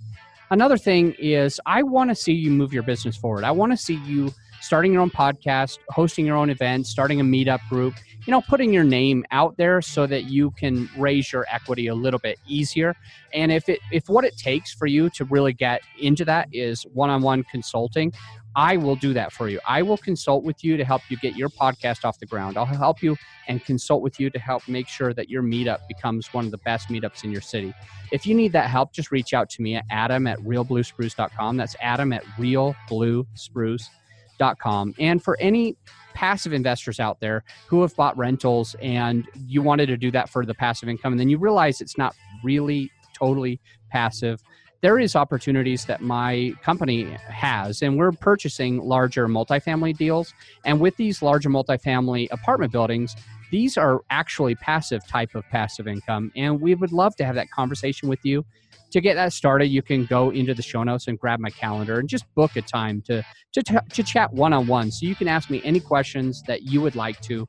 Another 0.51 0.77
thing 0.77 1.15
is, 1.17 1.61
I 1.65 1.81
want 1.81 2.09
to 2.09 2.15
see 2.15 2.33
you 2.33 2.51
move 2.51 2.73
your 2.73 2.83
business 2.83 3.15
forward. 3.15 3.45
I 3.45 3.51
want 3.51 3.71
to 3.71 3.77
see 3.77 3.95
you 4.05 4.33
starting 4.59 4.91
your 4.91 5.01
own 5.01 5.09
podcast, 5.09 5.79
hosting 5.89 6.25
your 6.25 6.35
own 6.35 6.49
events, 6.49 6.89
starting 6.89 7.21
a 7.21 7.23
meetup 7.23 7.61
group, 7.69 7.93
you 8.27 8.31
know, 8.31 8.41
putting 8.41 8.73
your 8.73 8.83
name 8.83 9.25
out 9.31 9.55
there 9.55 9.81
so 9.81 10.05
that 10.05 10.25
you 10.25 10.51
can 10.51 10.89
raise 10.97 11.31
your 11.31 11.45
equity 11.49 11.87
a 11.87 11.95
little 11.95 12.19
bit 12.19 12.37
easier. 12.45 12.95
And 13.33 13.49
if 13.49 13.69
it 13.69 13.79
if 13.93 14.09
what 14.09 14.25
it 14.25 14.37
takes 14.37 14.73
for 14.73 14.87
you 14.87 15.09
to 15.11 15.23
really 15.23 15.53
get 15.53 15.81
into 15.99 16.25
that 16.25 16.49
is 16.51 16.83
one-on-one 16.93 17.45
consulting, 17.45 18.11
I 18.55 18.77
will 18.77 18.95
do 18.95 19.13
that 19.13 19.31
for 19.31 19.49
you. 19.49 19.59
I 19.67 19.81
will 19.81 19.97
consult 19.97 20.43
with 20.43 20.63
you 20.63 20.77
to 20.77 20.85
help 20.85 21.01
you 21.09 21.17
get 21.17 21.35
your 21.35 21.49
podcast 21.49 22.05
off 22.05 22.19
the 22.19 22.25
ground. 22.25 22.57
I'll 22.57 22.65
help 22.65 23.01
you 23.01 23.15
and 23.47 23.63
consult 23.63 24.01
with 24.01 24.19
you 24.19 24.29
to 24.29 24.39
help 24.39 24.67
make 24.67 24.87
sure 24.87 25.13
that 25.13 25.29
your 25.29 25.41
meetup 25.41 25.87
becomes 25.87 26.33
one 26.33 26.45
of 26.45 26.51
the 26.51 26.57
best 26.59 26.89
meetups 26.89 27.23
in 27.23 27.31
your 27.31 27.41
city. 27.41 27.73
If 28.11 28.25
you 28.25 28.35
need 28.35 28.51
that 28.53 28.69
help, 28.69 28.93
just 28.93 29.11
reach 29.11 29.33
out 29.33 29.49
to 29.51 29.61
me 29.61 29.75
at 29.75 29.85
adam 29.89 30.27
at 30.27 30.39
realbluespruce.com. 30.39 31.57
That's 31.57 31.75
adam 31.81 32.13
at 32.13 32.23
realbluespruce.com. 32.37 34.95
And 34.99 35.23
for 35.23 35.37
any 35.39 35.77
passive 36.13 36.51
investors 36.51 36.99
out 36.99 37.21
there 37.21 37.45
who 37.67 37.81
have 37.81 37.95
bought 37.95 38.17
rentals 38.17 38.75
and 38.81 39.25
you 39.47 39.61
wanted 39.61 39.85
to 39.85 39.95
do 39.95 40.11
that 40.11 40.29
for 40.29 40.45
the 40.45 40.53
passive 40.53 40.89
income 40.89 41.13
and 41.13 41.19
then 41.19 41.29
you 41.29 41.37
realize 41.37 41.79
it's 41.79 41.97
not 41.97 42.13
really 42.43 42.91
totally 43.13 43.61
passive 43.89 44.43
there 44.81 44.99
is 44.99 45.15
opportunities 45.15 45.85
that 45.85 46.01
my 46.01 46.53
company 46.63 47.03
has 47.29 47.81
and 47.81 47.97
we're 47.97 48.11
purchasing 48.11 48.79
larger 48.79 49.27
multifamily 49.27 49.95
deals. 49.95 50.33
And 50.65 50.79
with 50.79 50.95
these 50.97 51.21
larger 51.21 51.49
multifamily 51.49 52.27
apartment 52.31 52.71
buildings 52.71 53.15
these 53.51 53.77
are 53.77 54.01
actually 54.09 54.55
passive 54.55 55.05
type 55.05 55.35
of 55.35 55.47
passive 55.49 55.87
income. 55.87 56.31
And 56.35 56.59
we 56.59 56.73
would 56.73 56.93
love 56.93 57.15
to 57.17 57.25
have 57.25 57.35
that 57.35 57.51
conversation 57.51 58.09
with 58.09 58.19
you. 58.23 58.45
To 58.91 58.99
get 58.99 59.13
that 59.15 59.31
started, 59.31 59.67
you 59.67 59.81
can 59.81 60.05
go 60.05 60.31
into 60.31 60.53
the 60.53 60.61
show 60.61 60.83
notes 60.83 61.07
and 61.07 61.17
grab 61.19 61.39
my 61.39 61.49
calendar 61.49 61.99
and 61.99 62.09
just 62.09 62.25
book 62.33 62.55
a 62.55 62.61
time 62.61 63.01
to 63.03 63.23
to, 63.53 63.83
to 63.93 64.03
chat 64.03 64.33
one 64.33 64.53
on 64.53 64.67
one. 64.67 64.91
So 64.91 65.05
you 65.05 65.15
can 65.15 65.27
ask 65.27 65.49
me 65.49 65.61
any 65.63 65.79
questions 65.79 66.41
that 66.47 66.63
you 66.63 66.81
would 66.81 66.95
like 66.95 67.21
to, 67.21 67.47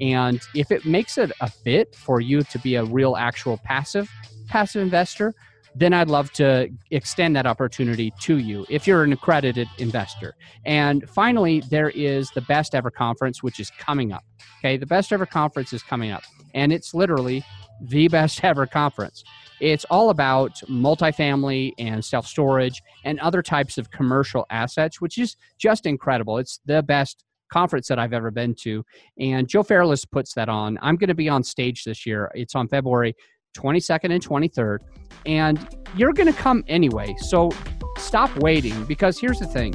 and 0.00 0.40
if 0.54 0.70
it 0.70 0.84
makes 0.84 1.18
it 1.18 1.32
a 1.40 1.48
fit 1.48 1.94
for 1.96 2.20
you 2.20 2.42
to 2.42 2.58
be 2.58 2.76
a 2.76 2.84
real, 2.84 3.16
actual 3.16 3.58
passive 3.58 4.10
passive 4.46 4.82
investor, 4.82 5.34
then 5.76 5.92
I'd 5.92 6.08
love 6.08 6.32
to 6.34 6.68
extend 6.90 7.34
that 7.36 7.46
opportunity 7.46 8.12
to 8.20 8.38
you 8.38 8.64
if 8.68 8.86
you're 8.86 9.02
an 9.02 9.12
accredited 9.12 9.68
investor. 9.78 10.34
And 10.64 11.08
finally, 11.10 11.62
there 11.70 11.90
is 11.90 12.30
the 12.30 12.42
Best 12.42 12.74
Ever 12.74 12.90
Conference, 12.90 13.42
which 13.42 13.58
is 13.60 13.70
coming 13.70 14.12
up. 14.12 14.24
Okay, 14.60 14.76
the 14.76 14.86
Best 14.86 15.12
Ever 15.12 15.26
Conference 15.26 15.72
is 15.72 15.82
coming 15.82 16.10
up, 16.10 16.22
and 16.54 16.72
it's 16.72 16.94
literally 16.94 17.44
the 17.80 18.08
best 18.08 18.40
ever 18.44 18.66
conference. 18.66 19.24
It's 19.60 19.84
all 19.86 20.10
about 20.10 20.52
multifamily 20.68 21.72
and 21.78 22.04
self 22.04 22.26
storage 22.26 22.82
and 23.04 23.18
other 23.20 23.42
types 23.42 23.78
of 23.78 23.90
commercial 23.90 24.46
assets, 24.50 25.00
which 25.00 25.18
is 25.18 25.36
just 25.58 25.86
incredible. 25.86 26.38
It's 26.38 26.60
the 26.66 26.82
best 26.82 27.24
conference 27.52 27.86
that 27.88 27.98
I've 27.98 28.12
ever 28.12 28.30
been 28.30 28.54
to. 28.62 28.84
And 29.18 29.48
Joe 29.48 29.62
Fairless 29.62 30.04
puts 30.04 30.34
that 30.34 30.48
on. 30.48 30.78
I'm 30.82 30.96
going 30.96 31.08
to 31.08 31.14
be 31.14 31.28
on 31.28 31.44
stage 31.44 31.84
this 31.84 32.04
year. 32.04 32.30
It's 32.34 32.54
on 32.54 32.68
February 32.68 33.14
22nd 33.54 34.12
and 34.12 34.26
23rd. 34.26 34.78
And 35.26 35.66
you're 35.96 36.12
going 36.12 36.32
to 36.32 36.38
come 36.38 36.64
anyway. 36.68 37.14
So 37.18 37.50
stop 37.98 38.34
waiting 38.38 38.84
because 38.84 39.18
here's 39.18 39.38
the 39.38 39.46
thing 39.46 39.74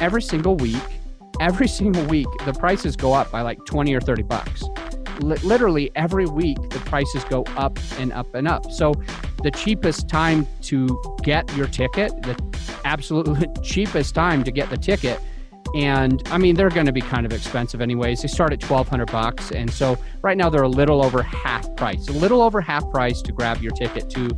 every 0.00 0.22
single 0.22 0.56
week, 0.56 0.82
every 1.40 1.68
single 1.68 2.04
week, 2.04 2.28
the 2.44 2.52
prices 2.52 2.96
go 2.96 3.12
up 3.12 3.30
by 3.30 3.42
like 3.42 3.64
20 3.66 3.94
or 3.94 4.00
30 4.00 4.22
bucks 4.24 4.64
li- 5.22 5.38
literally 5.42 5.90
every 5.94 6.26
week 6.26 6.58
the 6.70 6.78
prices 6.80 7.24
go 7.24 7.42
up 7.56 7.78
and 7.98 8.12
up 8.12 8.34
and 8.34 8.48
up. 8.48 8.70
So 8.70 8.94
the 9.42 9.50
cheapest 9.50 10.08
time 10.08 10.46
to 10.62 11.00
get 11.22 11.54
your 11.56 11.66
ticket, 11.66 12.10
the 12.22 12.36
absolute 12.84 13.48
cheapest 13.62 14.14
time 14.14 14.44
to 14.44 14.50
get 14.50 14.70
the 14.70 14.76
ticket 14.76 15.20
and 15.74 16.22
I 16.26 16.38
mean 16.38 16.54
they're 16.54 16.70
going 16.70 16.86
to 16.86 16.92
be 16.92 17.00
kind 17.00 17.26
of 17.26 17.32
expensive 17.32 17.80
anyways. 17.80 18.22
They 18.22 18.28
start 18.28 18.52
at 18.52 18.62
1200 18.62 19.10
bucks 19.10 19.50
and 19.52 19.70
so 19.70 19.98
right 20.22 20.36
now 20.36 20.50
they're 20.50 20.62
a 20.62 20.68
little 20.68 21.04
over 21.04 21.22
half 21.22 21.74
price. 21.76 22.08
A 22.08 22.12
little 22.12 22.42
over 22.42 22.60
half 22.60 22.88
price 22.90 23.22
to 23.22 23.32
grab 23.32 23.62
your 23.62 23.72
ticket 23.72 24.10
to 24.10 24.30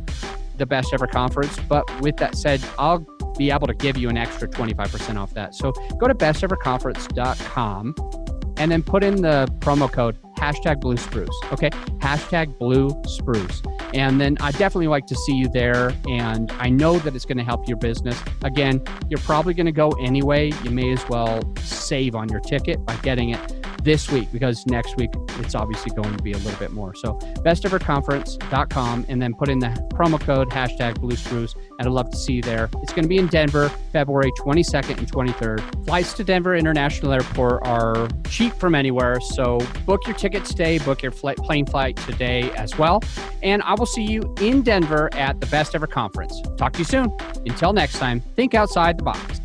the 0.57 0.65
best 0.65 0.93
ever 0.93 1.07
conference, 1.07 1.57
but 1.67 1.83
with 2.01 2.17
that 2.17 2.37
said, 2.37 2.63
I'll 2.77 3.05
be 3.37 3.51
able 3.51 3.67
to 3.67 3.73
give 3.73 3.97
you 3.97 4.09
an 4.09 4.17
extra 4.17 4.47
25% 4.47 5.17
off 5.17 5.33
that. 5.33 5.55
So 5.55 5.71
go 5.99 6.07
to 6.07 6.13
besteverconference.com 6.13 7.95
and 8.57 8.71
then 8.71 8.83
put 8.83 9.03
in 9.03 9.21
the 9.21 9.47
promo 9.59 9.91
code 9.91 10.17
hashtag 10.43 10.81
blue 10.81 10.97
spruce. 10.97 11.39
Okay. 11.53 11.69
Hashtag 11.99 12.57
blue 12.59 12.89
spruce. 13.07 13.61
And 13.93 14.19
then 14.19 14.37
I 14.41 14.51
definitely 14.51 14.87
like 14.87 15.05
to 15.07 15.15
see 15.15 15.33
you 15.33 15.47
there. 15.47 15.93
And 16.09 16.51
I 16.53 16.69
know 16.69 16.99
that 16.99 17.15
it's 17.15 17.25
going 17.25 17.37
to 17.37 17.43
help 17.43 17.67
your 17.67 17.77
business. 17.77 18.21
Again, 18.43 18.83
you're 19.09 19.21
probably 19.21 19.53
going 19.53 19.67
to 19.67 19.71
go 19.71 19.91
anyway. 19.91 20.51
You 20.63 20.71
may 20.71 20.91
as 20.91 21.07
well 21.07 21.41
save 21.61 22.15
on 22.15 22.27
your 22.27 22.41
ticket 22.41 22.85
by 22.85 22.95
getting 22.97 23.29
it 23.29 23.39
this 23.83 24.09
week 24.11 24.31
because 24.31 24.65
next 24.65 24.97
week 24.97 25.11
it's 25.39 25.55
obviously 25.55 25.91
going 25.95 26.15
to 26.15 26.23
be 26.23 26.33
a 26.33 26.37
little 26.37 26.59
bit 26.59 26.71
more. 26.71 26.93
So 26.95 27.13
besteverconference.com 27.45 29.05
and 29.07 29.21
then 29.21 29.33
put 29.33 29.49
in 29.49 29.59
the 29.59 29.69
promo 29.93 30.19
code 30.19 30.49
hashtag 30.49 30.99
blue 30.99 31.15
spruce 31.15 31.55
and 31.79 31.87
I'd 31.87 31.91
love 31.91 32.09
to 32.11 32.17
see 32.17 32.33
you 32.33 32.41
there. 32.41 32.69
It's 32.81 32.93
going 32.93 33.03
to 33.03 33.09
be 33.09 33.17
in 33.17 33.27
Denver, 33.27 33.69
February 33.91 34.31
22nd 34.39 34.97
and 34.97 35.11
23rd. 35.11 35.85
Flights 35.85 36.13
to 36.13 36.23
Denver 36.23 36.55
International 36.55 37.13
Airport 37.13 37.65
are 37.67 38.07
cheap 38.27 38.53
from 38.53 38.75
anywhere. 38.75 39.19
So 39.19 39.59
book 39.85 40.05
your 40.07 40.15
ticket 40.15 40.45
today, 40.45 40.79
book 40.79 41.01
your 41.01 41.11
flight, 41.11 41.37
plane 41.37 41.65
flight 41.65 41.97
today 41.97 42.51
as 42.51 42.77
well. 42.77 43.01
And 43.41 43.61
I 43.63 43.73
will 43.73 43.85
see 43.85 44.03
you 44.03 44.33
in 44.39 44.61
Denver 44.61 45.09
at 45.13 45.39
the 45.39 45.47
Best 45.47 45.75
Ever 45.75 45.87
Conference. 45.87 46.41
Talk 46.57 46.73
to 46.73 46.79
you 46.79 46.85
soon. 46.85 47.15
Until 47.45 47.73
next 47.73 47.97
time, 47.99 48.21
think 48.35 48.53
outside 48.53 48.97
the 48.97 49.03
box. 49.03 49.41